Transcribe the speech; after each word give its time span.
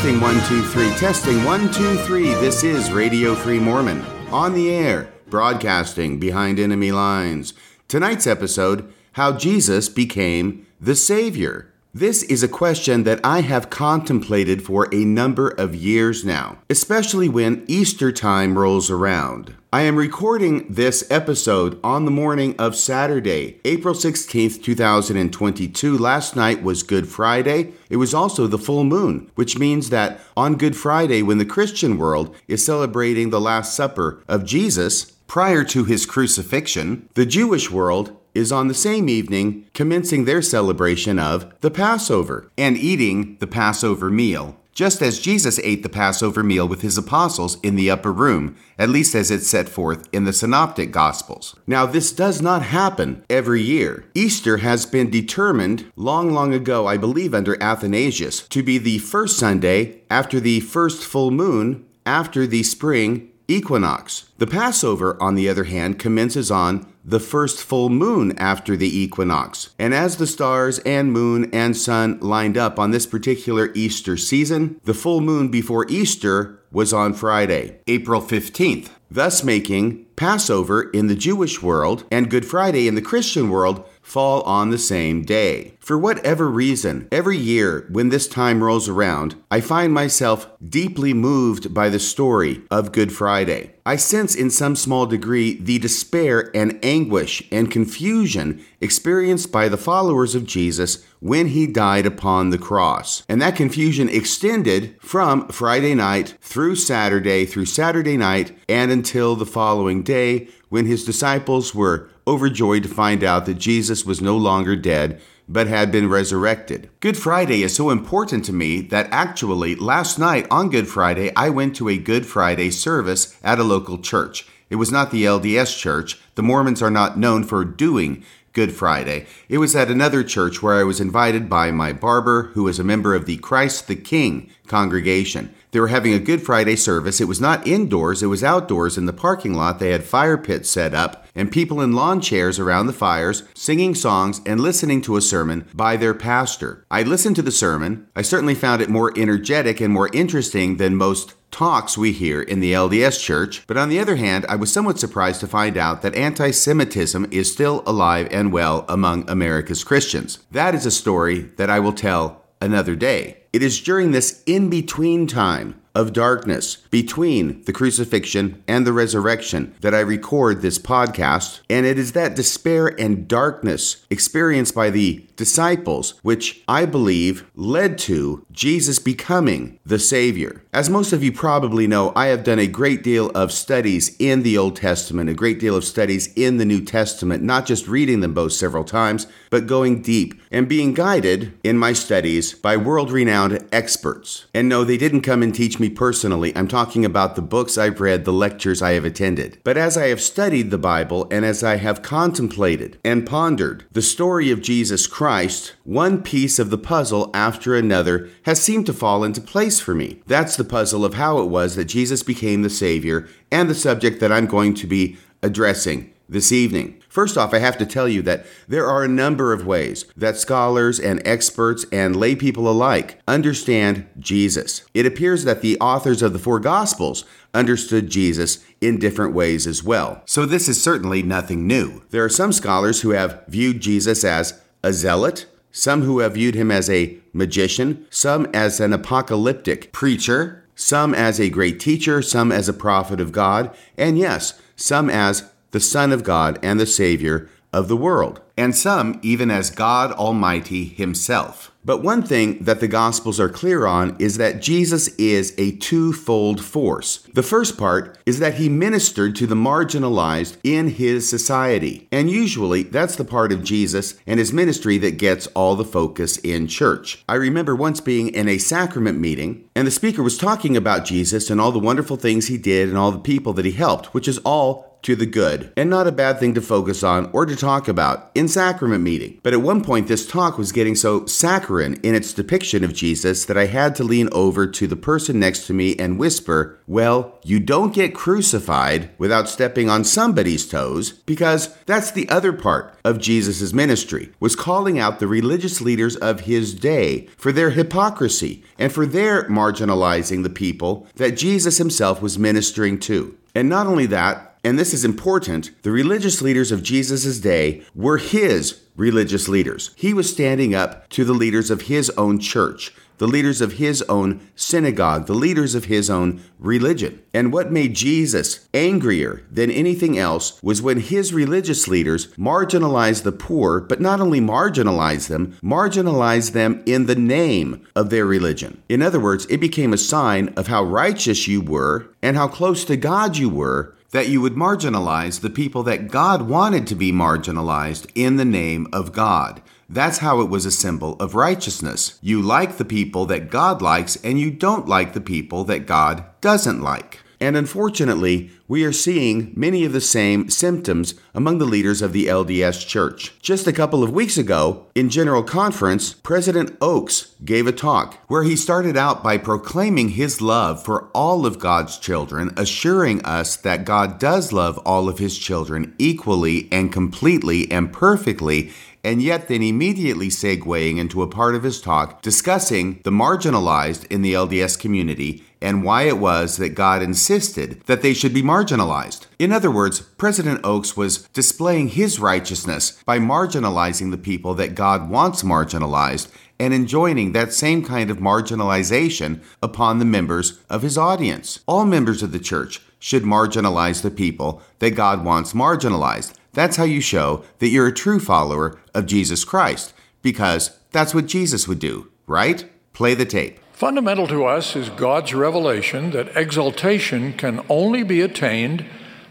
Testing 0.00 0.22
one, 0.22 0.40
two, 0.48 0.62
three. 0.62 0.88
Testing 0.92 1.44
one, 1.44 1.70
two, 1.70 1.94
three. 2.06 2.32
This 2.36 2.64
is 2.64 2.90
Radio 2.90 3.34
Free 3.34 3.58
Mormon. 3.58 4.00
On 4.30 4.54
the 4.54 4.70
air, 4.70 5.12
broadcasting 5.28 6.18
behind 6.18 6.58
enemy 6.58 6.90
lines. 6.90 7.52
Tonight's 7.86 8.26
episode 8.26 8.90
How 9.12 9.32
Jesus 9.36 9.90
Became 9.90 10.66
the 10.80 10.96
Savior. 10.96 11.69
This 11.92 12.22
is 12.22 12.44
a 12.44 12.48
question 12.48 13.02
that 13.02 13.18
I 13.24 13.40
have 13.40 13.68
contemplated 13.68 14.62
for 14.62 14.86
a 14.92 15.04
number 15.04 15.48
of 15.48 15.74
years 15.74 16.24
now, 16.24 16.58
especially 16.70 17.28
when 17.28 17.64
Easter 17.66 18.12
time 18.12 18.56
rolls 18.56 18.92
around. 18.92 19.56
I 19.72 19.82
am 19.82 19.96
recording 19.96 20.72
this 20.72 21.04
episode 21.10 21.80
on 21.82 22.04
the 22.04 22.12
morning 22.12 22.54
of 22.60 22.76
Saturday, 22.76 23.60
April 23.64 23.92
16th, 23.92 24.62
2022. 24.62 25.98
Last 25.98 26.36
night 26.36 26.62
was 26.62 26.84
Good 26.84 27.08
Friday. 27.08 27.72
It 27.88 27.96
was 27.96 28.14
also 28.14 28.46
the 28.46 28.56
full 28.56 28.84
moon, 28.84 29.28
which 29.34 29.58
means 29.58 29.90
that 29.90 30.20
on 30.36 30.58
Good 30.58 30.76
Friday, 30.76 31.22
when 31.22 31.38
the 31.38 31.44
Christian 31.44 31.98
world 31.98 32.36
is 32.46 32.64
celebrating 32.64 33.30
the 33.30 33.40
Last 33.40 33.74
Supper 33.74 34.22
of 34.28 34.44
Jesus, 34.44 35.16
prior 35.26 35.64
to 35.64 35.84
his 35.84 36.06
crucifixion, 36.06 37.08
the 37.14 37.26
Jewish 37.26 37.68
world 37.68 38.16
is 38.34 38.52
on 38.52 38.68
the 38.68 38.74
same 38.74 39.08
evening 39.08 39.66
commencing 39.74 40.24
their 40.24 40.42
celebration 40.42 41.18
of 41.18 41.52
the 41.60 41.70
Passover 41.70 42.50
and 42.56 42.76
eating 42.76 43.36
the 43.38 43.46
Passover 43.46 44.10
meal, 44.10 44.56
just 44.72 45.02
as 45.02 45.20
Jesus 45.20 45.58
ate 45.60 45.82
the 45.82 45.88
Passover 45.88 46.42
meal 46.42 46.66
with 46.66 46.82
his 46.82 46.96
apostles 46.96 47.58
in 47.60 47.76
the 47.76 47.90
upper 47.90 48.12
room, 48.12 48.56
at 48.78 48.88
least 48.88 49.14
as 49.14 49.30
it's 49.30 49.46
set 49.46 49.68
forth 49.68 50.08
in 50.12 50.24
the 50.24 50.32
Synoptic 50.32 50.90
Gospels. 50.92 51.54
Now, 51.66 51.86
this 51.86 52.12
does 52.12 52.40
not 52.40 52.62
happen 52.62 53.24
every 53.28 53.62
year. 53.62 54.06
Easter 54.14 54.58
has 54.58 54.86
been 54.86 55.10
determined 55.10 55.90
long, 55.96 56.30
long 56.30 56.54
ago, 56.54 56.86
I 56.86 56.96
believe 56.96 57.34
under 57.34 57.62
Athanasius, 57.62 58.46
to 58.48 58.62
be 58.62 58.78
the 58.78 58.98
first 58.98 59.38
Sunday 59.38 60.02
after 60.08 60.40
the 60.40 60.60
first 60.60 61.04
full 61.04 61.30
moon 61.30 61.84
after 62.06 62.46
the 62.46 62.62
spring 62.62 63.30
equinox. 63.48 64.30
The 64.38 64.46
Passover, 64.46 65.20
on 65.20 65.34
the 65.34 65.48
other 65.48 65.64
hand, 65.64 65.98
commences 65.98 66.50
on 66.50 66.89
the 67.04 67.20
first 67.20 67.62
full 67.62 67.88
moon 67.88 68.36
after 68.38 68.76
the 68.76 68.98
equinox. 68.98 69.70
And 69.78 69.94
as 69.94 70.16
the 70.16 70.26
stars 70.26 70.78
and 70.80 71.12
moon 71.12 71.50
and 71.52 71.76
sun 71.76 72.18
lined 72.20 72.56
up 72.56 72.78
on 72.78 72.90
this 72.90 73.06
particular 73.06 73.70
Easter 73.74 74.16
season, 74.16 74.80
the 74.84 74.94
full 74.94 75.20
moon 75.20 75.48
before 75.48 75.86
Easter 75.88 76.60
was 76.72 76.92
on 76.92 77.14
Friday, 77.14 77.80
April 77.86 78.20
15th, 78.20 78.90
thus 79.10 79.42
making 79.42 80.06
Passover 80.16 80.82
in 80.90 81.08
the 81.08 81.16
Jewish 81.16 81.62
world 81.62 82.04
and 82.10 82.30
Good 82.30 82.46
Friday 82.46 82.86
in 82.86 82.94
the 82.94 83.02
Christian 83.02 83.50
world 83.50 83.84
fall 84.10 84.42
on 84.42 84.70
the 84.70 84.78
same 84.78 85.22
day. 85.22 85.74
For 85.78 85.96
whatever 85.96 86.48
reason, 86.48 87.06
every 87.12 87.36
year 87.36 87.86
when 87.90 88.08
this 88.08 88.26
time 88.26 88.62
rolls 88.62 88.88
around, 88.88 89.36
I 89.50 89.60
find 89.60 89.92
myself 89.92 90.50
deeply 90.68 91.14
moved 91.14 91.72
by 91.72 91.88
the 91.88 92.00
story 92.00 92.62
of 92.70 92.92
Good 92.92 93.12
Friday. 93.12 93.74
I 93.86 93.96
sense 93.96 94.34
in 94.34 94.50
some 94.50 94.76
small 94.76 95.06
degree 95.06 95.54
the 95.54 95.78
despair 95.78 96.50
and 96.54 96.78
anguish 96.82 97.42
and 97.52 97.70
confusion 97.70 98.64
experienced 98.80 99.52
by 99.52 99.68
the 99.68 99.76
followers 99.76 100.34
of 100.34 100.46
Jesus 100.46 101.04
when 101.20 101.48
he 101.48 101.66
died 101.66 102.06
upon 102.06 102.50
the 102.50 102.58
cross. 102.58 103.22
And 103.28 103.40
that 103.40 103.56
confusion 103.56 104.08
extended 104.08 104.96
from 105.00 105.48
Friday 105.48 105.94
night 105.94 106.34
through 106.40 106.76
Saturday, 106.76 107.46
through 107.46 107.66
Saturday 107.66 108.16
night, 108.16 108.56
and 108.68 108.90
until 108.90 109.36
the 109.36 109.46
following 109.46 110.02
day 110.02 110.48
when 110.68 110.86
his 110.86 111.04
disciples 111.04 111.74
were 111.74 112.08
overjoyed 112.30 112.84
to 112.84 112.88
find 112.88 113.24
out 113.24 113.44
that 113.46 113.58
Jesus 113.58 114.06
was 114.06 114.20
no 114.20 114.36
longer 114.36 114.76
dead 114.76 115.20
but 115.48 115.66
had 115.66 115.90
been 115.90 116.08
resurrected. 116.08 116.88
Good 117.00 117.16
Friday 117.16 117.64
is 117.64 117.74
so 117.74 117.90
important 117.90 118.44
to 118.44 118.52
me 118.52 118.82
that 118.82 119.08
actually 119.10 119.74
last 119.74 120.16
night 120.16 120.46
on 120.48 120.70
Good 120.70 120.86
Friday 120.86 121.34
I 121.34 121.50
went 121.50 121.74
to 121.76 121.88
a 121.88 121.98
Good 121.98 122.24
Friday 122.24 122.70
service 122.70 123.36
at 123.42 123.58
a 123.58 123.64
local 123.64 123.98
church. 123.98 124.46
It 124.70 124.76
was 124.76 124.92
not 124.92 125.10
the 125.10 125.24
LDS 125.24 125.76
church. 125.76 126.20
The 126.36 126.44
Mormons 126.44 126.80
are 126.80 126.90
not 126.90 127.18
known 127.18 127.42
for 127.42 127.64
doing 127.64 128.24
Good 128.52 128.72
Friday. 128.72 129.26
It 129.48 129.58
was 129.58 129.74
at 129.74 129.90
another 129.90 130.22
church 130.22 130.62
where 130.62 130.76
I 130.76 130.84
was 130.84 131.00
invited 131.00 131.48
by 131.48 131.72
my 131.72 131.92
barber, 131.92 132.50
who 132.54 132.68
is 132.68 132.78
a 132.78 132.84
member 132.84 133.16
of 133.16 133.26
the 133.26 133.38
Christ 133.38 133.88
the 133.88 133.96
King 133.96 134.50
congregation. 134.68 135.52
They 135.72 135.80
were 135.80 135.88
having 135.88 136.12
a 136.12 136.18
Good 136.18 136.42
Friday 136.42 136.76
service. 136.76 137.20
It 137.20 137.28
was 137.28 137.40
not 137.40 137.66
indoors, 137.66 138.22
it 138.22 138.26
was 138.26 138.42
outdoors 138.42 138.98
in 138.98 139.06
the 139.06 139.12
parking 139.12 139.54
lot. 139.54 139.78
They 139.78 139.90
had 139.90 140.04
fire 140.04 140.36
pits 140.36 140.70
set 140.70 140.94
up 140.94 141.26
and 141.34 141.52
people 141.52 141.80
in 141.80 141.92
lawn 141.92 142.20
chairs 142.20 142.58
around 142.58 142.86
the 142.86 142.92
fires, 142.92 143.44
singing 143.54 143.94
songs 143.94 144.40
and 144.44 144.60
listening 144.60 145.00
to 145.02 145.16
a 145.16 145.20
sermon 145.20 145.66
by 145.72 145.96
their 145.96 146.14
pastor. 146.14 146.84
I 146.90 147.02
listened 147.02 147.36
to 147.36 147.42
the 147.42 147.52
sermon. 147.52 148.08
I 148.16 148.22
certainly 148.22 148.54
found 148.54 148.82
it 148.82 148.90
more 148.90 149.12
energetic 149.16 149.80
and 149.80 149.92
more 149.92 150.10
interesting 150.12 150.76
than 150.76 150.96
most 150.96 151.34
talks 151.50 151.98
we 151.98 152.12
hear 152.12 152.42
in 152.42 152.60
the 152.60 152.72
LDS 152.72 153.20
Church, 153.20 153.66
but 153.66 153.76
on 153.76 153.88
the 153.88 153.98
other 153.98 154.16
hand, 154.16 154.46
I 154.48 154.56
was 154.56 154.72
somewhat 154.72 154.98
surprised 154.98 155.40
to 155.40 155.46
find 155.46 155.76
out 155.76 156.02
that 156.02 156.14
anti 156.14 156.50
Semitism 156.50 157.26
is 157.30 157.52
still 157.52 157.82
alive 157.86 158.28
and 158.30 158.52
well 158.52 158.84
among 158.88 159.28
America's 159.28 159.84
Christians. 159.84 160.38
That 160.50 160.74
is 160.74 160.86
a 160.86 160.90
story 160.90 161.50
that 161.56 161.70
I 161.70 161.80
will 161.80 161.92
tell 161.92 162.39
another 162.60 162.96
day. 162.96 163.38
It 163.52 163.62
is 163.62 163.80
during 163.80 164.12
this 164.12 164.42
in 164.46 164.70
between 164.70 165.26
time 165.26 165.80
of 165.94 166.12
darkness 166.12 166.76
between 166.90 167.62
the 167.64 167.72
crucifixion 167.72 168.62
and 168.68 168.86
the 168.86 168.92
resurrection 168.92 169.74
that 169.80 169.94
I 169.94 170.00
record 170.00 170.62
this 170.62 170.78
podcast. 170.78 171.60
And 171.68 171.84
it 171.84 171.98
is 171.98 172.12
that 172.12 172.36
despair 172.36 172.88
and 173.00 173.26
darkness 173.26 174.06
experienced 174.08 174.74
by 174.74 174.90
the 174.90 175.26
disciples 175.36 176.14
which 176.22 176.62
I 176.68 176.84
believe 176.84 177.50
led 177.54 177.98
to 177.98 178.46
Jesus 178.60 178.98
becoming 178.98 179.78
the 179.86 179.98
Savior. 179.98 180.62
As 180.70 180.90
most 180.90 181.14
of 181.14 181.24
you 181.24 181.32
probably 181.32 181.86
know, 181.86 182.12
I 182.14 182.26
have 182.26 182.44
done 182.44 182.58
a 182.58 182.66
great 182.66 183.02
deal 183.02 183.30
of 183.30 183.52
studies 183.52 184.14
in 184.18 184.42
the 184.42 184.58
Old 184.58 184.76
Testament, 184.76 185.30
a 185.30 185.34
great 185.34 185.58
deal 185.58 185.74
of 185.74 185.82
studies 185.82 186.30
in 186.34 186.58
the 186.58 186.66
New 186.66 186.84
Testament, 186.84 187.42
not 187.42 187.64
just 187.64 187.88
reading 187.88 188.20
them 188.20 188.34
both 188.34 188.52
several 188.52 188.84
times, 188.84 189.26
but 189.48 189.66
going 189.66 190.02
deep 190.02 190.38
and 190.50 190.68
being 190.68 190.92
guided 190.92 191.58
in 191.64 191.78
my 191.78 191.94
studies 191.94 192.52
by 192.52 192.76
world 192.76 193.10
renowned 193.10 193.66
experts. 193.72 194.44
And 194.52 194.68
no, 194.68 194.84
they 194.84 194.98
didn't 194.98 195.22
come 195.22 195.42
and 195.42 195.54
teach 195.54 195.80
me 195.80 195.88
personally. 195.88 196.54
I'm 196.54 196.68
talking 196.68 197.06
about 197.06 197.36
the 197.36 197.42
books 197.42 197.78
I've 197.78 197.98
read, 197.98 198.26
the 198.26 198.32
lectures 198.32 198.82
I 198.82 198.92
have 198.92 199.06
attended. 199.06 199.58
But 199.64 199.78
as 199.78 199.96
I 199.96 200.08
have 200.08 200.20
studied 200.20 200.70
the 200.70 200.76
Bible 200.76 201.26
and 201.30 201.46
as 201.46 201.64
I 201.64 201.76
have 201.76 202.02
contemplated 202.02 202.98
and 203.02 203.26
pondered 203.26 203.86
the 203.90 204.02
story 204.02 204.50
of 204.50 204.60
Jesus 204.60 205.06
Christ, 205.06 205.72
one 205.84 206.22
piece 206.22 206.58
of 206.58 206.68
the 206.68 206.76
puzzle 206.76 207.30
after 207.32 207.74
another 207.74 208.28
has 208.50 208.60
seemed 208.60 208.84
to 208.84 208.92
fall 208.92 209.22
into 209.22 209.40
place 209.40 209.78
for 209.78 209.94
me. 209.94 210.20
That's 210.26 210.56
the 210.56 210.64
puzzle 210.64 211.04
of 211.04 211.14
how 211.14 211.38
it 211.38 211.44
was 211.44 211.76
that 211.76 211.84
Jesus 211.84 212.24
became 212.24 212.62
the 212.62 212.68
Savior 212.68 213.28
and 213.52 213.70
the 213.70 213.76
subject 213.76 214.18
that 214.18 214.32
I'm 214.32 214.46
going 214.46 214.74
to 214.74 214.88
be 214.88 215.18
addressing 215.40 216.12
this 216.28 216.50
evening. 216.50 217.00
First 217.08 217.38
off, 217.38 217.54
I 217.54 217.60
have 217.60 217.78
to 217.78 217.86
tell 217.86 218.08
you 218.08 218.22
that 218.22 218.44
there 218.66 218.88
are 218.88 219.04
a 219.04 219.08
number 219.08 219.52
of 219.52 219.66
ways 219.66 220.04
that 220.16 220.36
scholars 220.36 220.98
and 220.98 221.22
experts 221.24 221.86
and 221.92 222.16
lay 222.16 222.34
people 222.34 222.68
alike 222.68 223.20
understand 223.28 224.08
Jesus. 224.18 224.82
It 224.94 225.06
appears 225.06 225.44
that 225.44 225.62
the 225.62 225.78
authors 225.78 226.20
of 226.20 226.32
the 226.32 226.40
four 226.40 226.58
Gospels 226.58 227.24
understood 227.54 228.10
Jesus 228.10 228.64
in 228.80 228.98
different 228.98 229.32
ways 229.32 229.64
as 229.64 229.84
well. 229.84 230.22
So 230.26 230.44
this 230.44 230.68
is 230.68 230.82
certainly 230.82 231.22
nothing 231.22 231.68
new. 231.68 232.02
There 232.10 232.24
are 232.24 232.28
some 232.28 232.52
scholars 232.52 233.02
who 233.02 233.10
have 233.10 233.44
viewed 233.46 233.80
Jesus 233.80 234.24
as 234.24 234.60
a 234.82 234.92
zealot, 234.92 235.46
some 235.72 236.02
who 236.02 236.18
have 236.18 236.34
viewed 236.34 236.54
him 236.54 236.70
as 236.70 236.90
a 236.90 237.16
magician, 237.32 238.06
some 238.10 238.46
as 238.52 238.80
an 238.80 238.92
apocalyptic 238.92 239.92
preacher, 239.92 240.64
some 240.74 241.14
as 241.14 241.38
a 241.38 241.50
great 241.50 241.78
teacher, 241.78 242.22
some 242.22 242.50
as 242.50 242.68
a 242.68 242.72
prophet 242.72 243.20
of 243.20 243.32
God, 243.32 243.74
and 243.96 244.18
yes, 244.18 244.60
some 244.76 245.10
as 245.10 245.50
the 245.70 245.80
Son 245.80 246.12
of 246.12 246.24
God 246.24 246.58
and 246.62 246.80
the 246.80 246.86
Savior 246.86 247.48
of 247.72 247.88
the 247.88 247.96
world, 247.96 248.40
and 248.56 248.74
some 248.74 249.20
even 249.22 249.50
as 249.50 249.70
God 249.70 250.12
Almighty 250.12 250.84
Himself. 250.84 251.69
But 251.84 252.02
one 252.02 252.22
thing 252.22 252.62
that 252.64 252.80
the 252.80 252.88
Gospels 252.88 253.40
are 253.40 253.48
clear 253.48 253.86
on 253.86 254.14
is 254.18 254.36
that 254.36 254.60
Jesus 254.60 255.08
is 255.16 255.54
a 255.56 255.76
twofold 255.76 256.62
force. 256.62 257.26
The 257.32 257.42
first 257.42 257.78
part 257.78 258.18
is 258.26 258.38
that 258.38 258.54
he 258.54 258.68
ministered 258.68 259.34
to 259.36 259.46
the 259.46 259.54
marginalized 259.54 260.58
in 260.62 260.88
his 260.88 261.28
society. 261.28 262.06
And 262.12 262.30
usually 262.30 262.82
that's 262.82 263.16
the 263.16 263.24
part 263.24 263.50
of 263.50 263.64
Jesus 263.64 264.14
and 264.26 264.38
his 264.38 264.52
ministry 264.52 264.98
that 264.98 265.16
gets 265.16 265.46
all 265.48 265.74
the 265.74 265.84
focus 265.84 266.36
in 266.38 266.66
church. 266.66 267.24
I 267.28 267.34
remember 267.36 267.74
once 267.74 268.00
being 268.00 268.28
in 268.28 268.46
a 268.46 268.58
sacrament 268.58 269.18
meeting 269.18 269.64
and 269.74 269.86
the 269.86 269.90
speaker 269.90 270.22
was 270.22 270.36
talking 270.36 270.76
about 270.76 271.06
Jesus 271.06 271.48
and 271.48 271.60
all 271.60 271.72
the 271.72 271.78
wonderful 271.78 272.16
things 272.16 272.48
he 272.48 272.58
did 272.58 272.88
and 272.90 272.98
all 272.98 273.10
the 273.10 273.18
people 273.18 273.54
that 273.54 273.64
he 273.64 273.72
helped, 273.72 274.12
which 274.12 274.28
is 274.28 274.38
all 274.38 274.89
to 275.02 275.16
the 275.16 275.26
good, 275.26 275.72
and 275.76 275.88
not 275.88 276.06
a 276.06 276.12
bad 276.12 276.38
thing 276.38 276.54
to 276.54 276.60
focus 276.60 277.02
on 277.02 277.30
or 277.32 277.46
to 277.46 277.56
talk 277.56 277.88
about 277.88 278.30
in 278.34 278.48
sacrament 278.48 279.02
meeting. 279.02 279.40
But 279.42 279.52
at 279.52 279.62
one 279.62 279.82
point, 279.82 280.08
this 280.08 280.26
talk 280.26 280.58
was 280.58 280.72
getting 280.72 280.94
so 280.94 281.26
saccharine 281.26 281.94
in 282.02 282.14
its 282.14 282.32
depiction 282.32 282.84
of 282.84 282.94
Jesus 282.94 283.44
that 283.46 283.56
I 283.56 283.66
had 283.66 283.94
to 283.96 284.04
lean 284.04 284.28
over 284.32 284.66
to 284.66 284.86
the 284.86 284.96
person 284.96 285.40
next 285.40 285.66
to 285.66 285.74
me 285.74 285.96
and 285.96 286.18
whisper, 286.18 286.78
Well, 286.86 287.38
you 287.44 287.60
don't 287.60 287.94
get 287.94 288.14
crucified 288.14 289.10
without 289.18 289.48
stepping 289.48 289.88
on 289.88 290.04
somebody's 290.04 290.68
toes, 290.68 291.12
because 291.12 291.74
that's 291.84 292.10
the 292.10 292.28
other 292.28 292.52
part 292.52 292.98
of 293.04 293.18
Jesus' 293.18 293.72
ministry, 293.72 294.32
was 294.40 294.56
calling 294.56 294.98
out 294.98 295.18
the 295.18 295.26
religious 295.26 295.80
leaders 295.80 296.16
of 296.16 296.40
his 296.40 296.74
day 296.74 297.28
for 297.36 297.52
their 297.52 297.70
hypocrisy 297.70 298.62
and 298.78 298.92
for 298.92 299.06
their 299.06 299.44
marginalizing 299.48 300.42
the 300.42 300.50
people 300.50 301.06
that 301.16 301.36
Jesus 301.36 301.78
himself 301.78 302.20
was 302.20 302.38
ministering 302.38 302.98
to. 303.00 303.36
And 303.54 303.68
not 303.68 303.86
only 303.86 304.06
that, 304.06 304.49
and 304.62 304.78
this 304.78 304.92
is 304.92 305.04
important, 305.04 305.70
the 305.82 305.90
religious 305.90 306.42
leaders 306.42 306.70
of 306.70 306.82
Jesus' 306.82 307.38
day 307.38 307.82
were 307.94 308.18
his 308.18 308.82
religious 308.96 309.48
leaders. 309.48 309.90
He 309.96 310.12
was 310.12 310.30
standing 310.30 310.74
up 310.74 311.08
to 311.10 311.24
the 311.24 311.32
leaders 311.32 311.70
of 311.70 311.82
his 311.82 312.10
own 312.10 312.38
church, 312.38 312.92
the 313.16 313.26
leaders 313.26 313.62
of 313.62 313.74
his 313.74 314.02
own 314.02 314.46
synagogue, 314.54 315.26
the 315.26 315.34
leaders 315.34 315.74
of 315.74 315.86
his 315.86 316.10
own 316.10 316.42
religion. 316.58 317.22
And 317.32 317.52
what 317.52 317.72
made 317.72 317.94
Jesus 317.94 318.68
angrier 318.74 319.42
than 319.50 319.70
anything 319.70 320.18
else 320.18 320.62
was 320.62 320.82
when 320.82 321.00
his 321.00 321.32
religious 321.32 321.88
leaders 321.88 322.26
marginalized 322.36 323.22
the 323.22 323.32
poor, 323.32 323.80
but 323.80 324.00
not 324.00 324.20
only 324.20 324.40
marginalized 324.40 325.28
them, 325.28 325.56
marginalized 325.62 326.52
them 326.52 326.82
in 326.84 327.06
the 327.06 327.14
name 327.14 327.86
of 327.96 328.10
their 328.10 328.26
religion. 328.26 328.82
In 328.88 329.00
other 329.00 329.20
words, 329.20 329.46
it 329.46 329.58
became 329.58 329.94
a 329.94 329.98
sign 329.98 330.48
of 330.56 330.66
how 330.66 330.82
righteous 330.82 331.48
you 331.48 331.62
were 331.62 332.10
and 332.22 332.36
how 332.36 332.48
close 332.48 332.84
to 332.86 332.96
God 332.96 333.38
you 333.38 333.48
were 333.48 333.94
that 334.12 334.28
you 334.28 334.40
would 334.40 334.54
marginalize 334.54 335.40
the 335.40 335.50
people 335.50 335.82
that 335.84 336.08
God 336.08 336.42
wanted 336.42 336.86
to 336.88 336.94
be 336.94 337.12
marginalized 337.12 338.10
in 338.14 338.36
the 338.36 338.44
name 338.44 338.86
of 338.92 339.12
God. 339.12 339.62
That's 339.88 340.18
how 340.18 340.40
it 340.40 340.48
was 340.48 340.66
a 340.66 340.70
symbol 340.70 341.14
of 341.20 341.34
righteousness. 341.34 342.18
You 342.22 342.40
like 342.40 342.76
the 342.76 342.84
people 342.84 343.26
that 343.26 343.50
God 343.50 343.82
likes, 343.82 344.16
and 344.24 344.38
you 344.38 344.50
don't 344.50 344.86
like 344.88 345.12
the 345.12 345.20
people 345.20 345.64
that 345.64 345.86
God 345.86 346.24
doesn't 346.40 346.80
like. 346.80 347.20
And 347.42 347.56
unfortunately, 347.56 348.50
we 348.68 348.84
are 348.84 348.92
seeing 348.92 349.54
many 349.56 349.86
of 349.86 349.92
the 349.92 350.00
same 350.00 350.50
symptoms 350.50 351.14
among 351.34 351.56
the 351.56 351.64
leaders 351.64 352.02
of 352.02 352.12
the 352.12 352.26
LDS 352.26 352.86
Church. 352.86 353.32
Just 353.40 353.66
a 353.66 353.72
couple 353.72 354.02
of 354.02 354.12
weeks 354.12 354.36
ago, 354.36 354.86
in 354.94 355.08
General 355.08 355.42
Conference, 355.42 356.12
President 356.12 356.76
Oaks 356.82 357.34
gave 357.42 357.66
a 357.66 357.72
talk 357.72 358.18
where 358.28 358.42
he 358.42 358.56
started 358.56 358.94
out 358.94 359.22
by 359.22 359.38
proclaiming 359.38 360.10
his 360.10 360.42
love 360.42 360.84
for 360.84 361.08
all 361.14 361.46
of 361.46 361.58
God's 361.58 361.96
children, 361.96 362.52
assuring 362.58 363.24
us 363.24 363.56
that 363.56 363.86
God 363.86 364.18
does 364.18 364.52
love 364.52 364.76
all 364.84 365.08
of 365.08 365.18
his 365.18 365.38
children 365.38 365.94
equally 365.98 366.68
and 366.70 366.92
completely 366.92 367.70
and 367.72 367.90
perfectly, 367.90 368.70
and 369.02 369.22
yet 369.22 369.48
then 369.48 369.62
immediately 369.62 370.28
segueing 370.28 370.98
into 370.98 371.22
a 371.22 371.26
part 371.26 371.54
of 371.54 371.62
his 371.62 371.80
talk 371.80 372.20
discussing 372.20 373.00
the 373.04 373.10
marginalized 373.10 374.06
in 374.10 374.20
the 374.20 374.34
LDS 374.34 374.78
community 374.78 375.42
and 375.62 375.84
why 375.84 376.02
it 376.02 376.18
was 376.18 376.56
that 376.56 376.74
God 376.74 377.02
insisted 377.02 377.82
that 377.86 378.02
they 378.02 378.14
should 378.14 378.32
be 378.32 378.42
marginalized. 378.42 379.26
In 379.38 379.52
other 379.52 379.70
words, 379.70 380.00
President 380.00 380.60
Oaks 380.64 380.96
was 380.96 381.22
displaying 381.28 381.88
his 381.88 382.18
righteousness 382.18 383.02
by 383.04 383.18
marginalizing 383.18 384.10
the 384.10 384.18
people 384.18 384.54
that 384.54 384.74
God 384.74 385.10
wants 385.10 385.42
marginalized 385.42 386.28
and 386.58 386.74
enjoining 386.74 387.32
that 387.32 387.52
same 387.52 387.84
kind 387.84 388.10
of 388.10 388.18
marginalization 388.18 389.42
upon 389.62 389.98
the 389.98 390.04
members 390.04 390.58
of 390.68 390.82
his 390.82 390.98
audience. 390.98 391.60
All 391.66 391.84
members 391.84 392.22
of 392.22 392.32
the 392.32 392.38
church 392.38 392.82
should 392.98 393.22
marginalize 393.22 394.02
the 394.02 394.10
people 394.10 394.62
that 394.78 394.90
God 394.90 395.24
wants 395.24 395.52
marginalized. 395.52 396.34
That's 396.52 396.76
how 396.76 396.84
you 396.84 397.00
show 397.00 397.44
that 397.60 397.68
you're 397.68 397.86
a 397.86 397.92
true 397.92 398.18
follower 398.18 398.78
of 398.94 399.06
Jesus 399.06 399.44
Christ, 399.44 399.94
because 400.20 400.76
that's 400.90 401.14
what 401.14 401.26
Jesus 401.26 401.68
would 401.68 401.78
do, 401.78 402.10
right? 402.26 402.68
Play 402.92 403.14
the 403.14 403.24
tape. 403.24 403.59
Fundamental 403.80 404.26
to 404.26 404.44
us 404.44 404.76
is 404.76 404.90
God's 404.90 405.32
revelation 405.32 406.10
that 406.10 406.36
exaltation 406.36 407.32
can 407.32 407.64
only 407.70 408.02
be 408.02 408.20
attained 408.20 408.84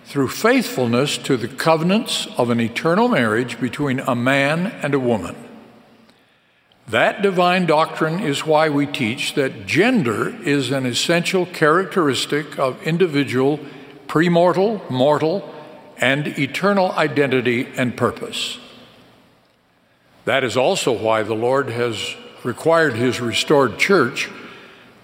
through 0.05 0.29
faithfulness 0.29 1.19
to 1.19 1.37
the 1.37 1.47
covenants 1.47 2.25
of 2.35 2.49
an 2.49 2.59
eternal 2.59 3.07
marriage 3.07 3.59
between 3.61 3.99
a 3.99 4.15
man 4.15 4.65
and 4.81 4.95
a 4.95 4.99
woman. 4.99 5.35
That 6.87 7.21
divine 7.21 7.67
doctrine 7.67 8.21
is 8.21 8.43
why 8.43 8.69
we 8.69 8.87
teach 8.87 9.35
that 9.35 9.67
gender 9.67 10.29
is 10.41 10.71
an 10.71 10.87
essential 10.87 11.45
characteristic 11.45 12.57
of 12.57 12.81
individual 12.81 13.59
premortal, 14.07 14.89
mortal, 14.89 15.47
and 15.99 16.25
eternal 16.39 16.91
identity 16.93 17.67
and 17.77 17.95
purpose. 17.95 18.57
That 20.25 20.43
is 20.43 20.57
also 20.57 20.91
why 20.91 21.21
the 21.21 21.35
Lord 21.35 21.69
has 21.69 22.15
required 22.43 22.95
his 22.95 23.21
restored 23.21 23.77
church 23.77 24.27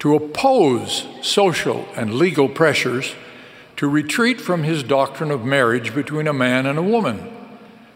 to 0.06 0.16
oppose 0.16 1.07
social 1.24 1.84
and 1.96 2.13
legal 2.13 2.48
pressures 2.48 3.16
to 3.75 3.88
retreat 3.88 4.40
from 4.40 4.62
his 4.62 4.84
doctrine 4.84 5.31
of 5.31 5.44
marriage 5.44 5.96
between 5.96 6.28
a 6.28 6.31
man 6.31 6.68
and 6.68 6.78
a 6.78 6.84
woman, 6.84 7.36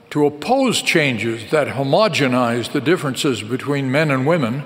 to 0.10 0.26
oppose 0.26 0.82
changes 0.82 1.52
that 1.52 1.68
homogenize 1.68 2.72
the 2.72 2.82
differences 2.82 3.44
between 3.44 3.92
men 3.92 4.10
and 4.10 4.26
women, 4.26 4.64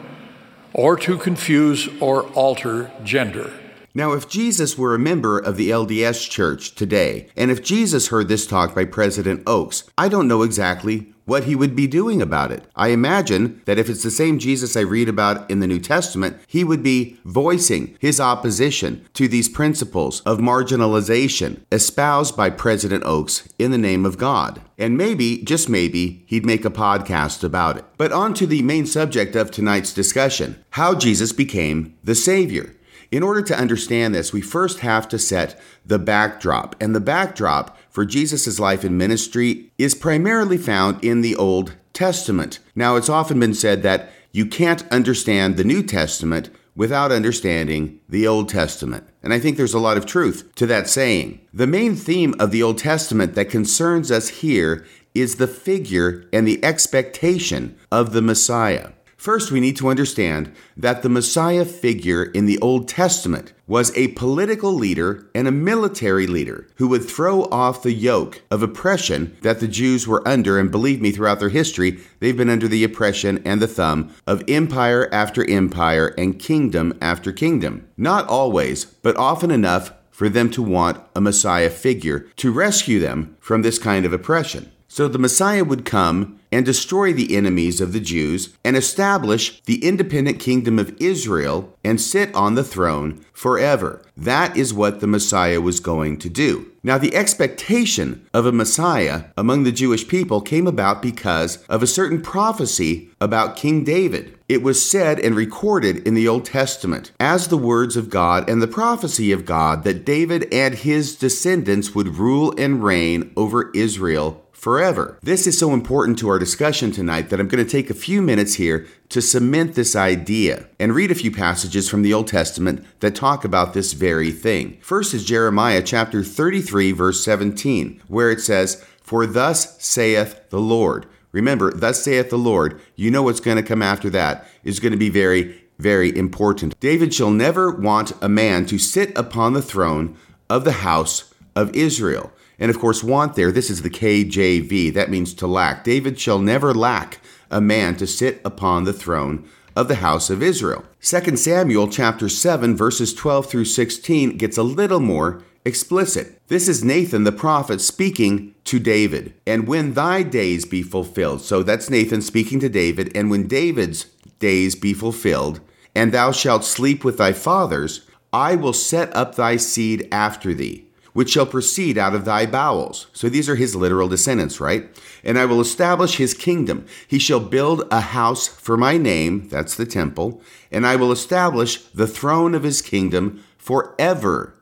or 0.71 0.95
to 0.95 1.17
confuse 1.17 1.89
or 1.99 2.23
alter 2.27 2.89
gender. 3.03 3.51
Now, 3.93 4.13
if 4.13 4.29
Jesus 4.29 4.77
were 4.77 4.95
a 4.95 4.99
member 4.99 5.37
of 5.37 5.57
the 5.57 5.69
LDS 5.69 6.29
Church 6.29 6.73
today, 6.75 7.27
and 7.35 7.51
if 7.51 7.61
Jesus 7.61 8.07
heard 8.07 8.29
this 8.29 8.47
talk 8.47 8.73
by 8.73 8.85
President 8.85 9.43
Oaks, 9.45 9.83
I 9.97 10.07
don't 10.07 10.29
know 10.29 10.43
exactly 10.43 11.12
what 11.25 11.45
he 11.45 11.55
would 11.55 11.75
be 11.75 11.87
doing 11.87 12.21
about 12.21 12.51
it. 12.51 12.63
I 12.75 12.89
imagine 12.89 13.61
that 13.65 13.79
if 13.79 13.89
it's 13.89 14.03
the 14.03 14.11
same 14.11 14.39
Jesus 14.39 14.75
I 14.75 14.81
read 14.81 15.09
about 15.09 15.49
in 15.49 15.59
the 15.59 15.67
New 15.67 15.79
Testament, 15.79 16.37
he 16.47 16.63
would 16.63 16.83
be 16.83 17.19
voicing 17.25 17.97
his 17.99 18.19
opposition 18.19 19.05
to 19.13 19.27
these 19.27 19.49
principles 19.49 20.21
of 20.21 20.39
marginalization 20.39 21.61
espoused 21.71 22.35
by 22.35 22.49
President 22.49 23.03
Oaks 23.05 23.47
in 23.57 23.71
the 23.71 23.77
name 23.77 24.05
of 24.05 24.17
God. 24.17 24.61
And 24.77 24.97
maybe, 24.97 25.43
just 25.43 25.69
maybe, 25.69 26.23
he'd 26.27 26.45
make 26.45 26.65
a 26.65 26.69
podcast 26.69 27.43
about 27.43 27.77
it. 27.77 27.85
But 27.97 28.11
on 28.11 28.33
to 28.35 28.47
the 28.47 28.61
main 28.61 28.85
subject 28.85 29.35
of 29.35 29.51
tonight's 29.51 29.93
discussion 29.93 30.63
how 30.71 30.95
Jesus 30.95 31.31
became 31.31 31.95
the 32.03 32.15
Savior. 32.15 32.75
In 33.13 33.21
order 33.21 33.43
to 33.43 33.55
understand 33.55 34.15
this, 34.15 34.33
we 34.33 34.41
first 34.41 34.79
have 34.79 35.07
to 35.09 35.19
set 35.19 35.61
the 35.85 35.99
backdrop. 35.99 36.75
And 36.81 36.95
the 36.95 36.99
backdrop 36.99 37.77
for 37.87 38.05
Jesus' 38.05 38.59
life 38.59 38.83
and 38.83 38.97
ministry 38.97 39.71
is 39.77 39.93
primarily 39.93 40.57
found 40.57 41.03
in 41.05 41.21
the 41.21 41.35
Old 41.35 41.75
Testament. 41.93 42.57
Now, 42.73 42.95
it's 42.95 43.09
often 43.09 43.39
been 43.39 43.53
said 43.53 43.83
that 43.83 44.09
you 44.31 44.47
can't 44.47 44.91
understand 44.91 45.57
the 45.57 45.63
New 45.63 45.83
Testament 45.83 46.49
without 46.75 47.11
understanding 47.11 47.99
the 48.09 48.25
Old 48.25 48.49
Testament. 48.49 49.07
And 49.21 49.31
I 49.31 49.37
think 49.37 49.57
there's 49.57 49.75
a 49.75 49.79
lot 49.79 49.97
of 49.97 50.07
truth 50.07 50.55
to 50.55 50.65
that 50.65 50.89
saying. 50.89 51.39
The 51.53 51.67
main 51.67 51.95
theme 51.95 52.33
of 52.39 52.49
the 52.49 52.63
Old 52.63 52.79
Testament 52.79 53.35
that 53.35 53.47
concerns 53.47 54.09
us 54.09 54.29
here 54.29 54.87
is 55.13 55.35
the 55.35 55.45
figure 55.45 56.25
and 56.33 56.47
the 56.47 56.65
expectation 56.65 57.77
of 57.91 58.11
the 58.11 58.23
Messiah. 58.23 58.89
First, 59.23 59.51
we 59.51 59.61
need 59.61 59.77
to 59.77 59.87
understand 59.87 60.53
that 60.75 61.01
the 61.01 61.07
Messiah 61.07 61.63
figure 61.63 62.25
in 62.25 62.45
the 62.45 62.59
Old 62.59 62.89
Testament 62.89 63.53
was 63.67 63.97
a 63.97 64.09
political 64.09 64.73
leader 64.73 65.29
and 65.33 65.47
a 65.47 65.51
military 65.71 66.27
leader 66.27 66.67
who 66.75 66.89
would 66.89 67.05
throw 67.05 67.43
off 67.43 67.83
the 67.83 67.93
yoke 67.93 68.41
of 68.51 68.61
oppression 68.61 69.37
that 69.39 69.61
the 69.61 69.67
Jews 69.69 70.05
were 70.05 70.27
under. 70.27 70.59
And 70.59 70.69
believe 70.69 70.99
me, 70.99 71.11
throughout 71.11 71.39
their 71.39 71.47
history, 71.47 72.01
they've 72.19 72.35
been 72.35 72.49
under 72.49 72.67
the 72.67 72.83
oppression 72.83 73.41
and 73.45 73.61
the 73.61 73.67
thumb 73.67 74.13
of 74.27 74.43
empire 74.49 75.07
after 75.13 75.49
empire 75.49 76.13
and 76.17 76.37
kingdom 76.37 76.93
after 76.99 77.31
kingdom. 77.31 77.87
Not 77.95 78.27
always, 78.27 78.83
but 78.83 79.15
often 79.15 79.51
enough 79.51 79.93
for 80.11 80.27
them 80.27 80.49
to 80.51 80.61
want 80.61 81.01
a 81.15 81.21
Messiah 81.21 81.69
figure 81.69 82.27
to 82.35 82.51
rescue 82.51 82.99
them 82.99 83.37
from 83.39 83.61
this 83.61 83.79
kind 83.79 84.05
of 84.05 84.11
oppression. 84.11 84.72
So 84.93 85.07
the 85.07 85.17
Messiah 85.17 85.63
would 85.63 85.85
come 85.85 86.39
and 86.51 86.63
destroy 86.63 87.13
the 87.13 87.35
enemies 87.35 87.81
of 87.81 87.93
the 87.93 87.99
Jews 87.99 88.55
and 88.63 88.77
establish 88.77 89.59
the 89.63 89.83
independent 89.83 90.39
kingdom 90.39 90.77
of 90.77 90.95
Israel 90.99 91.75
and 91.83 91.99
sit 91.99 92.31
on 92.35 92.53
the 92.53 92.63
throne 92.63 93.25
forever. 93.33 94.03
That 94.15 94.55
is 94.55 94.71
what 94.71 94.99
the 94.99 95.07
Messiah 95.07 95.59
was 95.61 95.79
going 95.79 96.19
to 96.19 96.29
do. 96.29 96.69
Now, 96.83 96.99
the 96.99 97.15
expectation 97.15 98.27
of 98.35 98.45
a 98.45 98.51
Messiah 98.51 99.23
among 99.35 99.63
the 99.63 99.71
Jewish 99.71 100.07
people 100.07 100.41
came 100.41 100.67
about 100.67 101.01
because 101.01 101.57
of 101.65 101.81
a 101.81 101.87
certain 101.87 102.21
prophecy 102.21 103.09
about 103.19 103.55
King 103.55 103.83
David. 103.83 104.37
It 104.47 104.61
was 104.61 104.87
said 104.87 105.19
and 105.19 105.33
recorded 105.33 106.05
in 106.07 106.13
the 106.13 106.27
Old 106.27 106.45
Testament 106.45 107.13
as 107.19 107.47
the 107.47 107.57
words 107.57 107.97
of 107.97 108.11
God 108.11 108.47
and 108.47 108.61
the 108.61 108.67
prophecy 108.67 109.31
of 109.31 109.45
God 109.45 109.85
that 109.85 110.05
David 110.05 110.53
and 110.53 110.75
his 110.75 111.15
descendants 111.15 111.95
would 111.95 112.19
rule 112.19 112.53
and 112.59 112.83
reign 112.83 113.31
over 113.35 113.71
Israel 113.73 114.42
forever. 114.63 115.19
This 115.21 115.45
is 115.45 115.59
so 115.59 115.73
important 115.73 116.17
to 116.19 116.29
our 116.29 116.39
discussion 116.39 116.93
tonight 116.93 117.29
that 117.29 117.39
I'm 117.41 117.49
going 117.49 117.63
to 117.63 117.69
take 117.69 117.89
a 117.89 117.93
few 117.93 118.21
minutes 118.21 118.53
here 118.53 118.87
to 119.09 119.21
cement 119.21 119.75
this 119.75 119.93
idea 119.93 120.69
and 120.79 120.95
read 120.95 121.11
a 121.11 121.15
few 121.15 121.31
passages 121.31 121.89
from 121.89 122.01
the 122.01 122.13
Old 122.13 122.29
Testament 122.29 122.85
that 123.01 123.13
talk 123.13 123.43
about 123.43 123.73
this 123.73 123.91
very 123.91 124.31
thing. 124.31 124.77
First 124.79 125.13
is 125.13 125.25
Jeremiah 125.25 125.83
chapter 125.83 126.23
33, 126.23 126.93
verse 126.93 127.21
17, 127.25 128.01
where 128.07 128.31
it 128.31 128.39
says, 128.39 128.81
For 129.01 129.25
thus 129.25 129.83
saith 129.83 130.49
the 130.49 130.61
Lord. 130.61 131.07
Remember, 131.33 131.73
thus 131.73 132.01
saith 132.01 132.29
the 132.29 132.37
Lord. 132.37 132.79
You 132.95 133.11
know 133.11 133.23
what's 133.23 133.41
going 133.41 133.57
to 133.57 133.63
come 133.63 133.81
after 133.81 134.09
that 134.11 134.47
is 134.63 134.79
going 134.79 134.93
to 134.93 134.97
be 134.97 135.09
very 135.09 135.59
very 135.79 136.15
important. 136.15 136.79
David 136.79 137.13
shall 137.13 137.31
never 137.31 137.69
want 137.69 138.13
a 138.21 138.29
man 138.29 138.65
to 138.67 138.77
sit 138.77 139.11
upon 139.17 139.51
the 139.51 139.61
throne 139.61 140.15
of 140.49 140.63
the 140.63 140.83
house 140.83 141.33
of 141.55 141.75
Israel. 141.75 142.31
And 142.59 142.69
of 142.69 142.79
course, 142.79 143.03
want 143.03 143.35
there, 143.35 143.51
this 143.51 143.69
is 143.69 143.81
the 143.81 143.89
KJV, 143.89 144.93
that 144.93 145.09
means 145.09 145.33
to 145.35 145.47
lack. 145.47 145.83
David 145.83 146.19
shall 146.19 146.39
never 146.39 146.73
lack 146.73 147.19
a 147.49 147.61
man 147.61 147.95
to 147.97 148.07
sit 148.07 148.41
upon 148.45 148.83
the 148.83 148.93
throne 148.93 149.47
of 149.75 149.87
the 149.87 149.95
house 149.95 150.29
of 150.29 150.43
Israel. 150.43 150.83
2 151.01 151.35
Samuel 151.37 151.87
chapter 151.87 152.29
7 152.29 152.75
verses 152.75 153.13
12 153.13 153.47
through 153.47 153.65
16 153.65 154.37
gets 154.37 154.57
a 154.57 154.63
little 154.63 154.99
more 154.99 155.43
explicit. 155.65 156.39
This 156.47 156.67
is 156.67 156.83
Nathan 156.83 157.23
the 157.23 157.31
prophet 157.31 157.81
speaking 157.81 158.53
to 158.65 158.79
David. 158.79 159.33
And 159.47 159.67
when 159.67 159.93
thy 159.93 160.23
days 160.23 160.65
be 160.65 160.83
fulfilled. 160.83 161.41
So 161.41 161.63
that's 161.63 161.89
Nathan 161.89 162.21
speaking 162.21 162.59
to 162.59 162.69
David. 162.69 163.15
And 163.15 163.31
when 163.31 163.47
David's 163.47 164.05
days 164.39 164.75
be 164.75 164.93
fulfilled, 164.93 165.61
and 165.95 166.11
thou 166.11 166.31
shalt 166.31 166.65
sleep 166.65 167.03
with 167.03 167.17
thy 167.17 167.33
fathers, 167.33 168.05
I 168.31 168.55
will 168.55 168.73
set 168.73 169.15
up 169.15 169.35
thy 169.35 169.57
seed 169.57 170.07
after 170.11 170.53
thee, 170.53 170.82
which 171.13 171.29
shall 171.29 171.45
proceed 171.45 171.97
out 171.97 172.13
of 172.13 172.25
thy 172.25 172.45
bowels. 172.45 173.07
So 173.13 173.29
these 173.29 173.47
are 173.47 173.55
his 173.55 173.75
literal 173.75 174.07
descendants, 174.07 174.59
right? 174.59 174.89
And 175.23 175.39
I 175.39 175.45
will 175.45 175.61
establish 175.61 176.17
his 176.17 176.33
kingdom. 176.33 176.85
He 177.07 177.19
shall 177.19 177.39
build 177.39 177.87
a 177.91 178.01
house 178.01 178.47
for 178.47 178.75
my 178.75 178.97
name, 178.97 179.47
that's 179.47 179.75
the 179.75 179.85
temple, 179.85 180.41
and 180.71 180.85
I 180.85 180.95
will 180.95 181.11
establish 181.11 181.77
the 181.93 182.07
throne 182.07 182.53
of 182.55 182.63
his 182.63 182.81
kingdom 182.81 183.43
forever. 183.57 184.55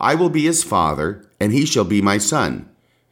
I 0.00 0.14
will 0.14 0.30
be 0.30 0.44
his 0.44 0.62
father, 0.62 1.26
and 1.40 1.52
he 1.52 1.66
shall 1.66 1.84
be 1.84 2.00
my 2.00 2.18
son. 2.18 2.68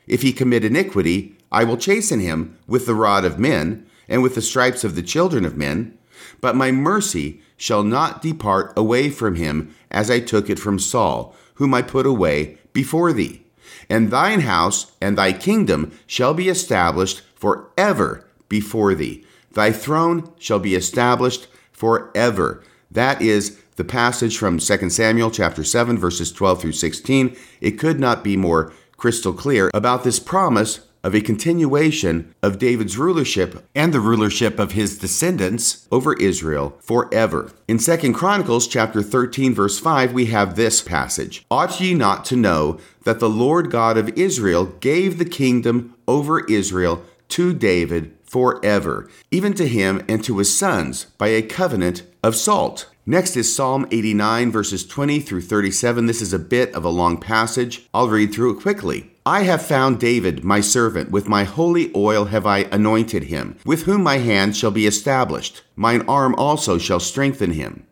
If 0.07 0.23
he 0.23 0.33
commit 0.33 0.65
iniquity, 0.65 1.37
I 1.51 1.65
will 1.65 1.77
chasten 1.77 2.21
him 2.21 2.57
with 2.67 2.87
the 2.87 2.95
rod 2.95 3.25
of 3.25 3.39
men, 3.39 3.87
and 4.09 4.23
with 4.23 4.37
the 4.37 4.43
stripes 4.43 4.85
of 4.85 4.95
the 4.95 5.03
children 5.03 5.45
of 5.45 5.57
men. 5.57 5.99
But 6.41 6.55
my 6.55 6.71
mercy 6.71 7.41
shall 7.57 7.83
not 7.83 8.23
depart 8.23 8.73
away 8.77 9.11
from 9.11 9.35
him, 9.35 9.75
as 9.91 10.11
I 10.11 10.21
took 10.21 10.49
it 10.49 10.59
from 10.59 10.79
Saul, 10.79 11.35
whom 11.55 11.75
I 11.75 11.83
put 11.83 12.07
away 12.07 12.59
before 12.77 13.11
thee. 13.11 13.41
And 13.89 14.11
thine 14.11 14.41
house 14.41 14.93
and 15.01 15.17
thy 15.17 15.33
kingdom 15.33 15.93
shall 16.07 16.35
be 16.35 16.51
established 16.51 17.23
for 17.35 17.71
ever 17.79 18.29
before 18.51 18.95
thee. 18.95 19.25
Thy 19.51 19.73
throne 19.73 20.31
shall 20.39 20.59
be 20.59 20.75
established 20.75 21.47
forever. 21.73 22.63
That 22.91 23.23
is 23.23 23.59
the 23.77 23.85
passage 23.85 24.37
from 24.37 24.59
2 24.59 24.91
Samuel 24.91 25.31
chapter 25.31 25.65
7 25.65 25.97
verses 25.97 26.31
12 26.31 26.61
through 26.61 26.73
16. 26.73 27.35
It 27.63 27.79
could 27.79 27.99
not 27.99 28.23
be 28.23 28.37
more 28.37 28.75
crystal 28.99 29.33
clear 29.33 29.71
about 29.73 30.05
this 30.05 30.19
promise 30.19 30.81
of 31.07 31.15
a 31.15 31.21
continuation 31.21 32.35
of 32.43 32.59
David's 32.59 32.99
rulership 32.99 33.65
and 33.77 33.95
the 33.95 34.01
rulership 34.01 34.59
of 34.59 34.73
his 34.73 34.99
descendants 34.99 35.87
over 35.93 36.15
Israel 36.15 36.77
forever. 36.81 37.53
In 37.69 37.79
2 37.79 38.13
Chronicles 38.13 38.67
chapter 38.67 39.03
13 39.03 39.55
verse 39.55 39.79
5 39.79 40.13
we 40.13 40.27
have 40.27 40.57
this 40.57 40.83
passage. 40.83 41.47
Ought 41.49 41.81
ye 41.81 41.95
not 41.95 42.25
to 42.25 42.35
know 42.35 42.81
that 43.05 43.21
the 43.21 43.31
Lord 43.31 43.71
God 43.71 43.97
of 43.97 44.09
Israel 44.19 44.65
gave 44.81 45.19
the 45.19 45.25
kingdom 45.25 45.95
over 46.09 46.45
Israel 46.47 47.05
to 47.29 47.55
David 47.55 48.13
forever, 48.25 49.09
even 49.31 49.55
to 49.55 49.69
him 49.69 50.05
and 50.09 50.25
to 50.25 50.39
his 50.39 50.59
sons 50.59 51.05
by 51.19 51.29
a 51.29 51.41
covenant 51.41 52.03
of 52.25 52.35
salt. 52.35 52.91
Next 53.07 53.37
is 53.37 53.55
Psalm 53.55 53.87
89, 53.93 54.51
verses 54.51 54.85
20 54.85 55.21
through 55.21 55.43
37. 55.43 56.07
This 56.07 56.21
is 56.21 56.33
a 56.33 56.41
bit 56.41 56.75
of 56.75 56.85
a 56.85 56.89
long 56.89 57.21
passage. 57.21 57.87
I'll 57.95 58.09
read 58.09 58.35
through 58.35 58.57
it 58.57 58.63
quickly. 58.63 59.13
I 59.27 59.43
have 59.43 59.67
found 59.67 59.99
David, 59.99 60.45
my 60.45 60.61
servant, 60.61 61.11
with 61.11 61.29
my 61.29 61.43
holy 61.43 61.91
oil 61.97 62.27
have 62.27 62.47
I 62.47 62.59
anointed 62.71 63.25
him, 63.25 63.59
with 63.65 63.83
whom 63.83 64.05
my 64.05 64.19
hand 64.19 64.57
shall 64.57 64.71
be 64.71 64.87
established. 64.87 65.63
Mine 65.75 66.03
arm 66.03 66.37
also 66.37 66.79
shall 66.79 67.01
strengthen 67.01 67.51
him. 67.51 67.85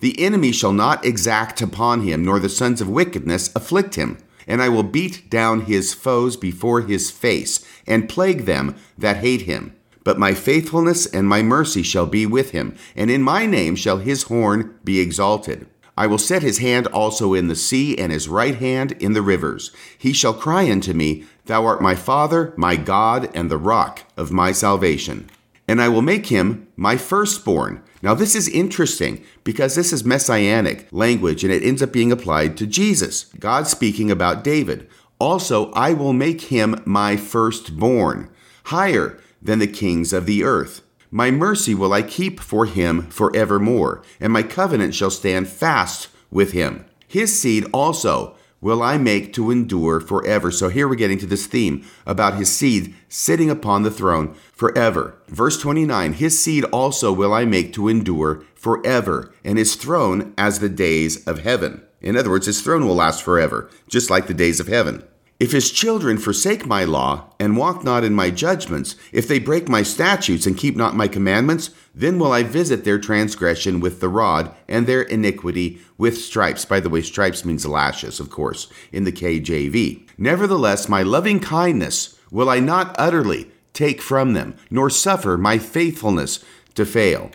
The 0.00 0.20
enemy 0.20 0.50
shall 0.50 0.72
not 0.72 1.04
exact 1.04 1.62
upon 1.62 2.00
him, 2.00 2.24
nor 2.24 2.40
the 2.40 2.48
sons 2.48 2.80
of 2.80 2.88
wickedness 2.88 3.54
afflict 3.54 3.94
him. 3.94 4.18
And 4.48 4.60
I 4.60 4.68
will 4.68 4.82
beat 4.82 5.30
down 5.30 5.60
his 5.66 5.94
foes 5.94 6.36
before 6.36 6.80
his 6.80 7.08
face, 7.08 7.64
and 7.86 8.08
plague 8.08 8.44
them 8.44 8.74
that 8.98 9.18
hate 9.18 9.42
him. 9.42 9.76
But 10.02 10.18
my 10.18 10.34
faithfulness 10.34 11.06
and 11.06 11.28
my 11.28 11.40
mercy 11.40 11.84
shall 11.84 12.06
be 12.06 12.26
with 12.26 12.50
him, 12.50 12.74
and 12.96 13.12
in 13.12 13.22
my 13.22 13.46
name 13.46 13.76
shall 13.76 13.98
his 13.98 14.24
horn 14.24 14.74
be 14.82 14.98
exalted. 14.98 15.68
I 16.00 16.06
will 16.06 16.16
set 16.16 16.40
his 16.40 16.60
hand 16.60 16.86
also 16.86 17.34
in 17.34 17.48
the 17.48 17.54
sea, 17.54 17.98
and 17.98 18.10
his 18.10 18.26
right 18.26 18.54
hand 18.54 18.92
in 18.92 19.12
the 19.12 19.20
rivers. 19.20 19.70
He 19.98 20.14
shall 20.14 20.32
cry 20.32 20.70
unto 20.70 20.94
me, 20.94 21.26
Thou 21.44 21.66
art 21.66 21.82
my 21.82 21.94
Father, 21.94 22.54
my 22.56 22.76
God, 22.76 23.30
and 23.34 23.50
the 23.50 23.58
rock 23.58 24.04
of 24.16 24.32
my 24.32 24.50
salvation. 24.50 25.28
And 25.68 25.78
I 25.78 25.90
will 25.90 26.00
make 26.00 26.28
him 26.28 26.68
my 26.74 26.96
firstborn. 26.96 27.82
Now, 28.00 28.14
this 28.14 28.34
is 28.34 28.48
interesting 28.48 29.22
because 29.44 29.74
this 29.74 29.92
is 29.92 30.02
messianic 30.02 30.88
language 30.90 31.44
and 31.44 31.52
it 31.52 31.62
ends 31.62 31.82
up 31.82 31.92
being 31.92 32.12
applied 32.12 32.56
to 32.56 32.66
Jesus. 32.66 33.24
God 33.38 33.68
speaking 33.68 34.10
about 34.10 34.42
David. 34.42 34.88
Also, 35.18 35.70
I 35.72 35.92
will 35.92 36.14
make 36.14 36.40
him 36.44 36.80
my 36.86 37.18
firstborn, 37.18 38.30
higher 38.64 39.20
than 39.42 39.58
the 39.58 39.66
kings 39.66 40.14
of 40.14 40.24
the 40.24 40.44
earth. 40.44 40.80
My 41.10 41.30
mercy 41.30 41.74
will 41.74 41.92
I 41.92 42.02
keep 42.02 42.38
for 42.38 42.66
him 42.66 43.02
forevermore, 43.10 44.02
and 44.20 44.32
my 44.32 44.42
covenant 44.44 44.94
shall 44.94 45.10
stand 45.10 45.48
fast 45.48 46.08
with 46.30 46.52
him. 46.52 46.84
His 47.08 47.36
seed 47.38 47.66
also 47.72 48.36
will 48.60 48.82
I 48.82 48.98
make 48.98 49.32
to 49.32 49.50
endure 49.50 50.00
forever. 50.00 50.50
So 50.52 50.68
here 50.68 50.86
we're 50.86 50.94
getting 50.94 51.18
to 51.18 51.26
this 51.26 51.46
theme 51.46 51.84
about 52.06 52.36
his 52.36 52.52
seed 52.52 52.94
sitting 53.08 53.50
upon 53.50 53.82
the 53.82 53.90
throne 53.90 54.34
forever. 54.52 55.16
Verse 55.26 55.58
29 55.58 56.12
His 56.12 56.38
seed 56.38 56.64
also 56.64 57.12
will 57.12 57.32
I 57.32 57.44
make 57.44 57.72
to 57.72 57.88
endure 57.88 58.44
forever, 58.54 59.32
and 59.42 59.58
his 59.58 59.74
throne 59.74 60.34
as 60.38 60.58
the 60.58 60.68
days 60.68 61.26
of 61.26 61.40
heaven. 61.40 61.82
In 62.00 62.16
other 62.16 62.30
words, 62.30 62.46
his 62.46 62.62
throne 62.62 62.86
will 62.86 62.94
last 62.94 63.22
forever, 63.22 63.68
just 63.88 64.10
like 64.10 64.26
the 64.26 64.34
days 64.34 64.60
of 64.60 64.68
heaven. 64.68 65.02
If 65.40 65.52
his 65.52 65.70
children 65.72 66.18
forsake 66.18 66.66
my 66.66 66.84
law 66.84 67.32
and 67.40 67.56
walk 67.56 67.82
not 67.82 68.04
in 68.04 68.14
my 68.14 68.28
judgments, 68.28 68.94
if 69.10 69.26
they 69.26 69.38
break 69.38 69.70
my 69.70 69.82
statutes 69.82 70.46
and 70.46 70.54
keep 70.54 70.76
not 70.76 70.94
my 70.94 71.08
commandments, 71.08 71.70
then 71.94 72.18
will 72.18 72.30
I 72.30 72.42
visit 72.42 72.84
their 72.84 72.98
transgression 72.98 73.80
with 73.80 74.00
the 74.00 74.10
rod 74.10 74.54
and 74.68 74.86
their 74.86 75.00
iniquity 75.00 75.80
with 75.96 76.18
stripes. 76.18 76.66
By 76.66 76.80
the 76.80 76.90
way, 76.90 77.00
stripes 77.00 77.42
means 77.46 77.64
lashes, 77.64 78.20
of 78.20 78.28
course, 78.28 78.70
in 78.92 79.04
the 79.04 79.12
KJV. 79.12 80.06
Nevertheless, 80.18 80.90
my 80.90 81.02
loving 81.02 81.40
kindness 81.40 82.18
will 82.30 82.50
I 82.50 82.60
not 82.60 82.94
utterly 82.98 83.50
take 83.72 84.02
from 84.02 84.34
them, 84.34 84.56
nor 84.70 84.90
suffer 84.90 85.38
my 85.38 85.56
faithfulness 85.56 86.44
to 86.74 86.84
fail. 86.84 87.30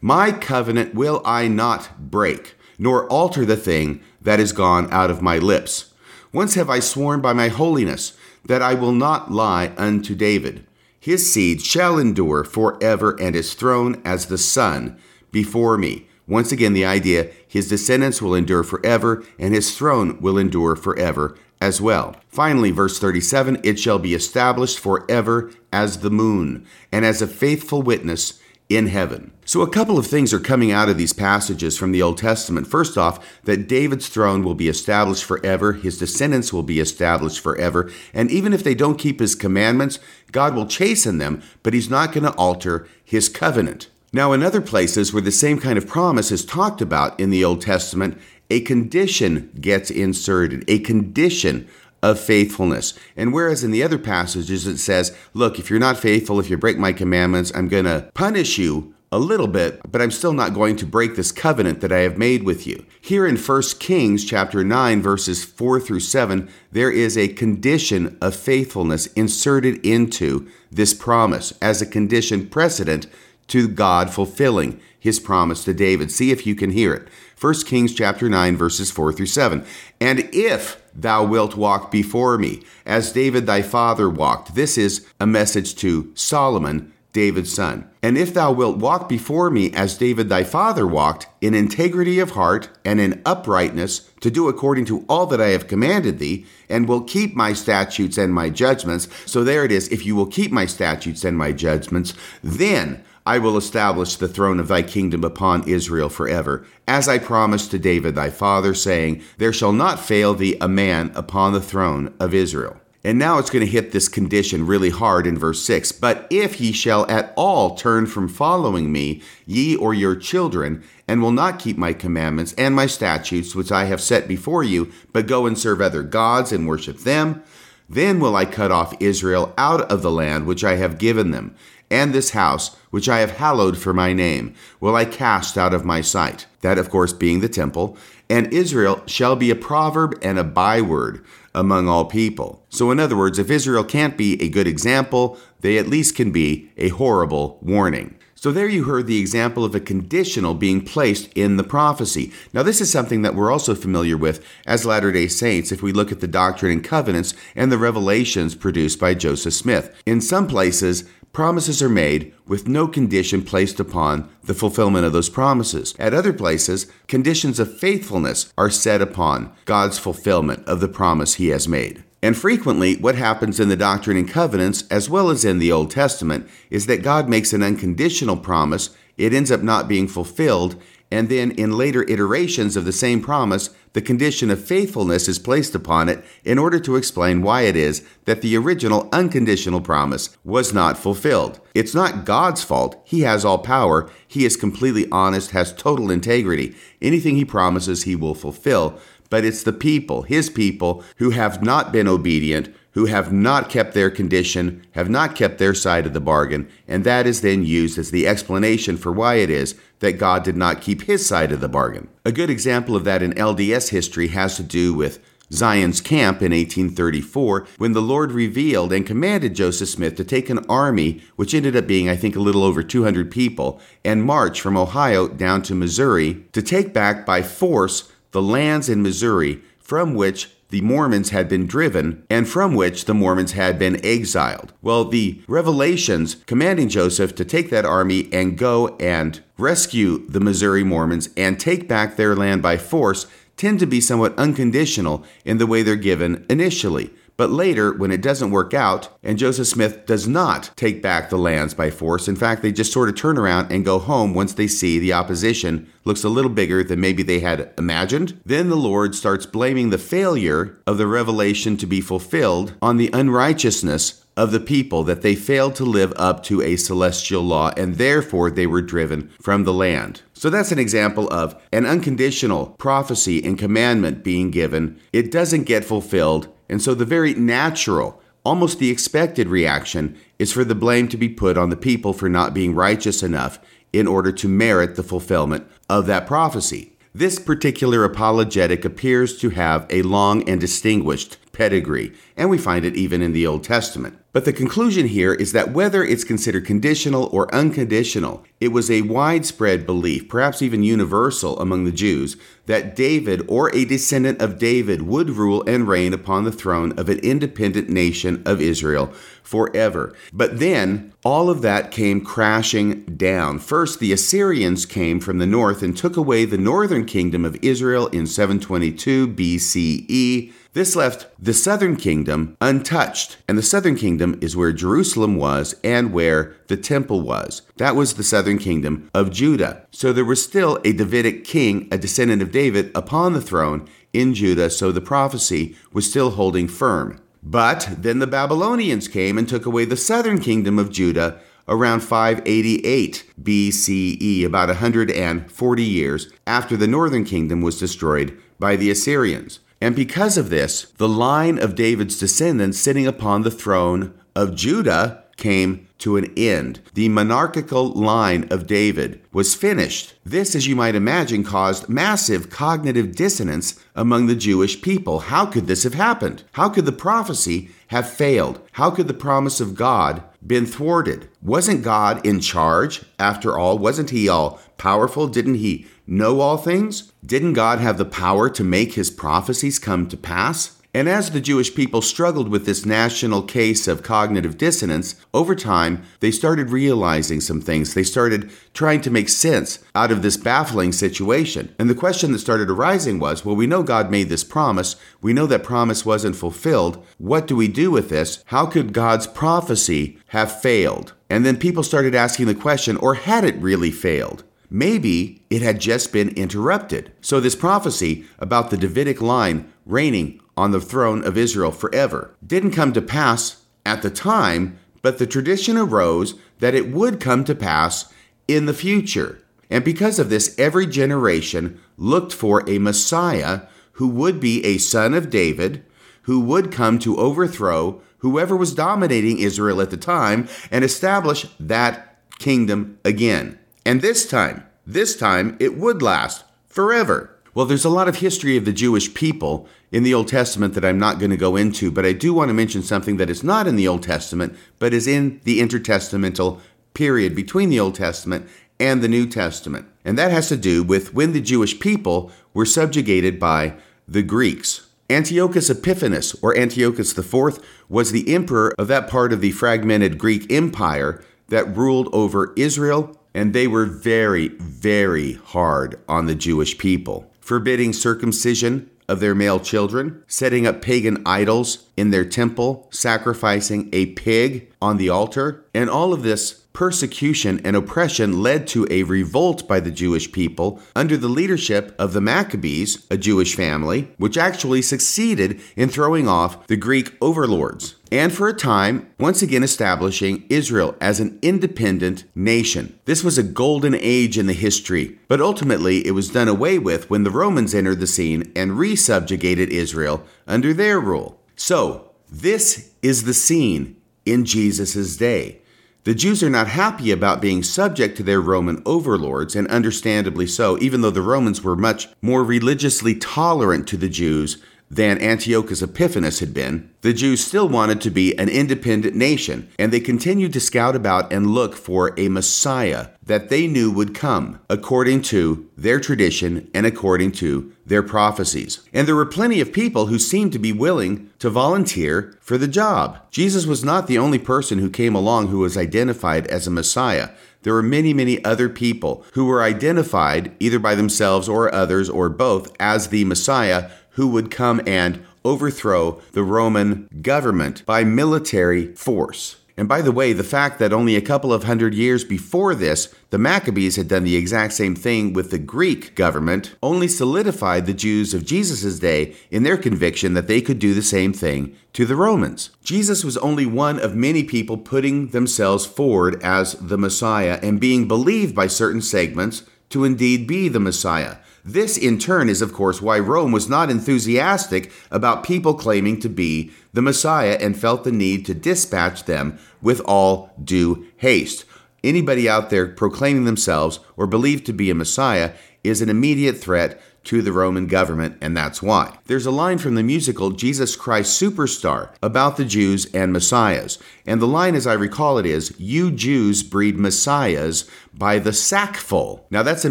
My 0.00 0.30
covenant 0.30 0.94
will 0.94 1.20
I 1.24 1.48
not 1.48 2.08
break, 2.08 2.54
nor 2.78 3.08
alter 3.08 3.44
the 3.44 3.56
thing 3.56 4.00
that 4.22 4.38
is 4.38 4.52
gone 4.52 4.88
out 4.92 5.10
of 5.10 5.22
my 5.22 5.38
lips. 5.38 5.87
Once 6.32 6.54
have 6.54 6.68
I 6.68 6.80
sworn 6.80 7.20
by 7.20 7.32
my 7.32 7.48
holiness 7.48 8.12
that 8.44 8.62
I 8.62 8.74
will 8.74 8.92
not 8.92 9.30
lie 9.30 9.72
unto 9.76 10.14
David. 10.14 10.66
His 11.00 11.30
seed 11.32 11.62
shall 11.62 11.98
endure 11.98 12.44
forever, 12.44 13.16
and 13.20 13.34
his 13.34 13.54
throne 13.54 14.00
as 14.04 14.26
the 14.26 14.38
sun 14.38 14.98
before 15.30 15.78
me. 15.78 16.06
Once 16.26 16.52
again, 16.52 16.74
the 16.74 16.84
idea 16.84 17.30
his 17.46 17.68
descendants 17.68 18.20
will 18.20 18.34
endure 18.34 18.62
forever, 18.62 19.24
and 19.38 19.54
his 19.54 19.76
throne 19.76 20.20
will 20.20 20.36
endure 20.36 20.76
forever 20.76 21.36
as 21.60 21.80
well. 21.80 22.16
Finally, 22.28 22.70
verse 22.70 22.98
37 22.98 23.60
it 23.64 23.78
shall 23.78 23.98
be 23.98 24.14
established 24.14 24.78
forever 24.78 25.50
as 25.72 25.98
the 25.98 26.10
moon, 26.10 26.66
and 26.92 27.04
as 27.04 27.22
a 27.22 27.26
faithful 27.26 27.80
witness 27.82 28.40
in 28.68 28.88
heaven. 28.88 29.32
So, 29.44 29.62
a 29.62 29.70
couple 29.70 29.96
of 29.98 30.06
things 30.06 30.34
are 30.34 30.40
coming 30.40 30.70
out 30.70 30.90
of 30.90 30.98
these 30.98 31.14
passages 31.14 31.78
from 31.78 31.92
the 31.92 32.02
Old 32.02 32.18
Testament. 32.18 32.66
First 32.66 32.98
off, 32.98 33.24
that 33.44 33.66
David's 33.66 34.08
throne 34.08 34.42
will 34.42 34.54
be 34.54 34.68
established 34.68 35.24
forever, 35.24 35.72
his 35.72 35.98
descendants 35.98 36.52
will 36.52 36.62
be 36.62 36.78
established 36.78 37.40
forever, 37.40 37.90
and 38.12 38.30
even 38.30 38.52
if 38.52 38.62
they 38.62 38.74
don't 38.74 38.98
keep 38.98 39.20
his 39.20 39.34
commandments, 39.34 39.98
God 40.32 40.54
will 40.54 40.66
chasten 40.66 41.16
them, 41.16 41.42
but 41.62 41.72
he's 41.72 41.88
not 41.88 42.12
going 42.12 42.24
to 42.24 42.34
alter 42.34 42.86
his 43.02 43.30
covenant. 43.30 43.88
Now, 44.12 44.32
in 44.32 44.42
other 44.42 44.60
places 44.60 45.12
where 45.12 45.22
the 45.22 45.32
same 45.32 45.58
kind 45.58 45.78
of 45.78 45.86
promise 45.86 46.30
is 46.30 46.44
talked 46.44 46.80
about 46.80 47.18
in 47.18 47.30
the 47.30 47.44
Old 47.44 47.62
Testament, 47.62 48.18
a 48.50 48.60
condition 48.60 49.50
gets 49.60 49.90
inserted, 49.90 50.64
a 50.68 50.78
condition 50.78 51.68
of 52.02 52.20
faithfulness. 52.20 52.94
And 53.16 53.32
whereas 53.32 53.64
in 53.64 53.70
the 53.70 53.82
other 53.82 53.98
passages 53.98 54.66
it 54.66 54.78
says, 54.78 55.16
look, 55.34 55.58
if 55.58 55.70
you're 55.70 55.78
not 55.78 55.98
faithful, 55.98 56.38
if 56.38 56.50
you 56.50 56.56
break 56.56 56.78
my 56.78 56.92
commandments, 56.92 57.52
I'm 57.54 57.68
going 57.68 57.84
to 57.84 58.10
punish 58.14 58.58
you 58.58 58.94
a 59.10 59.18
little 59.18 59.46
bit, 59.46 59.80
but 59.90 60.02
I'm 60.02 60.10
still 60.10 60.34
not 60.34 60.52
going 60.52 60.76
to 60.76 60.86
break 60.86 61.16
this 61.16 61.32
covenant 61.32 61.80
that 61.80 61.92
I 61.92 62.00
have 62.00 62.18
made 62.18 62.42
with 62.42 62.66
you. 62.66 62.84
Here 63.00 63.26
in 63.26 63.36
1 63.36 63.62
Kings 63.78 64.24
chapter 64.24 64.62
9 64.62 65.00
verses 65.00 65.44
4 65.44 65.80
through 65.80 66.00
7, 66.00 66.48
there 66.72 66.90
is 66.90 67.16
a 67.16 67.28
condition 67.28 68.18
of 68.20 68.36
faithfulness 68.36 69.06
inserted 69.08 69.84
into 69.84 70.48
this 70.70 70.92
promise 70.92 71.54
as 71.62 71.80
a 71.80 71.86
condition 71.86 72.48
precedent 72.48 73.06
to 73.46 73.66
God 73.66 74.10
fulfilling 74.10 74.78
his 74.98 75.18
promise 75.18 75.64
to 75.64 75.72
David. 75.72 76.10
See 76.10 76.30
if 76.30 76.46
you 76.46 76.54
can 76.54 76.70
hear 76.70 76.92
it. 76.92 77.08
1 77.40 77.54
Kings 77.64 77.94
chapter 77.94 78.28
9 78.28 78.56
verses 78.56 78.90
4 78.90 79.12
through 79.14 79.26
7. 79.26 79.64
And 80.00 80.28
if 80.34 80.77
thou 80.94 81.24
wilt 81.24 81.56
walk 81.56 81.90
before 81.90 82.38
me 82.38 82.62
as 82.86 83.12
David 83.12 83.46
thy 83.46 83.62
father 83.62 84.08
walked. 84.08 84.54
This 84.54 84.78
is 84.78 85.06
a 85.20 85.26
message 85.26 85.74
to 85.76 86.10
Solomon 86.14 86.92
David's 87.12 87.52
son. 87.52 87.88
And 88.02 88.16
if 88.16 88.32
thou 88.32 88.52
wilt 88.52 88.76
walk 88.76 89.08
before 89.08 89.50
me 89.50 89.72
as 89.72 89.98
David 89.98 90.28
thy 90.28 90.44
father 90.44 90.86
walked, 90.86 91.26
in 91.40 91.54
integrity 91.54 92.20
of 92.20 92.32
heart 92.32 92.68
and 92.84 93.00
in 93.00 93.20
uprightness, 93.24 94.10
to 94.20 94.30
do 94.30 94.48
according 94.48 94.84
to 94.86 95.04
all 95.08 95.26
that 95.26 95.40
I 95.40 95.48
have 95.48 95.66
commanded 95.66 96.18
thee, 96.18 96.46
and 96.68 96.86
will 96.86 97.00
keep 97.00 97.34
my 97.34 97.52
statutes 97.54 98.18
and 98.18 98.32
my 98.32 98.50
judgments. 98.50 99.08
So 99.26 99.42
there 99.42 99.64
it 99.64 99.72
is. 99.72 99.88
If 99.88 100.06
you 100.06 100.14
will 100.14 100.26
keep 100.26 100.52
my 100.52 100.66
statutes 100.66 101.24
and 101.24 101.36
my 101.36 101.50
judgments, 101.50 102.14
then 102.42 103.02
I 103.28 103.36
will 103.36 103.58
establish 103.58 104.16
the 104.16 104.26
throne 104.26 104.58
of 104.58 104.68
thy 104.68 104.80
kingdom 104.80 105.22
upon 105.22 105.68
Israel 105.68 106.08
forever, 106.08 106.64
as 106.86 107.08
I 107.08 107.18
promised 107.18 107.70
to 107.72 107.78
David 107.78 108.14
thy 108.14 108.30
father, 108.30 108.72
saying, 108.72 109.20
There 109.36 109.52
shall 109.52 109.72
not 109.72 110.00
fail 110.00 110.32
thee 110.32 110.56
a 110.62 110.66
man 110.66 111.12
upon 111.14 111.52
the 111.52 111.60
throne 111.60 112.14
of 112.18 112.32
Israel. 112.32 112.78
And 113.04 113.18
now 113.18 113.36
it's 113.36 113.50
going 113.50 113.62
to 113.62 113.70
hit 113.70 113.92
this 113.92 114.08
condition 114.08 114.66
really 114.66 114.88
hard 114.88 115.26
in 115.26 115.36
verse 115.36 115.62
6. 115.62 115.92
But 115.92 116.26
if 116.30 116.58
ye 116.58 116.72
shall 116.72 117.06
at 117.10 117.34
all 117.36 117.76
turn 117.76 118.06
from 118.06 118.28
following 118.28 118.90
me, 118.90 119.20
ye 119.44 119.76
or 119.76 119.92
your 119.92 120.16
children, 120.16 120.82
and 121.06 121.20
will 121.20 121.30
not 121.30 121.58
keep 121.58 121.76
my 121.76 121.92
commandments 121.92 122.54
and 122.56 122.74
my 122.74 122.86
statutes 122.86 123.54
which 123.54 123.70
I 123.70 123.84
have 123.84 124.00
set 124.00 124.26
before 124.26 124.64
you, 124.64 124.90
but 125.12 125.26
go 125.26 125.44
and 125.44 125.58
serve 125.58 125.82
other 125.82 126.02
gods 126.02 126.50
and 126.50 126.66
worship 126.66 127.00
them, 127.00 127.42
then 127.90 128.20
will 128.20 128.36
I 128.36 128.44
cut 128.44 128.70
off 128.70 128.94
Israel 129.00 129.54
out 129.56 129.80
of 129.90 130.02
the 130.02 130.10
land 130.10 130.46
which 130.46 130.62
I 130.62 130.76
have 130.76 130.98
given 130.98 131.30
them, 131.30 131.54
and 131.90 132.12
this 132.12 132.30
house 132.30 132.76
which 132.90 133.08
I 133.08 133.18
have 133.18 133.32
hallowed 133.32 133.78
for 133.78 133.92
my 133.92 134.12
name 134.12 134.54
will 134.80 134.96
I 134.96 135.04
cast 135.04 135.58
out 135.58 135.74
of 135.74 135.84
my 135.84 136.00
sight. 136.00 136.46
That, 136.60 136.78
of 136.78 136.90
course, 136.90 137.12
being 137.12 137.40
the 137.40 137.48
temple. 137.48 137.96
And 138.30 138.52
Israel 138.52 139.02
shall 139.06 139.36
be 139.36 139.50
a 139.50 139.56
proverb 139.56 140.18
and 140.22 140.38
a 140.38 140.44
byword 140.44 141.24
among 141.54 141.88
all 141.88 142.04
people. 142.04 142.64
So, 142.68 142.90
in 142.90 143.00
other 143.00 143.16
words, 143.16 143.38
if 143.38 143.50
Israel 143.50 143.84
can't 143.84 144.16
be 144.16 144.40
a 144.42 144.48
good 144.48 144.66
example, 144.66 145.38
they 145.60 145.78
at 145.78 145.88
least 145.88 146.14
can 146.14 146.30
be 146.30 146.70
a 146.76 146.88
horrible 146.88 147.58
warning. 147.62 148.16
So, 148.34 148.52
there 148.52 148.68
you 148.68 148.84
heard 148.84 149.08
the 149.08 149.18
example 149.18 149.64
of 149.64 149.74
a 149.74 149.80
conditional 149.80 150.54
being 150.54 150.84
placed 150.84 151.32
in 151.32 151.56
the 151.56 151.64
prophecy. 151.64 152.32
Now, 152.52 152.62
this 152.62 152.80
is 152.80 152.88
something 152.88 153.22
that 153.22 153.34
we're 153.34 153.50
also 153.50 153.74
familiar 153.74 154.16
with 154.16 154.46
as 154.64 154.86
Latter 154.86 155.10
day 155.10 155.26
Saints 155.26 155.72
if 155.72 155.82
we 155.82 155.92
look 155.92 156.12
at 156.12 156.20
the 156.20 156.28
Doctrine 156.28 156.70
and 156.70 156.84
Covenants 156.84 157.34
and 157.56 157.72
the 157.72 157.78
revelations 157.78 158.54
produced 158.54 159.00
by 159.00 159.14
Joseph 159.14 159.54
Smith. 159.54 160.00
In 160.06 160.20
some 160.20 160.46
places, 160.46 161.08
promises 161.32 161.82
are 161.82 161.88
made 161.88 162.34
with 162.46 162.68
no 162.68 162.88
condition 162.88 163.42
placed 163.42 163.78
upon 163.78 164.28
the 164.42 164.54
fulfillment 164.54 165.04
of 165.04 165.12
those 165.12 165.28
promises. 165.28 165.94
At 165.98 166.14
other 166.14 166.32
places, 166.32 166.90
conditions 167.06 167.60
of 167.60 167.78
faithfulness 167.78 168.52
are 168.56 168.70
set 168.70 169.00
upon 169.02 169.52
God's 169.64 169.98
fulfillment 169.98 170.66
of 170.66 170.80
the 170.80 170.88
promise 170.88 171.34
he 171.34 171.48
has 171.48 171.68
made. 171.68 172.04
And 172.22 172.36
frequently, 172.36 172.96
what 172.96 173.14
happens 173.14 173.60
in 173.60 173.68
the 173.68 173.76
Doctrine 173.76 174.16
and 174.16 174.28
Covenants, 174.28 174.84
as 174.88 175.08
well 175.08 175.30
as 175.30 175.44
in 175.44 175.60
the 175.60 175.70
Old 175.70 175.90
Testament, 175.90 176.48
is 176.68 176.86
that 176.86 177.02
God 177.02 177.28
makes 177.28 177.52
an 177.52 177.62
unconditional 177.62 178.36
promise, 178.36 178.90
it 179.16 179.32
ends 179.32 179.52
up 179.52 179.62
not 179.62 179.86
being 179.86 180.08
fulfilled, 180.08 180.80
and 181.10 181.28
then 181.28 181.50
in 181.52 181.76
later 181.76 182.02
iterations 182.02 182.76
of 182.76 182.84
the 182.84 182.92
same 182.92 183.20
promise, 183.20 183.70
the 183.94 184.02
condition 184.02 184.50
of 184.50 184.62
faithfulness 184.62 185.28
is 185.28 185.38
placed 185.38 185.74
upon 185.74 186.08
it 186.08 186.22
in 186.44 186.58
order 186.58 186.78
to 186.78 186.96
explain 186.96 187.42
why 187.42 187.62
it 187.62 187.76
is 187.76 188.06
that 188.26 188.42
the 188.42 188.56
original 188.56 189.08
unconditional 189.12 189.80
promise 189.80 190.36
was 190.44 190.74
not 190.74 190.98
fulfilled. 190.98 191.60
It's 191.74 191.94
not 191.94 192.26
God's 192.26 192.62
fault. 192.62 193.00
He 193.04 193.22
has 193.22 193.44
all 193.44 193.58
power. 193.58 194.10
He 194.26 194.44
is 194.44 194.56
completely 194.56 195.08
honest, 195.10 195.52
has 195.52 195.72
total 195.72 196.10
integrity. 196.10 196.76
Anything 197.00 197.36
he 197.36 197.44
promises, 197.44 198.02
he 198.02 198.14
will 198.14 198.34
fulfill. 198.34 199.00
But 199.30 199.44
it's 199.44 199.62
the 199.62 199.72
people, 199.72 200.22
his 200.22 200.50
people, 200.50 201.02
who 201.16 201.30
have 201.30 201.62
not 201.62 201.92
been 201.92 202.08
obedient, 202.08 202.74
who 202.92 203.06
have 203.06 203.32
not 203.32 203.68
kept 203.68 203.94
their 203.94 204.10
condition, 204.10 204.84
have 204.92 205.08
not 205.08 205.36
kept 205.36 205.58
their 205.58 205.74
side 205.74 206.06
of 206.06 206.14
the 206.14 206.20
bargain, 206.20 206.68
and 206.88 207.04
that 207.04 207.26
is 207.26 207.42
then 207.42 207.62
used 207.62 207.98
as 207.98 208.10
the 208.10 208.26
explanation 208.26 208.96
for 208.96 209.12
why 209.12 209.36
it 209.36 209.50
is 209.50 209.74
that 210.00 210.18
God 210.18 210.42
did 210.42 210.56
not 210.56 210.80
keep 210.80 211.02
his 211.02 211.26
side 211.26 211.52
of 211.52 211.60
the 211.60 211.68
bargain. 211.68 212.08
A 212.24 212.32
good 212.32 212.50
example 212.50 212.96
of 212.96 213.04
that 213.04 213.22
in 213.22 213.32
LDS 213.34 213.90
history 213.90 214.28
has 214.28 214.56
to 214.56 214.62
do 214.62 214.94
with 214.94 215.18
Zion's 215.52 216.00
camp 216.00 216.42
in 216.42 216.52
1834 216.52 217.66
when 217.78 217.92
the 217.92 218.02
Lord 218.02 218.32
revealed 218.32 218.92
and 218.92 219.06
commanded 219.06 219.54
Joseph 219.54 219.88
Smith 219.88 220.14
to 220.16 220.24
take 220.24 220.50
an 220.50 220.64
army, 220.68 221.22
which 221.36 221.54
ended 221.54 221.74
up 221.74 221.86
being, 221.86 222.08
I 222.08 222.16
think, 222.16 222.36
a 222.36 222.40
little 222.40 222.62
over 222.62 222.82
200 222.82 223.30
people, 223.30 223.80
and 224.04 224.22
march 224.22 224.60
from 224.60 224.76
Ohio 224.76 225.26
down 225.26 225.62
to 225.62 225.74
Missouri 225.74 226.44
to 226.52 226.62
take 226.62 226.92
back 226.92 227.24
by 227.24 227.42
force 227.42 228.12
the 228.32 228.42
lands 228.42 228.88
in 228.88 229.02
Missouri 229.02 229.62
from 229.78 230.14
which 230.14 230.50
the 230.70 230.80
Mormons 230.82 231.30
had 231.30 231.48
been 231.48 231.66
driven 231.66 232.24
and 232.28 232.48
from 232.48 232.74
which 232.74 233.06
the 233.06 233.14
Mormons 233.14 233.52
had 233.52 233.78
been 233.78 234.04
exiled. 234.04 234.72
Well, 234.82 235.04
the 235.04 235.40
revelations 235.48 236.36
commanding 236.46 236.88
Joseph 236.88 237.34
to 237.36 237.44
take 237.44 237.70
that 237.70 237.86
army 237.86 238.28
and 238.32 238.58
go 238.58 238.96
and 238.98 239.40
rescue 239.56 240.26
the 240.28 240.40
Missouri 240.40 240.84
Mormons 240.84 241.30
and 241.36 241.58
take 241.58 241.88
back 241.88 242.16
their 242.16 242.36
land 242.36 242.62
by 242.62 242.76
force 242.76 243.26
tend 243.56 243.80
to 243.80 243.86
be 243.86 244.00
somewhat 244.00 244.38
unconditional 244.38 245.24
in 245.44 245.58
the 245.58 245.66
way 245.66 245.82
they're 245.82 245.96
given 245.96 246.46
initially. 246.48 247.10
But 247.38 247.52
later, 247.52 247.92
when 247.92 248.10
it 248.10 248.20
doesn't 248.20 248.50
work 248.50 248.74
out, 248.74 249.08
and 249.22 249.38
Joseph 249.38 249.68
Smith 249.68 250.06
does 250.06 250.26
not 250.26 250.72
take 250.74 251.00
back 251.00 251.30
the 251.30 251.38
lands 251.38 251.72
by 251.72 251.88
force, 251.88 252.26
in 252.26 252.34
fact, 252.34 252.62
they 252.62 252.72
just 252.72 252.92
sort 252.92 253.08
of 253.08 253.14
turn 253.14 253.38
around 253.38 253.70
and 253.70 253.84
go 253.84 254.00
home 254.00 254.34
once 254.34 254.52
they 254.52 254.66
see 254.66 254.98
the 254.98 255.12
opposition 255.12 255.88
looks 256.04 256.24
a 256.24 256.28
little 256.28 256.50
bigger 256.50 256.82
than 256.82 257.00
maybe 257.00 257.22
they 257.22 257.38
had 257.38 257.72
imagined, 257.78 258.40
then 258.44 258.68
the 258.68 258.76
Lord 258.76 259.14
starts 259.14 259.46
blaming 259.46 259.90
the 259.90 259.98
failure 259.98 260.78
of 260.84 260.98
the 260.98 261.06
revelation 261.06 261.76
to 261.76 261.86
be 261.86 262.00
fulfilled 262.00 262.74
on 262.82 262.96
the 262.96 263.10
unrighteousness 263.12 264.24
of 264.36 264.50
the 264.50 264.60
people 264.60 265.04
that 265.04 265.22
they 265.22 265.34
failed 265.34 265.74
to 265.76 265.84
live 265.84 266.12
up 266.16 266.42
to 266.44 266.62
a 266.62 266.76
celestial 266.76 267.42
law 267.42 267.72
and 267.76 267.96
therefore 267.96 268.50
they 268.50 268.66
were 268.66 268.80
driven 268.80 269.28
from 269.42 269.64
the 269.64 269.72
land. 269.72 270.22
So 270.32 270.48
that's 270.48 270.72
an 270.72 270.78
example 270.78 271.28
of 271.32 271.60
an 271.72 271.84
unconditional 271.84 272.66
prophecy 272.78 273.44
and 273.44 273.58
commandment 273.58 274.22
being 274.22 274.50
given. 274.50 275.00
It 275.12 275.32
doesn't 275.32 275.64
get 275.64 275.84
fulfilled, 275.84 276.48
and 276.68 276.82
so 276.82 276.94
the 276.94 277.04
very 277.04 277.34
natural, 277.34 278.20
almost 278.44 278.78
the 278.78 278.90
expected 278.90 279.48
reaction 279.48 280.16
is 280.38 280.52
for 280.52 280.64
the 280.64 280.74
blame 280.74 281.08
to 281.08 281.16
be 281.16 281.28
put 281.28 281.56
on 281.56 281.70
the 281.70 281.76
people 281.76 282.12
for 282.12 282.28
not 282.28 282.54
being 282.54 282.74
righteous 282.74 283.22
enough 283.22 283.58
in 283.92 284.06
order 284.06 284.32
to 284.32 284.48
merit 284.48 284.96
the 284.96 285.02
fulfillment 285.02 285.66
of 285.88 286.06
that 286.06 286.26
prophecy. 286.26 286.92
This 287.14 287.38
particular 287.38 288.04
apologetic 288.04 288.84
appears 288.84 289.38
to 289.38 289.50
have 289.50 289.86
a 289.90 290.02
long 290.02 290.48
and 290.48 290.60
distinguished 290.60 291.38
pedigree, 291.52 292.12
and 292.36 292.50
we 292.50 292.58
find 292.58 292.84
it 292.84 292.96
even 292.96 293.22
in 293.22 293.32
the 293.32 293.46
Old 293.46 293.64
Testament. 293.64 294.18
But 294.38 294.44
the 294.44 294.52
conclusion 294.52 295.08
here 295.08 295.34
is 295.34 295.50
that 295.50 295.72
whether 295.72 296.04
it's 296.04 296.22
considered 296.22 296.64
conditional 296.64 297.28
or 297.32 297.52
unconditional, 297.52 298.44
it 298.60 298.68
was 298.68 298.88
a 298.88 299.02
widespread 299.02 299.84
belief, 299.84 300.28
perhaps 300.28 300.62
even 300.62 300.84
universal 300.84 301.58
among 301.58 301.82
the 301.82 301.90
Jews, 301.90 302.36
that 302.66 302.94
David 302.94 303.42
or 303.48 303.74
a 303.74 303.84
descendant 303.84 304.40
of 304.40 304.60
David 304.60 305.02
would 305.02 305.30
rule 305.30 305.64
and 305.66 305.88
reign 305.88 306.12
upon 306.12 306.44
the 306.44 306.52
throne 306.52 306.96
of 306.96 307.08
an 307.08 307.18
independent 307.18 307.88
nation 307.88 308.40
of 308.46 308.60
Israel 308.60 309.12
forever. 309.42 310.14
But 310.32 310.60
then 310.60 311.12
all 311.24 311.50
of 311.50 311.62
that 311.62 311.90
came 311.90 312.24
crashing 312.24 313.06
down. 313.16 313.58
First, 313.58 313.98
the 313.98 314.12
Assyrians 314.12 314.86
came 314.86 315.18
from 315.18 315.38
the 315.38 315.46
north 315.46 315.82
and 315.82 315.96
took 315.96 316.16
away 316.16 316.44
the 316.44 316.58
northern 316.58 317.06
kingdom 317.06 317.44
of 317.44 317.58
Israel 317.60 318.06
in 318.08 318.28
722 318.28 319.26
BCE. 319.26 320.52
This 320.78 320.94
left 320.94 321.26
the 321.40 321.54
southern 321.54 321.96
kingdom 321.96 322.56
untouched, 322.60 323.38
and 323.48 323.58
the 323.58 323.64
southern 323.64 323.96
kingdom 323.96 324.38
is 324.40 324.56
where 324.56 324.72
Jerusalem 324.72 325.34
was 325.34 325.74
and 325.82 326.12
where 326.12 326.54
the 326.68 326.76
temple 326.76 327.20
was. 327.20 327.62
That 327.78 327.96
was 327.96 328.14
the 328.14 328.22
southern 328.22 328.58
kingdom 328.58 329.10
of 329.12 329.32
Judah. 329.32 329.88
So 329.90 330.12
there 330.12 330.24
was 330.24 330.40
still 330.40 330.78
a 330.84 330.92
Davidic 330.92 331.44
king, 331.44 331.88
a 331.90 331.98
descendant 331.98 332.42
of 332.42 332.52
David, 332.52 332.92
upon 332.94 333.32
the 333.32 333.40
throne 333.40 333.88
in 334.12 334.34
Judah, 334.34 334.70
so 334.70 334.92
the 334.92 335.00
prophecy 335.00 335.74
was 335.92 336.08
still 336.08 336.30
holding 336.30 336.68
firm. 336.68 337.20
But 337.42 337.88
then 337.98 338.20
the 338.20 338.28
Babylonians 338.28 339.08
came 339.08 339.36
and 339.36 339.48
took 339.48 339.66
away 339.66 339.84
the 339.84 339.96
southern 339.96 340.38
kingdom 340.38 340.78
of 340.78 340.92
Judah 340.92 341.40
around 341.66 342.04
588 342.04 343.32
BCE, 343.42 344.44
about 344.44 344.68
140 344.68 345.82
years 345.82 346.30
after 346.46 346.76
the 346.76 346.86
northern 346.86 347.24
kingdom 347.24 347.62
was 347.62 347.80
destroyed 347.80 348.40
by 348.60 348.76
the 348.76 348.92
Assyrians. 348.92 349.58
And 349.80 349.94
because 349.94 350.36
of 350.36 350.50
this, 350.50 350.92
the 350.98 351.08
line 351.08 351.58
of 351.58 351.74
David's 351.74 352.18
descendants 352.18 352.78
sitting 352.78 353.06
upon 353.06 353.42
the 353.42 353.50
throne 353.50 354.14
of 354.34 354.54
Judah 354.54 355.24
came 355.36 355.86
to 355.98 356.16
an 356.16 356.32
end. 356.36 356.80
The 356.94 357.08
monarchical 357.08 357.88
line 357.92 358.46
of 358.50 358.66
David 358.66 359.20
was 359.32 359.54
finished. 359.54 360.14
This, 360.24 360.54
as 360.54 360.66
you 360.66 360.76
might 360.76 360.94
imagine, 360.94 361.44
caused 361.44 361.88
massive 361.88 362.50
cognitive 362.50 363.14
dissonance 363.14 363.78
among 363.94 364.26
the 364.26 364.36
Jewish 364.36 364.80
people. 364.82 365.20
How 365.20 365.46
could 365.46 365.66
this 365.66 365.84
have 365.84 365.94
happened? 365.94 366.44
How 366.52 366.68
could 366.68 366.84
the 366.84 366.92
prophecy 366.92 367.70
have 367.88 368.08
failed? 368.08 368.60
How 368.72 368.90
could 368.90 369.08
the 369.08 369.14
promise 369.14 369.60
of 369.60 369.74
God 369.74 370.22
been 370.46 370.66
thwarted? 370.66 371.28
Wasn't 371.42 371.82
God 371.82 372.24
in 372.24 372.40
charge 372.40 373.02
after 373.18 373.58
all? 373.58 373.78
Wasn't 373.78 374.10
he 374.10 374.28
all 374.28 374.60
powerful? 374.76 375.26
Didn't 375.26 375.56
he 375.56 375.86
know 376.08 376.40
all 376.40 376.56
things? 376.56 377.12
Didn't 377.24 377.52
God 377.52 377.78
have 377.78 377.98
the 377.98 378.04
power 378.04 378.48
to 378.50 378.64
make 378.64 378.94
his 378.94 379.10
prophecies 379.10 379.78
come 379.78 380.08
to 380.08 380.16
pass? 380.16 380.78
And 380.94 381.06
as 381.06 381.30
the 381.30 381.40
Jewish 381.40 381.74
people 381.74 382.00
struggled 382.00 382.48
with 382.48 382.64
this 382.64 382.86
national 382.86 383.42
case 383.42 383.86
of 383.86 384.02
cognitive 384.02 384.56
dissonance, 384.56 385.16
over 385.34 385.54
time, 385.54 386.02
they 386.20 386.30
started 386.30 386.70
realizing 386.70 387.42
some 387.42 387.60
things. 387.60 387.92
They 387.92 388.02
started 388.02 388.50
trying 388.72 389.02
to 389.02 389.10
make 389.10 389.28
sense 389.28 389.80
out 389.94 390.10
of 390.10 390.22
this 390.22 390.38
baffling 390.38 390.92
situation. 390.92 391.74
And 391.78 391.90
the 391.90 391.94
question 391.94 392.32
that 392.32 392.38
started 392.38 392.70
arising 392.70 393.18
was 393.18 393.44
well, 393.44 393.54
we 393.54 393.66
know 393.66 393.82
God 393.82 394.10
made 394.10 394.30
this 394.30 394.44
promise. 394.44 394.96
We 395.20 395.34
know 395.34 395.46
that 395.46 395.62
promise 395.62 396.06
wasn't 396.06 396.36
fulfilled. 396.36 397.04
What 397.18 397.46
do 397.46 397.54
we 397.54 397.68
do 397.68 397.90
with 397.90 398.08
this? 398.08 398.42
How 398.46 398.64
could 398.64 398.94
God's 398.94 399.26
prophecy 399.26 400.18
have 400.28 400.60
failed? 400.60 401.12
And 401.28 401.44
then 401.44 401.58
people 401.58 401.82
started 401.82 402.14
asking 402.14 402.46
the 402.46 402.54
question, 402.54 402.96
or 402.96 403.14
had 403.14 403.44
it 403.44 403.56
really 403.56 403.90
failed? 403.90 404.42
Maybe 404.70 405.42
it 405.48 405.62
had 405.62 405.80
just 405.80 406.12
been 406.12 406.30
interrupted. 406.30 407.12
So, 407.20 407.40
this 407.40 407.56
prophecy 407.56 408.26
about 408.38 408.70
the 408.70 408.76
Davidic 408.76 409.20
line 409.20 409.72
reigning 409.86 410.40
on 410.56 410.72
the 410.72 410.80
throne 410.80 411.24
of 411.24 411.38
Israel 411.38 411.70
forever 411.70 412.34
didn't 412.46 412.72
come 412.72 412.92
to 412.92 413.02
pass 413.02 413.62
at 413.86 414.02
the 414.02 414.10
time, 414.10 414.78
but 415.00 415.18
the 415.18 415.26
tradition 415.26 415.78
arose 415.78 416.34
that 416.58 416.74
it 416.74 416.92
would 416.92 417.20
come 417.20 417.44
to 417.44 417.54
pass 417.54 418.12
in 418.46 418.66
the 418.66 418.74
future. 418.74 419.42
And 419.70 419.84
because 419.84 420.18
of 420.18 420.30
this, 420.30 420.54
every 420.58 420.86
generation 420.86 421.80
looked 421.96 422.32
for 422.32 422.68
a 422.68 422.78
Messiah 422.78 423.62
who 423.92 424.08
would 424.08 424.40
be 424.40 424.64
a 424.64 424.78
son 424.78 425.14
of 425.14 425.30
David, 425.30 425.84
who 426.22 426.40
would 426.40 426.72
come 426.72 426.98
to 427.00 427.16
overthrow 427.16 428.00
whoever 428.18 428.56
was 428.56 428.74
dominating 428.74 429.38
Israel 429.38 429.80
at 429.80 429.90
the 429.90 429.96
time 429.96 430.48
and 430.70 430.84
establish 430.84 431.46
that 431.58 432.18
kingdom 432.38 432.98
again. 433.04 433.57
And 433.84 434.00
this 434.00 434.28
time, 434.28 434.64
this 434.86 435.16
time, 435.16 435.56
it 435.60 435.76
would 435.76 436.02
last 436.02 436.44
forever. 436.66 437.34
Well, 437.54 437.66
there's 437.66 437.84
a 437.84 437.90
lot 437.90 438.08
of 438.08 438.16
history 438.16 438.56
of 438.56 438.64
the 438.64 438.72
Jewish 438.72 439.12
people 439.14 439.68
in 439.90 440.02
the 440.02 440.14
Old 440.14 440.28
Testament 440.28 440.74
that 440.74 440.84
I'm 440.84 440.98
not 440.98 441.18
going 441.18 441.30
to 441.30 441.36
go 441.36 441.56
into, 441.56 441.90
but 441.90 442.06
I 442.06 442.12
do 442.12 442.32
want 442.32 442.50
to 442.50 442.54
mention 442.54 442.82
something 442.82 443.16
that 443.16 443.30
is 443.30 443.42
not 443.42 443.66
in 443.66 443.76
the 443.76 443.88
Old 443.88 444.02
Testament, 444.02 444.56
but 444.78 444.94
is 444.94 445.06
in 445.06 445.40
the 445.44 445.60
intertestamental 445.60 446.60
period 446.94 447.34
between 447.34 447.70
the 447.70 447.80
Old 447.80 447.94
Testament 447.94 448.48
and 448.78 449.02
the 449.02 449.08
New 449.08 449.26
Testament. 449.26 449.88
And 450.04 450.16
that 450.18 450.30
has 450.30 450.48
to 450.48 450.56
do 450.56 450.82
with 450.82 451.14
when 451.14 451.32
the 451.32 451.40
Jewish 451.40 451.80
people 451.80 452.30
were 452.54 452.66
subjugated 452.66 453.40
by 453.40 453.74
the 454.06 454.22
Greeks. 454.22 454.86
Antiochus 455.10 455.70
Epiphanes, 455.70 456.34
or 456.42 456.56
Antiochus 456.56 457.16
IV, 457.16 457.58
was 457.88 458.12
the 458.12 458.34
emperor 458.34 458.74
of 458.78 458.88
that 458.88 459.08
part 459.08 459.32
of 459.32 459.40
the 459.40 459.52
fragmented 459.52 460.18
Greek 460.18 460.52
Empire 460.52 461.24
that 461.48 461.76
ruled 461.76 462.08
over 462.12 462.52
Israel 462.56 463.18
and 463.34 463.52
they 463.52 463.66
were 463.66 463.86
very, 463.86 464.48
very 464.48 465.34
hard 465.34 465.98
on 466.08 466.26
the 466.26 466.34
Jewish 466.34 466.78
people, 466.78 467.30
forbidding 467.40 467.92
circumcision 467.92 468.90
of 469.08 469.20
their 469.20 469.34
male 469.34 469.58
children, 469.58 470.22
setting 470.26 470.66
up 470.66 470.82
pagan 470.82 471.22
idols 471.24 471.86
in 471.96 472.10
their 472.10 472.24
temple, 472.24 472.88
sacrificing 472.92 473.88
a 473.92 474.06
pig 474.06 474.70
on 474.82 474.98
the 474.98 475.08
altar, 475.08 475.64
and 475.74 475.88
all 475.88 476.12
of 476.12 476.22
this 476.22 476.64
persecution 476.78 477.60
and 477.64 477.74
oppression 477.74 478.40
led 478.40 478.64
to 478.64 478.86
a 478.88 479.02
revolt 479.02 479.66
by 479.66 479.80
the 479.80 479.90
Jewish 479.90 480.30
people 480.30 480.80
under 480.94 481.16
the 481.16 481.26
leadership 481.26 481.92
of 481.98 482.12
the 482.12 482.20
Maccabees, 482.20 483.04
a 483.10 483.16
Jewish 483.16 483.56
family, 483.56 484.12
which 484.16 484.38
actually 484.38 484.80
succeeded 484.80 485.60
in 485.74 485.88
throwing 485.88 486.28
off 486.28 486.68
the 486.68 486.76
Greek 486.76 487.16
overlords 487.20 487.96
and 488.12 488.32
for 488.32 488.46
a 488.46 488.54
time, 488.54 489.10
once 489.18 489.42
again 489.42 489.64
establishing 489.64 490.44
Israel 490.48 490.94
as 491.00 491.18
an 491.18 491.36
independent 491.42 492.22
nation. 492.36 492.96
This 493.06 493.24
was 493.24 493.38
a 493.38 493.42
golden 493.42 493.96
age 493.96 494.38
in 494.38 494.46
the 494.46 494.52
history, 494.52 495.18
but 495.26 495.40
ultimately 495.40 496.06
it 496.06 496.12
was 496.12 496.30
done 496.30 496.46
away 496.46 496.78
with 496.78 497.10
when 497.10 497.24
the 497.24 497.32
Romans 497.32 497.74
entered 497.74 497.98
the 497.98 498.06
scene 498.06 498.52
and 498.54 498.70
resubjugated 498.70 499.66
Israel 499.66 500.22
under 500.46 500.72
their 500.72 501.00
rule. 501.00 501.40
So, 501.56 502.12
this 502.30 502.92
is 503.02 503.24
the 503.24 503.34
scene 503.34 503.96
in 504.24 504.44
Jesus' 504.44 505.16
day. 505.16 505.62
The 506.08 506.14
Jews 506.14 506.42
are 506.42 506.48
not 506.48 506.68
happy 506.68 507.10
about 507.10 507.42
being 507.42 507.62
subject 507.62 508.16
to 508.16 508.22
their 508.22 508.40
Roman 508.40 508.82
overlords, 508.86 509.54
and 509.54 509.68
understandably 509.68 510.46
so, 510.46 510.78
even 510.78 511.02
though 511.02 511.10
the 511.10 511.20
Romans 511.20 511.62
were 511.62 511.76
much 511.76 512.08
more 512.22 512.42
religiously 512.42 513.14
tolerant 513.14 513.86
to 513.88 513.98
the 513.98 514.08
Jews 514.08 514.56
than 514.90 515.20
Antiochus 515.20 515.82
Epiphanes 515.82 516.40
had 516.40 516.54
been, 516.54 516.90
the 517.02 517.12
Jews 517.12 517.44
still 517.44 517.68
wanted 517.68 518.00
to 518.00 518.10
be 518.10 518.36
an 518.38 518.48
independent 518.48 519.14
nation, 519.14 519.68
and 519.78 519.92
they 519.92 520.00
continued 520.00 520.52
to 520.54 520.60
scout 520.60 520.96
about 520.96 521.32
and 521.32 521.50
look 521.50 521.76
for 521.76 522.14
a 522.16 522.28
Messiah 522.28 523.08
that 523.22 523.50
they 523.50 523.66
knew 523.66 523.90
would 523.92 524.14
come, 524.14 524.58
according 524.70 525.20
to 525.20 525.68
their 525.76 526.00
tradition 526.00 526.70
and 526.72 526.86
according 526.86 527.32
to 527.32 527.72
their 527.84 528.02
prophecies. 528.02 528.80
And 528.92 529.06
there 529.06 529.14
were 529.14 529.26
plenty 529.26 529.60
of 529.60 529.72
people 529.72 530.06
who 530.06 530.18
seemed 530.18 530.52
to 530.52 530.58
be 530.58 530.72
willing 530.72 531.30
to 531.38 531.50
volunteer 531.50 532.36
for 532.40 532.56
the 532.56 532.68
job. 532.68 533.18
Jesus 533.30 533.66
was 533.66 533.84
not 533.84 534.06
the 534.06 534.18
only 534.18 534.38
person 534.38 534.78
who 534.78 534.90
came 534.90 535.14
along 535.14 535.48
who 535.48 535.58
was 535.58 535.76
identified 535.76 536.46
as 536.46 536.66
a 536.66 536.70
Messiah. 536.70 537.30
There 537.62 537.74
were 537.74 537.82
many, 537.82 538.14
many 538.14 538.42
other 538.44 538.68
people 538.68 539.24
who 539.32 539.44
were 539.44 539.62
identified, 539.62 540.54
either 540.58 540.78
by 540.78 540.94
themselves 540.94 541.48
or 541.48 541.74
others 541.74 542.08
or 542.08 542.28
both, 542.28 542.74
as 542.80 543.08
the 543.08 543.24
Messiah 543.24 543.90
who 544.10 544.28
would 544.28 544.50
come 544.50 544.80
and 544.86 545.24
overthrow 545.44 546.20
the 546.32 546.42
Roman 546.42 547.08
government 547.22 547.84
by 547.86 548.04
military 548.04 548.94
force. 548.94 549.56
And 549.78 549.88
by 549.88 550.02
the 550.02 550.10
way, 550.10 550.32
the 550.32 550.42
fact 550.42 550.80
that 550.80 550.92
only 550.92 551.14
a 551.14 551.20
couple 551.20 551.52
of 551.52 551.62
hundred 551.62 551.94
years 551.94 552.24
before 552.24 552.74
this, 552.74 553.14
the 553.30 553.38
Maccabees 553.38 553.94
had 553.94 554.08
done 554.08 554.24
the 554.24 554.34
exact 554.34 554.72
same 554.72 554.96
thing 554.96 555.32
with 555.32 555.52
the 555.52 555.58
Greek 555.58 556.16
government 556.16 556.74
only 556.82 557.06
solidified 557.06 557.86
the 557.86 557.94
Jews 557.94 558.34
of 558.34 558.44
Jesus' 558.44 558.98
day 558.98 559.36
in 559.52 559.62
their 559.62 559.76
conviction 559.76 560.34
that 560.34 560.48
they 560.48 560.60
could 560.60 560.80
do 560.80 560.94
the 560.94 561.02
same 561.02 561.32
thing 561.32 561.76
to 561.92 562.04
the 562.04 562.16
Romans. 562.16 562.70
Jesus 562.82 563.22
was 563.22 563.36
only 563.36 563.66
one 563.66 564.00
of 564.00 564.16
many 564.16 564.42
people 564.42 564.78
putting 564.78 565.28
themselves 565.28 565.86
forward 565.86 566.42
as 566.42 566.72
the 566.74 566.98
Messiah 566.98 567.60
and 567.62 567.78
being 567.78 568.08
believed 568.08 568.56
by 568.56 568.66
certain 568.66 569.00
segments 569.00 569.62
to 569.90 570.04
indeed 570.04 570.46
be 570.46 570.68
the 570.68 570.80
Messiah. 570.80 571.36
This, 571.64 571.98
in 571.98 572.18
turn, 572.18 572.48
is 572.48 572.62
of 572.62 572.72
course 572.72 573.02
why 573.02 573.18
Rome 573.18 573.52
was 573.52 573.68
not 573.68 573.90
enthusiastic 573.90 574.90
about 575.10 575.44
people 575.44 575.74
claiming 575.74 576.18
to 576.20 576.28
be 576.28 576.70
the 576.92 577.02
Messiah 577.02 577.58
and 577.60 577.78
felt 577.78 578.04
the 578.04 578.12
need 578.12 578.46
to 578.46 578.54
dispatch 578.54 579.24
them 579.24 579.58
with 579.82 580.00
all 580.00 580.52
due 580.62 581.06
haste. 581.16 581.64
Anybody 582.02 582.48
out 582.48 582.70
there 582.70 582.86
proclaiming 582.86 583.44
themselves 583.44 584.00
or 584.16 584.26
believed 584.26 584.64
to 584.66 584.72
be 584.72 584.88
a 584.88 584.94
Messiah 584.94 585.52
is 585.84 586.00
an 586.00 586.08
immediate 586.08 586.56
threat 586.58 587.00
to 587.28 587.42
the 587.42 587.52
Roman 587.52 587.86
government, 587.86 588.38
and 588.40 588.56
that's 588.56 588.82
why. 588.82 589.18
There's 589.26 589.44
a 589.44 589.50
line 589.50 589.76
from 589.76 589.96
the 589.96 590.02
musical 590.02 590.50
Jesus 590.50 590.96
Christ 590.96 591.38
Superstar 591.38 592.14
about 592.22 592.56
the 592.56 592.64
Jews 592.64 593.04
and 593.12 593.34
Messiahs. 593.34 593.98
And 594.24 594.40
the 594.40 594.46
line, 594.46 594.74
as 594.74 594.86
I 594.86 594.94
recall 594.94 595.36
it, 595.36 595.44
is 595.44 595.78
You 595.78 596.10
Jews 596.10 596.62
breed 596.62 596.96
Messiahs 596.96 597.84
by 598.14 598.38
the 598.38 598.54
sackful. 598.54 599.46
Now, 599.50 599.62
that's 599.62 599.84
a 599.84 599.90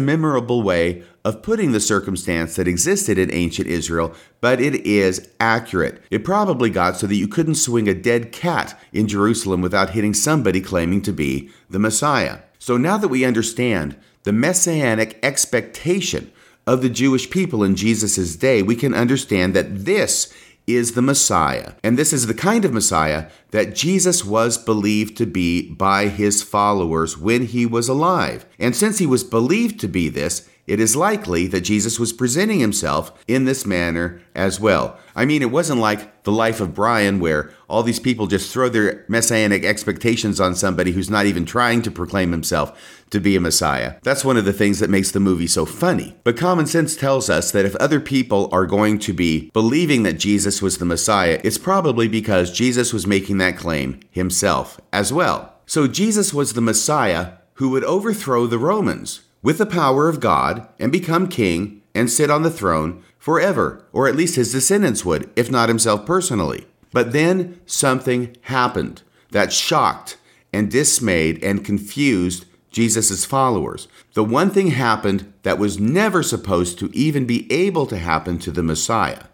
memorable 0.00 0.64
way 0.64 1.04
of 1.24 1.42
putting 1.42 1.70
the 1.70 1.78
circumstance 1.78 2.56
that 2.56 2.66
existed 2.66 3.18
in 3.18 3.32
ancient 3.32 3.68
Israel, 3.68 4.16
but 4.40 4.60
it 4.60 4.74
is 4.84 5.30
accurate. 5.38 6.02
It 6.10 6.24
probably 6.24 6.70
got 6.70 6.96
so 6.96 7.06
that 7.06 7.14
you 7.14 7.28
couldn't 7.28 7.54
swing 7.54 7.88
a 7.88 7.94
dead 7.94 8.32
cat 8.32 8.76
in 8.92 9.06
Jerusalem 9.06 9.62
without 9.62 9.90
hitting 9.90 10.12
somebody 10.12 10.60
claiming 10.60 11.02
to 11.02 11.12
be 11.12 11.50
the 11.70 11.78
Messiah. 11.78 12.40
So 12.58 12.76
now 12.76 12.98
that 12.98 13.08
we 13.08 13.24
understand 13.24 13.96
the 14.24 14.32
messianic 14.32 15.20
expectation 15.22 16.32
of 16.68 16.82
the 16.82 16.90
Jewish 16.90 17.30
people 17.30 17.64
in 17.64 17.74
Jesus' 17.74 18.36
day, 18.36 18.62
we 18.62 18.76
can 18.76 18.92
understand 18.92 19.54
that 19.54 19.86
this 19.86 20.30
is 20.66 20.92
the 20.92 21.00
Messiah. 21.00 21.72
And 21.82 21.98
this 21.98 22.12
is 22.12 22.26
the 22.26 22.34
kind 22.34 22.62
of 22.66 22.74
Messiah 22.74 23.30
that 23.52 23.74
Jesus 23.74 24.22
was 24.22 24.58
believed 24.58 25.16
to 25.16 25.24
be 25.24 25.72
by 25.72 26.08
his 26.08 26.42
followers 26.42 27.16
when 27.16 27.46
he 27.46 27.64
was 27.64 27.88
alive. 27.88 28.44
And 28.58 28.76
since 28.76 28.98
he 28.98 29.06
was 29.06 29.24
believed 29.24 29.80
to 29.80 29.88
be 29.88 30.10
this, 30.10 30.46
it 30.68 30.80
is 30.80 30.94
likely 30.94 31.46
that 31.48 31.62
Jesus 31.62 31.98
was 31.98 32.12
presenting 32.12 32.60
himself 32.60 33.12
in 33.26 33.44
this 33.44 33.64
manner 33.64 34.20
as 34.34 34.60
well. 34.60 34.98
I 35.16 35.24
mean, 35.24 35.42
it 35.42 35.50
wasn't 35.50 35.80
like 35.80 36.22
the 36.24 36.32
life 36.32 36.60
of 36.60 36.74
Brian, 36.74 37.20
where 37.20 37.50
all 37.68 37.82
these 37.82 37.98
people 37.98 38.26
just 38.26 38.52
throw 38.52 38.68
their 38.68 39.04
messianic 39.08 39.64
expectations 39.64 40.40
on 40.40 40.54
somebody 40.54 40.92
who's 40.92 41.10
not 41.10 41.26
even 41.26 41.44
trying 41.44 41.82
to 41.82 41.90
proclaim 41.90 42.32
himself 42.32 42.78
to 43.10 43.18
be 43.18 43.34
a 43.34 43.40
Messiah. 43.40 43.94
That's 44.02 44.24
one 44.24 44.36
of 44.36 44.44
the 44.44 44.52
things 44.52 44.78
that 44.80 44.90
makes 44.90 45.10
the 45.10 45.20
movie 45.20 45.46
so 45.46 45.64
funny. 45.64 46.16
But 46.22 46.36
common 46.36 46.66
sense 46.66 46.94
tells 46.94 47.30
us 47.30 47.50
that 47.50 47.64
if 47.64 47.74
other 47.76 48.00
people 48.00 48.48
are 48.52 48.66
going 48.66 48.98
to 49.00 49.12
be 49.12 49.50
believing 49.54 50.02
that 50.02 50.18
Jesus 50.18 50.60
was 50.60 50.78
the 50.78 50.84
Messiah, 50.84 51.40
it's 51.42 51.58
probably 51.58 52.08
because 52.08 52.52
Jesus 52.52 52.92
was 52.92 53.06
making 53.06 53.38
that 53.38 53.56
claim 53.56 54.00
himself 54.10 54.80
as 54.92 55.12
well. 55.12 55.54
So 55.64 55.86
Jesus 55.86 56.34
was 56.34 56.52
the 56.52 56.60
Messiah 56.60 57.32
who 57.54 57.70
would 57.70 57.84
overthrow 57.84 58.46
the 58.46 58.58
Romans 58.58 59.22
with 59.42 59.58
the 59.58 59.66
power 59.66 60.08
of 60.08 60.20
God 60.20 60.68
and 60.78 60.90
become 60.90 61.28
king 61.28 61.82
and 61.94 62.10
sit 62.10 62.30
on 62.30 62.42
the 62.42 62.50
throne 62.50 63.02
forever, 63.18 63.84
or 63.92 64.08
at 64.08 64.16
least 64.16 64.36
his 64.36 64.52
descendants 64.52 65.04
would, 65.04 65.30
if 65.36 65.50
not 65.50 65.68
himself 65.68 66.06
personally. 66.06 66.66
But 66.92 67.12
then 67.12 67.60
something 67.66 68.36
happened 68.42 69.02
that 69.30 69.52
shocked 69.52 70.16
and 70.52 70.70
dismayed 70.70 71.42
and 71.42 71.64
confused 71.64 72.46
Jesus' 72.70 73.24
followers. 73.24 73.88
The 74.14 74.24
one 74.24 74.50
thing 74.50 74.68
happened 74.68 75.32
that 75.42 75.58
was 75.58 75.78
never 75.78 76.22
supposed 76.22 76.78
to 76.78 76.90
even 76.92 77.26
be 77.26 77.50
able 77.52 77.86
to 77.86 77.98
happen 77.98 78.38
to 78.40 78.50
the 78.50 78.62
Messiah. 78.62 79.24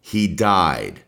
He 0.00 0.26
died. 0.26 1.02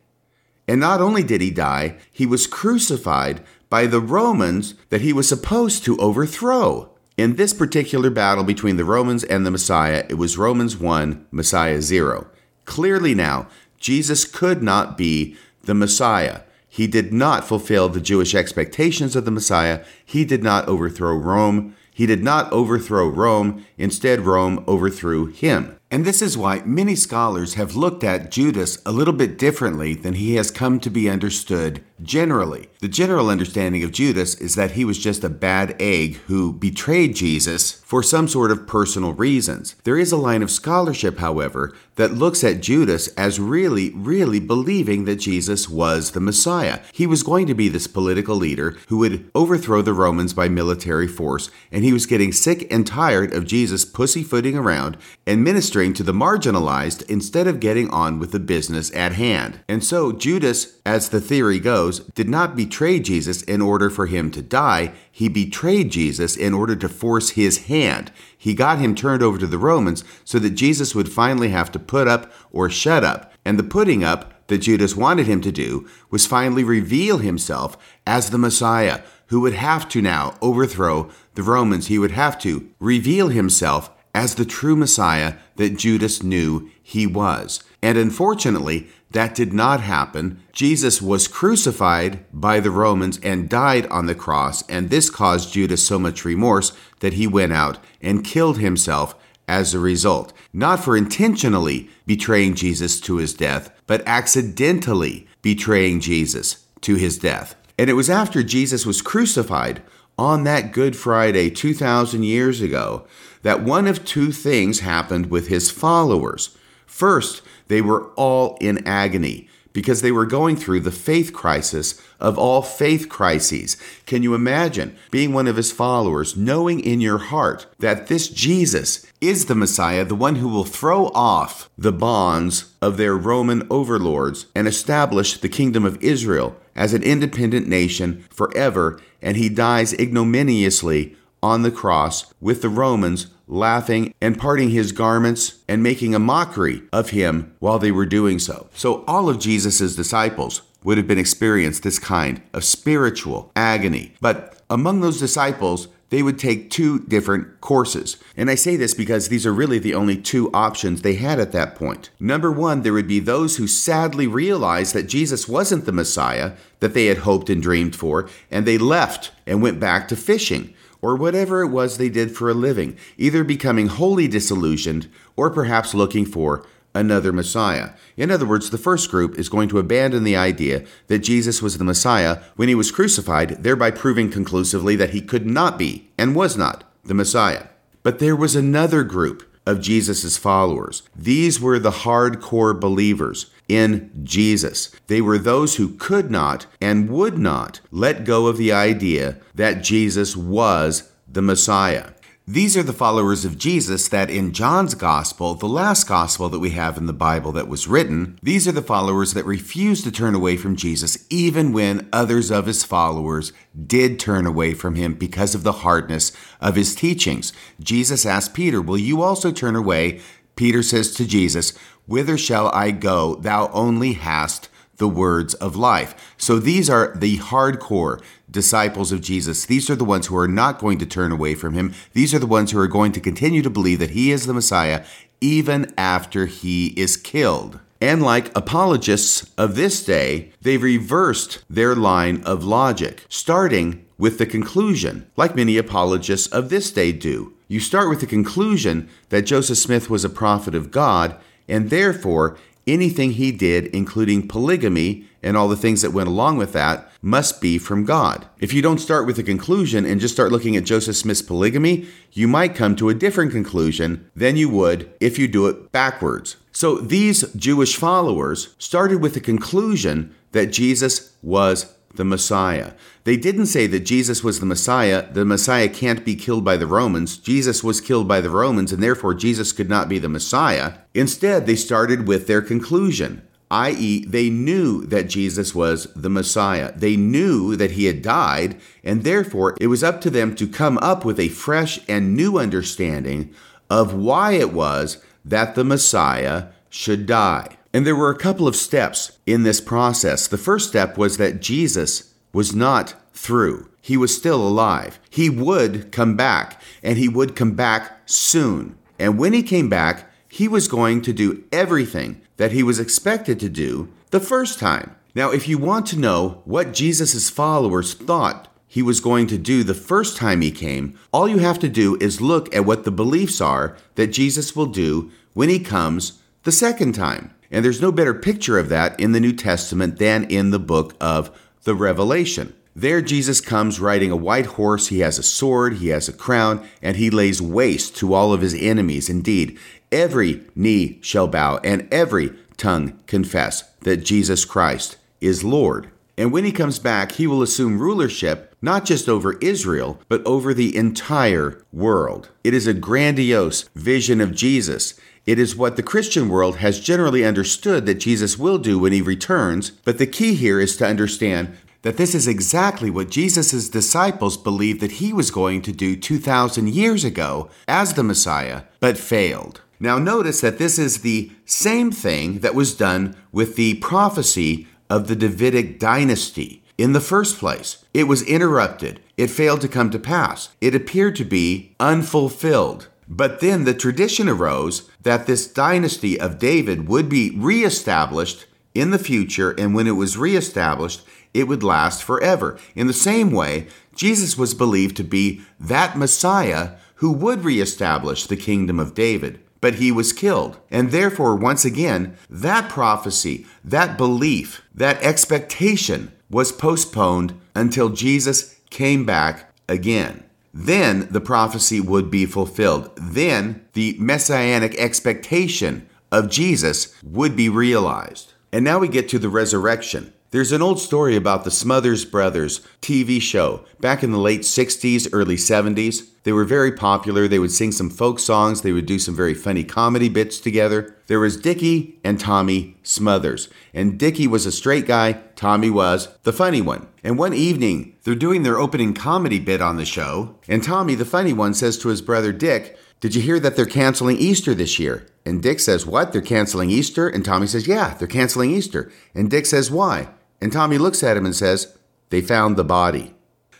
And 0.69 0.81
not 0.81 1.01
only 1.01 1.23
did 1.23 1.41
he 1.41 1.51
die, 1.51 1.97
he 2.11 2.27
was 2.27 2.47
crucified 2.47 3.43
by 3.71 3.87
the 3.87 4.01
Romans 4.01 4.75
that 4.91 5.01
he 5.01 5.13
was 5.13 5.29
supposed 5.29 5.85
to 5.85 5.97
overthrow. 5.99 6.96
In 7.17 7.37
this 7.37 7.55
particular 7.55 8.11
battle 8.11 8.45
between 8.45 8.77
the 8.77 8.85
Romans 8.85 9.25
and 9.25 9.47
the 9.47 9.51
Messiah, 9.51 10.05
it 10.11 10.17
was 10.17 10.37
Romans 10.37 10.77
1, 10.77 11.27
Messiah 11.31 11.81
0. 11.81 12.27
Clearly 12.67 13.15
now, 13.15 13.49
Jesus 13.79 14.27
could 14.27 14.63
not 14.63 14.99
be 14.99 15.35
the 15.63 15.73
Messiah. 15.73 16.43
He 16.69 16.87
did 16.87 17.15
not 17.15 17.49
fulfill 17.49 17.89
the 17.89 18.03
Jewish 18.03 18.35
expectations 18.35 19.17
of 19.17 19.25
the 19.25 19.31
Messiah. 19.31 19.83
He 20.05 20.27
did 20.27 20.43
not 20.43 20.69
overthrow 20.69 21.17
Rome. 21.17 21.75
He 21.91 22.05
did 22.05 22.23
not 22.23 22.53
overthrow 22.53 23.09
Rome. 23.09 23.65
Instead, 23.79 24.21
Rome 24.21 24.63
overthrew 24.69 25.25
him. 25.25 25.79
And 25.91 26.05
this 26.05 26.21
is 26.21 26.37
why 26.37 26.61
many 26.67 26.95
scholars 26.95 27.55
have 27.55 27.77
looked 27.77 28.05
at 28.05 28.31
Judas 28.31 28.83
a 28.85 28.93
little 28.93 29.15
bit 29.15 29.39
differently 29.39 29.95
than 29.95 30.15
he 30.15 30.35
has 30.35 30.51
come 30.51 30.81
to 30.81 30.91
be 30.91 31.09
understood 31.09 31.83
generally. 32.03 32.69
The 32.81 32.89
general 32.89 33.31
understanding 33.31 33.83
of 33.83 33.93
Judas 33.93 34.35
is 34.35 34.55
that 34.55 34.73
he 34.73 34.85
was 34.85 34.99
just 34.99 35.25
a 35.25 35.29
bad 35.29 35.77
egg 35.81 36.17
who 36.27 36.53
betrayed 36.53 37.17
Jesus 37.17 37.73
for 37.73 38.03
some 38.03 38.29
sort 38.29 38.51
of 38.51 38.67
personal 38.67 39.13
reasons. 39.13 39.77
There 39.85 39.97
is 39.97 40.13
a 40.13 40.17
line 40.17 40.43
of 40.43 40.51
scholarship, 40.51 41.19
however, 41.19 41.75
that 41.95 42.13
looks 42.13 42.45
at 42.45 42.61
Judas 42.61 43.09
as 43.09 43.41
really, 43.41 43.91
really 43.91 44.41
believing 44.41 45.05
that 45.07 45.17
Jesus 45.17 45.69
was 45.69 46.11
the 46.11 46.21
Messiah. 46.21 46.81
He 46.93 47.07
was 47.07 47.23
going 47.23 47.47
to 47.47 47.55
be 47.55 47.69
this 47.69 47.87
political 47.87 48.37
leader 48.37 48.77
who 48.89 48.99
would 48.99 49.31
overthrow 49.35 49.81
the 49.83 49.95
Romans 49.95 50.35
by 50.35 50.49
military 50.49 51.09
force, 51.09 51.51
and 51.73 51.85
he 51.85 51.93
was 51.93 52.05
getting 52.05 52.33
sick 52.33 52.71
and 52.71 52.87
tired 52.87 53.33
of 53.33 53.47
Jesus 53.47 53.85
pussyfooting 53.85 54.57
around 54.57 54.99
and 55.27 55.43
ministering 55.43 55.95
to 55.95 56.03
the 56.03 56.13
marginalized 56.13 57.09
instead 57.09 57.47
of 57.47 57.61
getting 57.61 57.89
on 57.91 58.19
with 58.19 58.33
the 58.33 58.41
business 58.41 58.95
at 58.95 59.13
hand. 59.13 59.61
And 59.69 59.83
so 59.83 60.13
Judas, 60.13 60.79
as 60.85 61.09
the 61.09 61.21
theory 61.21 61.59
goes, 61.59 61.86
did 61.91 62.29
not 62.29 62.57
betray 62.57 63.01
Jesus 63.01 63.43
in 63.43 63.61
order 63.61 63.91
for 63.91 64.07
him 64.07 64.31
to 64.33 64.43
die. 64.43 64.93
He 65.11 65.29
betrayed 65.29 65.91
Jesus 65.91 66.37
in 66.37 66.55
order 66.55 66.77
to 66.77 66.89
force 66.89 67.31
his 67.31 67.67
hand. 67.67 68.13
He 68.37 68.55
got 68.55 68.79
him 68.79 68.95
turned 68.95 69.23
over 69.23 69.39
to 69.39 69.47
the 69.47 69.59
Romans 69.59 70.05
so 70.25 70.39
that 70.39 70.51
Jesus 70.51 70.95
would 70.95 71.11
finally 71.11 71.49
have 71.49 71.73
to 71.73 71.79
put 71.79 72.07
up 72.07 72.33
or 72.53 72.69
shut 72.69 73.05
up. 73.05 73.33
And 73.45 73.59
the 73.59 73.65
putting 73.65 74.05
up 74.05 74.47
that 74.49 74.59
Judas 74.59 74.95
wanted 74.95 75.27
him 75.27 75.41
to 75.41 75.53
do 75.53 75.89
was 76.11 76.27
finally 76.27 76.65
reveal 76.65 77.19
himself 77.19 77.77
as 78.07 78.31
the 78.31 78.39
Messiah, 78.39 79.03
who 79.27 79.41
would 79.41 79.55
have 79.55 79.89
to 79.89 80.03
now 80.03 80.37
overthrow 80.41 81.11
the 81.35 81.43
Romans. 81.43 81.89
He 81.89 81.99
would 81.99 82.13
have 82.13 82.39
to 82.41 82.69
reveal 82.79 83.29
himself 83.29 83.91
as 84.15 84.35
the 84.35 84.45
true 84.47 84.77
Messiah 84.77 85.35
that 85.57 85.77
Judas 85.77 86.23
knew 86.23 86.71
he 86.83 87.07
was. 87.07 87.63
And 87.83 87.99
unfortunately, 87.99 88.89
that 89.11 89.35
did 89.35 89.53
not 89.53 89.81
happen. 89.81 90.43
Jesus 90.53 91.01
was 91.01 91.29
crucified 91.29 92.25
by 92.33 92.61
the 92.61 92.71
Romans 92.71 93.19
and 93.23 93.49
died 93.49 93.87
on 93.87 94.07
the 94.07 94.15
cross, 94.15 94.67
and 94.69 94.91
this 94.91 95.11
caused 95.11 95.53
Judas 95.53 95.83
so 95.83 95.99
much 95.99 96.25
remorse 96.25 96.73
that 97.01 97.15
he 97.15 97.27
went 97.27 97.53
out 97.53 97.79
and 98.03 98.25
killed 98.25 98.59
himself 98.59 99.15
as 99.49 99.75
a 99.75 99.79
result. 99.79 100.33
Not 100.53 100.83
for 100.83 100.97
intentionally 100.97 101.89
betraying 102.07 102.55
Jesus 102.55 103.01
to 103.01 103.17
his 103.17 103.35
death, 103.35 103.71
but 103.87 104.03
accidentally 104.07 105.27
betraying 105.43 106.01
Jesus 106.01 106.67
to 106.81 106.97
his 106.97 107.19
death. 107.19 107.55
And 107.79 107.89
it 107.91 107.95
was 107.95 108.11
after 108.11 108.43
Jesus 108.43 108.87
was 108.87 109.03
crucified 109.03 109.83
on 110.19 110.45
that 110.45 110.73
Good 110.73 110.97
Friday 110.97 111.51
2,000 111.51 112.23
years 112.23 112.61
ago 112.61 113.07
that 113.43 113.63
one 113.63 113.87
of 113.87 114.05
two 114.05 114.33
things 114.33 114.81
happened 114.81 115.31
with 115.31 115.49
his 115.49 115.71
followers. 115.71 116.57
First, 116.87 117.43
they 117.69 117.81
were 117.81 118.11
all 118.15 118.57
in 118.61 118.87
agony 118.87 119.49
because 119.77 120.01
they 120.01 120.11
were 120.11 120.25
going 120.25 120.57
through 120.57 120.81
the 120.81 120.91
faith 120.91 121.35
crisis 121.35 122.01
of 122.19 122.39
all 122.39 122.63
faith 122.63 123.11
crises. 123.11 123.77
Can 124.07 124.23
you 124.23 124.35
imagine 124.35 124.97
being 125.11 125.35
one 125.35 125.47
of 125.47 125.57
his 125.57 125.71
followers, 125.71 126.35
knowing 126.35 126.81
in 126.81 127.03
your 127.03 127.19
heart 127.19 127.67
that 127.79 128.07
this 128.07 128.29
Jesus 128.29 129.05
is 129.21 129.45
the 129.45 129.55
Messiah, 129.55 130.07
the 130.07 130.15
one 130.15 130.37
who 130.37 130.49
will 130.49 130.65
throw 130.65 131.09
off 131.09 131.69
the 131.77 131.93
bonds 131.93 132.73
of 132.81 132.97
their 132.97 133.19
Roman 133.19 133.67
overlords 133.69 134.47
and 134.55 134.67
establish 134.67 135.39
the 135.39 135.49
kingdom 135.51 135.85
of 135.85 136.03
Israel 136.03 136.57
as 136.75 136.95
an 136.95 137.03
independent 137.03 137.69
nation 137.69 138.25
forever, 138.31 138.99
and 139.21 139.37
he 139.37 139.51
dies 139.51 139.93
ignominiously 139.93 141.15
on 141.43 141.61
the 141.61 141.71
cross 141.71 142.33
with 142.41 142.63
the 142.63 142.71
Romans 142.71 143.27
laughing 143.47 144.15
and 144.21 144.39
parting 144.39 144.71
his 144.71 144.93
garments 144.93 145.59
and 145.69 145.83
making 145.83 146.15
a 146.15 146.19
mockery 146.19 146.83
of 146.93 147.11
him 147.11 147.55
while 147.59 147.79
they 147.79 147.93
were 147.93 148.07
doing 148.07 148.39
so. 148.39 148.69
So 148.75 149.05
all 149.07 149.29
of 149.29 149.39
Jesus' 149.39 149.95
disciples 149.95 150.63
would 150.83 150.99
have 150.99 151.09
been 151.09 151.19
experienced 151.19 151.83
this 151.83 151.99
kind 151.99 152.41
of 152.53 152.65
spiritual 152.65 153.51
agony. 153.57 154.15
But 154.21 154.63
among 154.71 155.01
those 155.01 155.19
disciples, 155.19 155.89
they 156.11 156.23
would 156.23 156.39
take 156.39 156.71
two 156.71 157.01
different 157.01 157.61
courses. 157.61 158.17
And 158.37 158.49
I 158.49 158.55
say 158.55 158.77
this 158.77 158.95
because 158.95 159.29
these 159.29 159.45
are 159.45 159.53
really 159.53 159.81
the 159.81 159.95
only 159.95 160.17
two 160.17 160.51
options 160.53 161.03
they 161.03 161.15
had 161.15 161.41
at 161.41 161.53
that 161.53 161.75
point. 161.75 162.11
Number 162.21 162.53
one, 162.53 162.83
there 162.83 162.93
would 162.93 163.09
be 163.09 163.19
those 163.19 163.57
who 163.57 163.67
sadly 163.67 164.27
realized 164.29 164.95
that 164.95 165.09
Jesus 165.09 165.49
wasn't 165.49 165.85
the 165.85 165.93
Messiah 165.93 166.53
that 166.79 166.95
they 166.95 167.07
had 167.07 167.19
hoped 167.19 167.51
and 167.51 167.61
dreamed 167.61 167.97
for, 167.97 168.29
and 168.51 168.65
they 168.67 168.79
left 168.79 169.33
and 169.47 169.61
went 169.61 169.81
back 169.81 170.07
to 170.09 170.17
fishing 170.17 170.73
or 171.07 171.15
whatever 171.15 171.63
it 171.63 171.69
was 171.69 171.99
they 171.99 172.09
did 172.09 172.37
for 172.37 172.51
a 172.51 172.55
living, 172.55 172.97
either 173.17 173.45
becoming 173.45 173.87
wholly 173.87 174.27
disillusioned 174.27 175.09
or 175.37 175.49
perhaps 175.49 175.95
looking 175.95 176.27
for 176.27 176.67
another 176.97 177.33
Messiah. 177.33 177.91
In 178.17 178.29
other 178.29 178.45
words, 178.45 178.71
the 178.71 178.77
first 178.77 179.09
group 179.09 179.39
is 179.39 179.49
going 179.49 179.69
to 179.69 179.79
abandon 179.79 180.25
the 180.25 180.35
idea 180.35 180.85
that 181.07 181.21
Jesus 181.21 181.63
was 181.63 181.79
the 181.79 181.85
Messiah 181.85 182.43
when 182.57 182.67
he 182.67 182.75
was 182.75 182.91
crucified, 182.91 183.63
thereby 183.63 183.93
proving 183.93 184.33
conclusively 184.33 184.97
that 184.97 185.11
he 185.11 185.21
could 185.21 185.47
not 185.47 185.79
be 185.79 186.09
and 186.19 186.35
was 186.35 186.57
not 186.57 186.83
the 187.05 187.15
Messiah. 187.15 187.69
But 188.03 188.19
there 188.19 188.35
was 188.35 188.57
another 188.57 189.05
group 189.05 189.49
of 189.65 189.81
Jesus' 189.81 190.37
followers. 190.37 191.05
These 191.15 191.61
were 191.61 191.79
the 191.79 192.03
hardcore 192.03 192.79
believers 192.81 193.47
in 193.69 194.11
Jesus. 194.25 194.91
They 195.07 195.21
were 195.21 195.39
those 195.39 195.77
who 195.77 195.95
could 195.95 196.31
not 196.31 196.67
and 196.81 197.11
would 197.11 197.39
not 197.39 197.81
let 197.91 198.25
go 198.25 198.47
of 198.47 198.57
the 198.57 198.73
idea 198.73 199.39
that 199.55 199.83
Jesus 199.83 200.37
was 200.37 201.11
the 201.27 201.43
Messiah. 201.43 202.11
These 202.49 202.77
are 202.77 202.85
the 202.85 202.93
followers 202.93 203.45
of 203.45 203.59
Jesus 203.59 204.07
that 204.07 204.31
in 204.31 204.53
John's 204.53 204.95
gospel, 204.95 205.57
the 205.57 205.67
last 205.67 206.07
gospel 206.07 206.49
that 206.51 206.61
we 206.61 206.71
have 206.71 206.97
in 206.97 207.07
the 207.07 207.13
Bible 207.13 207.51
that 207.51 207.67
was 207.67 207.89
written, 207.89 208.39
these 208.41 208.69
are 208.69 208.73
the 208.73 208.83
followers 208.83 209.35
that 209.35 209.45
refused 209.45 210.05
to 210.05 210.13
turn 210.13 210.33
away 210.33 210.57
from 210.57 210.77
Jesus 210.77 211.27
even 211.29 211.73
when 211.73 212.09
others 212.13 212.53
of 212.53 212.67
his 212.67 212.85
followers 212.85 213.53
did 213.85 214.21
turn 214.21 214.47
away 214.47 214.75
from 214.75 214.95
him 214.95 215.15
because 215.15 215.57
of 215.57 215.65
the 215.65 215.83
hardness 215.83 216.31
of 216.61 216.77
his 216.77 216.95
teachings. 216.95 217.53
Jesus 217.81 218.25
asked 218.25 218.55
Peter, 218.55 218.81
Will 218.81 218.97
you 218.97 219.23
also 219.23 219.51
turn 219.51 219.75
away? 219.75 220.21
Peter 220.55 220.85
says 220.85 221.13
to 221.17 221.27
Jesus, 221.27 221.73
Whither 222.07 222.39
shall 222.39 222.69
I 222.69 222.93
go? 222.93 223.37
Thou 223.37 223.69
only 223.73 224.15
hast 224.15 224.69
the 224.97 225.09
words 225.09 225.55
of 225.55 225.77
life. 225.77 226.35
So 226.39 226.59
these 226.59 226.89
are 226.89 227.15
the 227.15 227.39
hardcore 227.39 228.23
disciples 228.51 229.13
of 229.13 229.21
Jesus. 229.21 229.67
These 229.67 229.91
are 229.91 229.97
the 229.97 230.05
ones 230.05 230.27
who 230.27 230.37
are 230.37 230.49
not 230.49 230.79
going 230.79 230.99
to 230.99 231.07
turn 231.07 231.33
away 231.33 231.55
from 231.55 231.75
him. 231.75 231.93
These 232.13 232.33
are 232.33 232.39
the 232.39 232.47
ones 232.47 232.71
who 232.71 232.79
are 232.79 232.87
going 232.87 233.13
to 233.13 233.21
continue 233.21 233.63
to 233.63 233.71
believe 233.71 233.99
that 233.99 234.11
he 234.11 234.31
is 234.31 234.47
the 234.47 234.55
Messiah 234.55 235.05
even 235.41 235.93
after 235.99 236.47
he 236.47 236.89
is 236.99 237.17
killed. 237.17 237.81
And 238.01 238.23
like 238.23 238.57
apologists 238.57 239.51
of 239.57 239.75
this 239.75 240.05
day, 240.05 240.53
they 240.61 240.77
reversed 240.77 241.65
their 241.69 241.95
line 241.95 242.43
of 242.45 242.65
logic, 242.65 243.25
starting 243.29 244.07
with 244.19 244.39
the 244.39 244.47
conclusion, 244.47 245.31
like 245.37 245.57
many 245.57 245.77
apologists 245.77 246.47
of 246.49 246.69
this 246.69 246.91
day 246.91 247.13
do. 247.13 247.55
You 247.69 247.81
start 247.81 248.09
with 248.09 248.21
the 248.21 248.27
conclusion 248.27 249.09
that 249.31 249.43
Joseph 249.43 249.79
Smith 249.79 250.09
was 250.09 250.25
a 250.25 250.31
prophet 250.31 250.75
of 250.75 250.91
God, 250.91 251.37
and 251.69 251.91
therefore 251.91 252.59
anything 252.87 253.33
he 253.33 253.51
did, 253.53 253.87
including 253.87 254.47
polygamy 254.47 255.27
and 255.43 255.57
all 255.57 255.69
the 255.69 255.77
things 255.77 256.03
that 256.03 256.13
went 256.13 256.29
along 256.29 256.57
with 256.57 256.73
that, 256.73 257.11
must 257.21 257.61
be 257.61 257.79
from 257.79 258.05
God. 258.05 258.47
If 258.59 258.73
you 258.73 258.83
don't 258.83 258.99
start 258.99 259.27
with 259.27 259.39
a 259.39 259.43
conclusion 259.43 260.05
and 260.07 260.21
just 260.21 260.35
start 260.35 260.53
looking 260.53 260.77
at 260.77 260.85
Joseph 260.85 261.17
Smith's 261.17 261.43
polygamy, 261.43 262.07
you 262.33 262.47
might 262.47 262.75
come 262.75 262.95
to 262.97 263.09
a 263.09 263.15
different 263.15 263.53
conclusion 263.53 264.31
than 264.37 264.57
you 264.57 264.69
would 264.69 265.13
if 265.21 265.39
you 265.39 265.49
do 265.49 265.67
it 265.67 265.91
backwards. 265.93 266.57
So 266.73 266.97
these 266.97 267.43
Jewish 267.55 267.97
followers 267.97 268.75
started 268.79 269.21
with 269.21 269.35
the 269.35 269.41
conclusion 269.41 270.35
that 270.53 270.73
Jesus 270.73 271.35
was 271.43 271.96
the 272.17 272.25
Messiah. 272.25 272.93
They 273.25 273.37
didn't 273.37 273.67
say 273.67 273.87
that 273.87 274.01
Jesus 274.01 274.45
was 274.45 274.61
the 274.61 274.67
Messiah. 274.67 275.31
The 275.33 275.45
Messiah 275.45 275.89
can't 275.89 276.25
be 276.25 276.35
killed 276.35 276.65
by 276.65 276.77
the 276.77 276.87
Romans. 276.87 277.39
Jesus 277.39 277.83
was 277.83 278.01
killed 278.01 278.29
by 278.29 278.41
the 278.41 278.51
Romans, 278.51 278.93
and 278.93 279.03
therefore 279.03 279.35
Jesus 279.35 279.73
could 279.73 279.89
not 279.89 280.09
be 280.09 280.19
the 280.19 280.29
Messiah. 280.29 280.95
Instead, 281.15 281.67
they 281.67 281.77
started 281.77 282.27
with 282.27 282.47
their 282.47 282.63
conclusion 282.63 283.43
i.e., 283.71 284.25
they 284.27 284.49
knew 284.49 285.05
that 285.07 285.29
Jesus 285.29 285.75
was 285.75 286.07
the 286.15 286.31
Messiah. 286.31 286.93
They 286.97 287.17
knew 287.17 287.77
that 287.77 287.93
he 287.93 288.05
had 288.05 288.23
died, 288.23 288.81
and 289.03 289.25
therefore 289.25 289.77
it 289.81 289.89
was 289.89 290.05
up 290.05 290.21
to 290.23 290.31
them 290.31 290.55
to 290.57 290.69
come 290.69 290.99
up 290.99 291.25
with 291.25 291.41
a 291.41 291.49
fresh 291.49 291.99
and 292.09 292.37
new 292.37 292.59
understanding 292.59 293.53
of 293.91 294.15
why 294.15 294.53
it 294.53 294.73
was 294.73 295.19
that 295.45 295.75
the 295.75 295.85
Messiah 295.85 296.67
should 296.91 297.27
die. 297.27 297.77
And 297.97 298.07
there 298.07 298.15
were 298.15 298.29
a 298.29 298.37
couple 298.37 298.69
of 298.69 298.77
steps 298.77 299.39
in 299.47 299.63
this 299.63 299.81
process. 299.81 300.47
The 300.47 300.59
first 300.59 300.87
step 300.87 301.17
was 301.17 301.39
that 301.39 301.63
Jesus 301.63 302.35
was 302.53 302.75
not 302.75 303.15
through. 303.33 303.89
He 304.03 304.19
was 304.19 304.37
still 304.37 304.61
alive. 304.69 305.19
He 305.31 305.49
would 305.49 306.13
come 306.13 306.37
back, 306.37 306.83
and 307.03 307.17
he 307.17 307.27
would 307.27 307.57
come 307.57 307.73
back 307.73 308.21
soon. 308.27 308.99
And 309.19 309.39
when 309.39 309.55
he 309.55 309.63
came 309.63 309.89
back, 309.89 310.31
he 310.47 310.69
was 310.69 310.89
going 310.89 311.23
to 311.23 311.33
do 311.33 311.65
everything 311.73 312.43
that 312.59 312.73
he 312.73 312.83
was 312.83 313.01
expected 313.01 313.59
to 313.61 313.71
do 313.71 314.13
the 314.29 314.41
first 314.41 314.79
time. 314.79 315.17
Now, 315.35 315.51
if 315.51 315.67
you 315.67 315.79
want 315.79 316.05
to 316.09 316.19
know 316.19 316.61
what 316.67 316.93
Jesus' 316.93 317.49
followers 317.49 318.13
thought 318.13 318.69
he 318.87 319.01
was 319.01 319.21
going 319.21 319.47
to 319.47 319.57
do 319.57 319.83
the 319.83 319.95
first 319.95 320.37
time 320.37 320.61
he 320.61 320.71
came, 320.71 321.19
all 321.33 321.49
you 321.49 321.61
have 321.61 321.79
to 321.79 321.89
do 321.89 322.19
is 322.21 322.43
look 322.43 322.75
at 322.77 322.85
what 322.85 323.05
the 323.05 323.11
beliefs 323.11 323.63
are 323.63 323.97
that 324.17 324.27
Jesus 324.27 324.77
will 324.77 324.85
do 324.85 325.31
when 325.55 325.71
he 325.71 325.79
comes 325.81 326.43
the 326.65 326.73
second 326.73 327.15
time. 327.15 327.55
And 327.71 327.85
there's 327.85 328.01
no 328.01 328.13
better 328.13 328.35
picture 328.35 328.79
of 328.79 328.89
that 328.91 329.19
in 329.19 329.33
the 329.33 329.41
New 329.41 329.53
Testament 329.53 330.19
than 330.19 330.45
in 330.45 330.71
the 330.71 330.79
book 330.79 331.15
of 331.21 331.57
the 331.85 331.95
Revelation. 331.95 332.75
There, 332.95 333.21
Jesus 333.21 333.61
comes 333.61 334.01
riding 334.01 334.31
a 334.31 334.37
white 334.37 334.67
horse. 334.67 335.09
He 335.09 335.21
has 335.21 335.39
a 335.39 335.43
sword, 335.43 335.99
he 335.99 336.09
has 336.09 336.29
a 336.29 336.33
crown, 336.33 336.87
and 337.03 337.17
he 337.17 337.29
lays 337.29 337.61
waste 337.61 338.17
to 338.17 338.33
all 338.33 338.53
of 338.55 338.63
his 338.63 338.75
enemies. 338.75 339.29
Indeed, 339.29 339.79
every 340.11 340.63
knee 340.75 341.19
shall 341.21 341.47
bow 341.47 341.79
and 341.85 342.09
every 342.11 342.53
tongue 342.77 343.19
confess 343.27 343.83
that 344.01 344.25
Jesus 344.25 344.65
Christ 344.65 345.19
is 345.41 345.63
Lord. 345.63 346.11
And 346.39 346.53
when 346.53 346.65
he 346.65 346.73
comes 346.73 346.99
back, 346.99 347.33
he 347.33 347.47
will 347.47 347.63
assume 347.63 347.99
rulership 347.99 348.75
not 348.83 349.05
just 349.05 349.29
over 349.29 349.55
Israel, 349.59 350.21
but 350.29 350.45
over 350.47 350.73
the 350.73 350.95
entire 350.97 351.83
world. 351.93 352.51
It 352.63 352.75
is 352.75 352.87
a 352.87 352.95
grandiose 352.95 353.89
vision 353.95 354.41
of 354.41 354.55
Jesus. 354.55 355.19
It 355.47 355.61
is 355.61 355.77
what 355.77 355.95
the 355.95 356.03
Christian 356.03 356.49
world 356.49 356.79
has 356.79 356.99
generally 356.99 357.45
understood 357.45 358.05
that 358.07 358.15
Jesus 358.15 358.59
will 358.59 358.79
do 358.79 358.99
when 358.99 359.13
he 359.13 359.23
returns, 359.23 359.91
but 359.91 360.19
the 360.19 360.27
key 360.27 360.55
here 360.55 360.81
is 360.81 360.97
to 360.97 361.07
understand 361.07 361.77
that 362.03 362.17
this 362.17 362.35
is 362.35 362.49
exactly 362.49 363.11
what 363.11 363.31
Jesus' 363.31 363.89
disciples 363.89 364.57
believed 364.57 365.01
that 365.01 365.13
he 365.13 365.33
was 365.33 365.53
going 365.53 365.83
to 365.83 365.93
do 365.93 366.17
2,000 366.17 366.89
years 366.89 367.25
ago 367.25 367.71
as 367.87 368.15
the 368.15 368.25
Messiah, 368.25 368.83
but 368.99 369.17
failed. 369.17 369.83
Now, 370.01 370.19
notice 370.19 370.61
that 370.63 370.79
this 370.79 370.99
is 370.99 371.23
the 371.23 371.53
same 371.65 372.11
thing 372.11 372.59
that 372.59 372.75
was 372.75 372.97
done 372.97 373.37
with 373.53 373.77
the 373.77 373.95
prophecy 373.95 374.89
of 375.09 375.29
the 375.29 375.37
Davidic 375.37 376.01
dynasty. 376.01 376.83
In 376.99 377.13
the 377.13 377.21
first 377.21 377.59
place, 377.59 378.05
it 378.13 378.25
was 378.25 378.43
interrupted. 378.43 379.21
It 379.37 379.49
failed 379.49 379.81
to 379.83 379.89
come 379.89 380.11
to 380.11 380.19
pass. 380.19 380.71
It 380.81 380.95
appeared 380.95 381.37
to 381.37 381.45
be 381.45 381.95
unfulfilled. 382.01 383.09
But 383.29 383.61
then 383.61 383.85
the 383.85 383.95
tradition 383.95 384.49
arose 384.49 385.09
that 385.23 385.47
this 385.47 385.67
dynasty 385.67 386.39
of 386.39 386.59
David 386.59 387.09
would 387.09 387.29
be 387.29 387.51
reestablished 387.57 388.67
in 388.95 389.11
the 389.11 389.19
future, 389.19 389.73
and 389.73 389.95
when 389.95 390.07
it 390.07 390.13
was 390.13 390.39
reestablished, 390.39 391.23
it 391.53 391.65
would 391.65 391.83
last 391.83 392.23
forever. 392.23 392.79
In 392.95 393.07
the 393.07 393.13
same 393.13 393.51
way, 393.51 393.89
Jesus 394.15 394.57
was 394.57 394.75
believed 394.75 395.17
to 395.17 395.25
be 395.25 395.63
that 395.81 396.17
Messiah 396.17 396.93
who 397.17 397.33
would 397.33 397.65
reestablish 397.65 398.47
the 398.47 398.57
kingdom 398.57 399.01
of 399.01 399.15
David 399.15 399.61
but 399.81 399.97
he 399.97 400.11
was 400.11 400.33
killed. 400.33 400.79
And 400.91 401.11
therefore, 401.11 401.55
once 401.55 401.85
again, 401.85 402.37
that 402.51 402.89
prophecy, 402.89 403.67
that 403.85 404.17
belief, 404.17 404.83
that 404.95 405.23
expectation 405.23 406.33
was 406.51 406.73
postponed 406.73 407.59
until 407.75 408.09
Jesus 408.09 408.77
came 408.91 409.25
back 409.25 409.73
again. 409.89 410.43
Then 410.79 411.29
the 411.31 411.41
prophecy 411.41 412.01
would 412.01 412.31
be 412.31 412.45
fulfilled. 412.45 413.11
Then 413.17 413.87
the 413.95 414.15
messianic 414.19 414.95
expectation 414.97 416.07
of 416.31 416.51
Jesus 416.51 417.15
would 417.25 417.57
be 417.57 417.71
realized. 417.71 418.53
And 418.73 418.85
now 418.85 418.99
we 418.99 419.09
get 419.09 419.27
to 419.31 419.39
the 419.39 419.49
resurrection. 419.49 420.35
There's 420.51 420.73
an 420.73 420.83
old 420.83 421.01
story 421.01 421.35
about 421.35 421.65
the 421.65 421.71
Smothers 421.71 422.27
Brothers 422.27 422.81
TV 423.01 423.41
show 423.41 423.87
back 424.01 424.23
in 424.23 424.33
the 424.33 424.39
late 424.39 424.61
60s, 424.61 425.29
early 425.33 425.57
70s. 425.57 426.29
They 426.45 426.53
were 426.53 426.65
very 426.65 426.93
popular. 426.93 427.49
They 427.49 427.59
would 427.59 427.73
sing 427.73 427.91
some 427.91 428.11
folk 428.11 428.39
songs, 428.39 428.83
they 428.83 428.93
would 428.93 429.07
do 429.07 429.19
some 429.19 429.35
very 429.35 429.55
funny 429.55 429.83
comedy 429.83 430.29
bits 430.29 430.61
together. 430.61 431.17
There 431.27 431.41
was 431.41 431.57
Dickie 431.57 432.21
and 432.23 432.39
Tommy 432.39 432.97
Smothers. 433.03 433.71
And 433.95 434.19
Dickie 434.19 434.47
was 434.47 434.67
a 434.67 434.73
straight 434.73 435.07
guy, 435.07 435.41
Tommy 435.57 435.89
was 435.89 436.29
the 436.43 436.53
funny 436.53 436.83
one. 436.83 437.09
And 437.25 437.39
one 437.39 437.55
evening, 437.55 438.15
they're 438.23 438.35
doing 438.35 438.63
their 438.63 438.79
opening 438.79 439.15
comedy 439.15 439.59
bit 439.59 439.81
on 439.81 439.97
the 439.97 440.05
show, 440.05 440.57
and 440.69 440.83
Tommy, 440.83 441.15
the 441.15 441.25
funny 441.25 441.53
one, 441.53 441.75
says 441.75 441.99
to 441.99 442.09
his 442.09 442.23
brother 442.23 442.53
Dick, 442.53 442.97
Did 443.21 443.35
you 443.35 443.43
hear 443.43 443.59
that 443.61 443.75
they're 443.75 443.87
canceling 443.87 444.37
Easter 444.37 444.75
this 444.75 444.99
year? 444.99 445.27
And 445.45 445.63
Dick 445.63 445.81
says, 445.81 446.07
What? 446.07 446.33
They're 446.33 446.43
canceling 446.43 446.91
Easter? 446.91 447.27
And 447.27 447.45
Tommy 447.45 447.67
says, 447.67 447.89
Yeah, 447.89 448.15
they're 448.15 448.29
canceling 448.29 448.71
Easter. 448.71 449.11
And 449.35 449.51
Dick 449.51 449.67
says, 449.67 449.91
Why? 449.91 450.29
And 450.61 450.73
Tommy 450.73 450.99
looks 450.99 451.23
at 451.23 451.37
him 451.37 451.47
and 451.47 451.57
says, 451.57 451.97
They 452.29 452.43
found 452.43 452.77
the 452.77 452.85
body. 452.85 453.35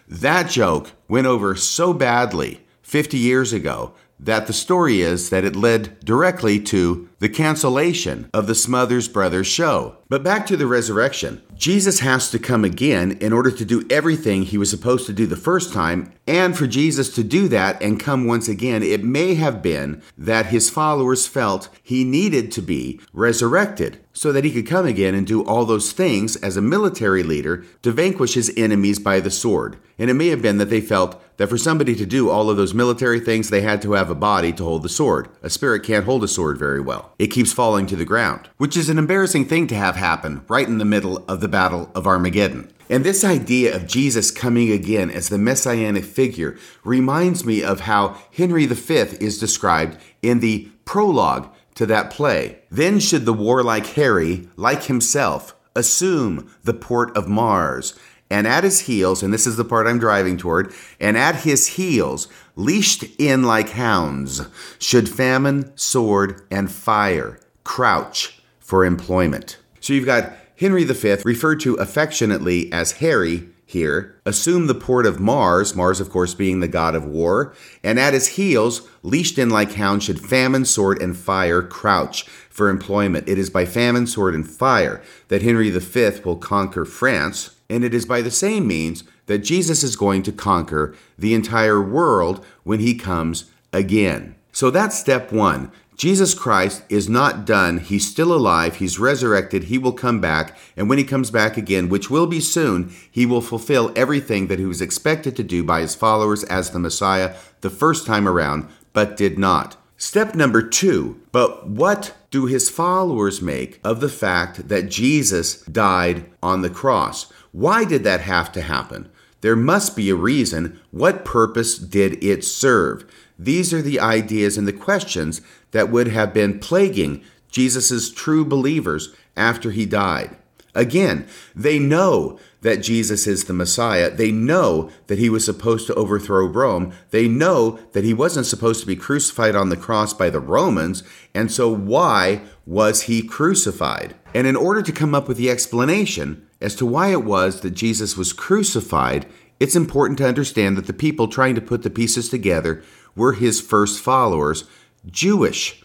That 0.09 0.49
joke 0.49 0.93
went 1.09 1.27
over 1.27 1.55
so 1.57 1.93
badly 1.93 2.63
50 2.83 3.19
years 3.19 3.53
ago 3.53 3.93
that 4.19 4.47
the 4.47 4.53
story 4.53 5.01
is 5.03 5.31
that 5.31 5.45
it 5.45 5.57
led 5.57 6.01
directly 6.01 6.61
to 6.61 7.09
the 7.19 7.29
cancellation 7.29 8.29
of 8.35 8.47
the 8.47 8.55
Smothers 8.55 9.09
Brothers 9.09 9.47
show. 9.47 9.97
But 10.09 10.23
back 10.23 10.47
to 10.47 10.57
the 10.57 10.67
resurrection. 10.67 11.43
Jesus 11.57 12.01
has 12.01 12.31
to 12.31 12.39
come 12.39 12.65
again 12.65 13.13
in 13.21 13.33
order 13.33 13.51
to 13.51 13.65
do 13.65 13.87
everything 13.91 14.43
he 14.43 14.59
was 14.59 14.71
supposed 14.71 15.07
to 15.07 15.13
do 15.13 15.27
the 15.27 15.37
first 15.37 15.73
time. 15.73 16.13
And 16.27 16.57
for 16.57 16.67
Jesus 16.67 17.15
to 17.15 17.25
do 17.25 17.49
that 17.49 17.81
and 17.83 17.99
come 17.99 18.27
once 18.27 18.49
again, 18.49 18.83
it 18.83 19.03
may 19.03 19.35
have 19.35 19.63
been 19.63 20.03
that 20.19 20.47
his 20.47 20.69
followers 20.69 21.27
felt 21.27 21.71
he 21.83 22.05
needed 22.05 22.53
to 22.53 22.63
be 22.63 23.01
resurrected 23.13 23.99
so 24.13 24.33
that 24.33 24.45
he 24.45 24.51
could 24.51 24.67
come 24.67 24.87
again 24.87 25.15
and 25.15 25.27
do 25.27 25.45
all 25.45 25.65
those 25.65 25.93
things 25.93 26.37
as 26.37 26.57
a 26.57 26.63
military 26.63 27.23
leader 27.23 27.65
to 27.83 27.93
vanquish 27.93 28.35
his 28.35 28.53
enemies 28.57 28.99
by 28.99 29.21
the 29.21 29.31
sword. 29.31 29.77
And 29.99 30.09
it 30.11 30.15
may 30.15 30.29
have 30.29 30.43
been 30.43 30.59
that 30.59 30.71
they 30.71 30.81
felt 30.81 31.23
that 31.37 31.49
for 31.49 31.59
somebody 31.59 31.95
to 31.95 32.07
do 32.07 32.31
all 32.31 32.49
of 32.49 32.57
those 32.57 32.73
military 32.73 33.21
things, 33.21 33.51
they 33.51 33.61
had 33.61 33.83
to 33.83 33.93
have 33.93 34.09
a 34.09 34.15
body 34.15 34.53
to 34.55 34.65
hold 34.65 34.83
the 34.83 34.89
sword. 34.89 35.29
A 35.43 35.51
spirit 35.51 35.83
can't 35.83 36.07
hold 36.07 36.25
a 36.25 36.29
sword 36.29 36.59
very 36.59 36.81
well. 36.81 37.13
It 37.19 37.29
keeps 37.29 37.53
falling 37.53 37.87
to 37.87 37.97
the 37.97 38.05
ground, 38.05 38.51
which 38.59 38.77
is 38.77 38.89
an 38.89 38.99
embarrassing 38.99 39.47
thing 39.47 39.67
to 39.69 39.75
have 39.75 39.97
happen 39.97 40.45
right 40.49 40.67
in 40.67 40.79
the 40.79 40.85
middle 40.85 41.25
of 41.27 41.41
the 41.41 41.49
Battle 41.49 41.91
of 41.95 42.07
Armageddon. 42.07 42.71
And 42.89 43.05
this 43.05 43.25
idea 43.25 43.75
of 43.75 43.87
Jesus 43.87 44.31
coming 44.31 44.71
again 44.71 45.11
as 45.11 45.29
the 45.29 45.39
messianic 45.39 46.05
figure 46.05 46.57
reminds 46.85 47.45
me 47.45 47.63
of 47.63 47.81
how 47.81 48.17
Henry 48.33 48.67
V 48.67 48.95
is 49.19 49.39
described 49.39 49.99
in 50.23 50.41
the 50.41 50.69
prologue 50.85 51.53
to 51.75 51.87
that 51.87 52.11
play. 52.11 52.59
Then 52.71 53.01
should 53.01 53.25
the 53.25 53.33
warlike 53.33 53.87
Harry, 53.87 54.49
like 54.57 54.85
himself, 54.85 55.55
assume 55.75 56.51
the 56.65 56.75
port 56.75 57.17
of 57.17 57.29
Mars, 57.29 57.99
and 58.31 58.47
at 58.47 58.65
his 58.65 58.81
heels, 58.81 59.23
and 59.23 59.33
this 59.33 59.47
is 59.47 59.57
the 59.57 59.65
part 59.65 59.87
I'm 59.87 59.99
driving 59.99 60.37
toward, 60.37 60.73
and 61.01 61.17
at 61.17 61.37
his 61.37 61.67
heels, 61.69 62.29
leashed 62.57 63.05
in 63.19 63.43
like 63.45 63.71
hounds, 63.71 64.43
should 64.79 65.09
famine, 65.09 65.77
sword, 65.77 66.43
and 66.51 66.71
fire 66.71 67.39
crouch 67.65 68.41
for 68.59 68.85
employment. 68.85 69.59
So 69.81 69.93
you've 69.93 70.07
got 70.07 70.33
Henry 70.59 70.85
V, 70.85 71.17
referred 71.25 71.61
to 71.61 71.75
affectionately 71.75 72.73
as 72.73 72.93
Harry 72.93 73.49
here, 73.67 74.21
assume 74.25 74.69
the 74.69 74.75
port 74.75 75.07
of 75.07 75.21
Mars, 75.21 75.75
Mars, 75.75 76.01
of 76.01 76.09
course, 76.09 76.35
being 76.35 76.61
the 76.61 76.69
god 76.69 76.95
of 76.95 77.05
war, 77.05 77.53
and 77.83 77.99
at 77.99 78.15
his 78.15 78.29
heels, 78.29 78.89
leashed 79.03 79.39
in 79.39 79.51
like 79.51 79.73
hounds, 79.73 80.05
should 80.05 80.21
famine, 80.21 80.65
sword, 80.65 81.03
and 81.03 81.17
fire 81.17 81.63
crouch 81.63 82.25
for 82.49 82.69
employment. 82.71 83.29
It 83.29 83.39
is 83.39 83.51
by 83.51 83.67
famine, 83.67 84.07
sword, 84.07 84.35
and 84.35 84.49
fire 84.49 85.03
that 85.29 85.43
Henry 85.43 85.69
V 85.71 86.21
will 86.25 86.37
conquer 86.37 86.85
France, 86.85 87.56
and 87.69 87.85
it 87.85 87.95
is 87.95 88.07
by 88.07 88.23
the 88.23 88.31
same 88.31 88.67
means 88.67 89.05
that 89.27 89.39
Jesus 89.39 89.83
is 89.83 89.97
going 89.97 90.23
to 90.25 90.33
conquer 90.33 90.95
the 91.19 91.35
entire 91.35 91.83
world 91.83 92.45
when 92.65 92.81
he 92.81 92.95
comes 92.95 93.51
again. 93.73 94.35
So 94.53 94.71
that's 94.71 94.99
step 94.99 95.33
one. 95.33 95.71
Jesus 95.97 96.35
Christ 96.35 96.83
is 96.91 97.09
not 97.09 97.47
done. 97.47 97.79
He's 97.79 98.07
still 98.07 98.33
alive. 98.33 98.77
He's 98.77 98.99
resurrected. 98.99 99.65
He 99.65 99.79
will 99.79 99.93
come 99.93 100.21
back. 100.21 100.57
And 100.77 100.91
when 100.91 100.99
he 100.99 101.05
comes 101.05 101.31
back 101.31 101.57
again, 101.57 101.89
which 101.89 102.11
will 102.11 102.27
be 102.27 102.41
soon, 102.41 102.95
he 103.11 103.25
will 103.25 103.41
fulfill 103.41 103.93
everything 103.97 104.49
that 104.49 104.59
he 104.59 104.67
was 104.67 104.83
expected 104.83 105.35
to 105.37 105.43
do 105.43 105.65
by 105.65 105.81
his 105.81 105.95
followers 105.95 106.45
as 106.45 106.71
the 106.71 106.79
Messiah 106.79 107.35
the 107.63 107.71
first 107.71 108.07
time 108.07 108.29
around, 108.29 108.69
but 108.93 109.17
did 109.17 109.39
not. 109.39 109.77
Step 109.97 110.35
number 110.35 110.61
two, 110.61 111.19
but 111.33 111.67
what 111.67 112.15
do 112.31 112.45
his 112.45 112.69
followers 112.69 113.41
make 113.41 113.81
of 113.83 114.01
the 114.01 114.11
fact 114.11 114.69
that 114.69 114.91
Jesus 114.91 115.63
died 115.63 116.27
on 116.43 116.61
the 116.61 116.69
cross? 116.69 117.33
Why 117.57 117.87
did 117.87 118.05
that 118.05 118.21
have 118.21 118.53
to 118.53 118.61
happen? 118.61 119.09
There 119.41 119.57
must 119.57 119.97
be 119.97 120.11
a 120.11 120.15
reason. 120.15 120.79
What 120.91 121.25
purpose 121.25 121.79
did 121.79 122.23
it 122.23 122.45
serve? 122.45 123.11
These 123.39 123.73
are 123.73 123.81
the 123.81 123.99
ideas 123.99 124.59
and 124.59 124.69
the 124.69 124.75
questions 124.75 125.41
that 125.71 125.89
would 125.89 126.09
have 126.09 126.35
been 126.35 126.59
plaguing 126.59 127.25
Jesus' 127.51 128.13
true 128.13 128.45
believers 128.45 129.15
after 129.39 129.71
he 129.71 129.87
died. 129.87 130.37
Again, 130.75 131.27
they 131.55 131.79
know 131.79 132.39
that 132.61 132.83
Jesus 132.83 133.27
is 133.27 133.45
the 133.45 133.55
Messiah. 133.55 134.11
They 134.11 134.31
know 134.31 134.91
that 135.07 135.19
he 135.19 135.31
was 135.31 135.47
supposed 135.47 135.87
to 135.87 135.95
overthrow 135.95 136.45
Rome. 136.45 136.93
They 137.11 137.27
know 137.27 137.79
that 137.93 138.05
he 138.05 138.13
wasn't 138.13 138.45
supposed 138.45 138.83
to 138.83 138.87
be 138.87 138.97
crucified 138.97 139.57
on 139.57 139.71
the 139.71 139.79
cross 139.79 140.13
by 140.13 140.29
the 140.29 140.41
Romans. 140.41 141.03
And 141.35 141.51
so, 141.51 141.75
why 141.75 142.43
was 142.67 143.05
he 143.05 143.23
crucified? 143.23 144.15
And 144.35 144.47
in 144.47 144.57
order 144.57 144.83
to 144.83 144.93
come 144.93 145.15
up 145.15 145.27
with 145.27 145.39
the 145.39 145.49
explanation 145.49 146.46
as 146.61 146.75
to 146.77 146.87
why 146.87 147.09
it 147.09 147.25
was 147.25 147.61
that 147.61 147.73
Jesus 147.73 148.17
was 148.17 148.33
crucified, 148.33 149.27
it's 149.61 149.77
important 149.77 150.19
to 150.19 150.29
understand 150.29 150.77
that 150.77 150.87
the 150.87 150.93
people 150.93 151.29
trying 151.29 151.55
to 151.55 151.61
put 151.61 151.83
the 151.83 151.91
pieces 151.91 152.29
together 152.29 152.83
were 153.15 153.35
his 153.35 153.61
first 153.61 154.01
followers, 154.01 154.65
Jewish. 155.07 155.83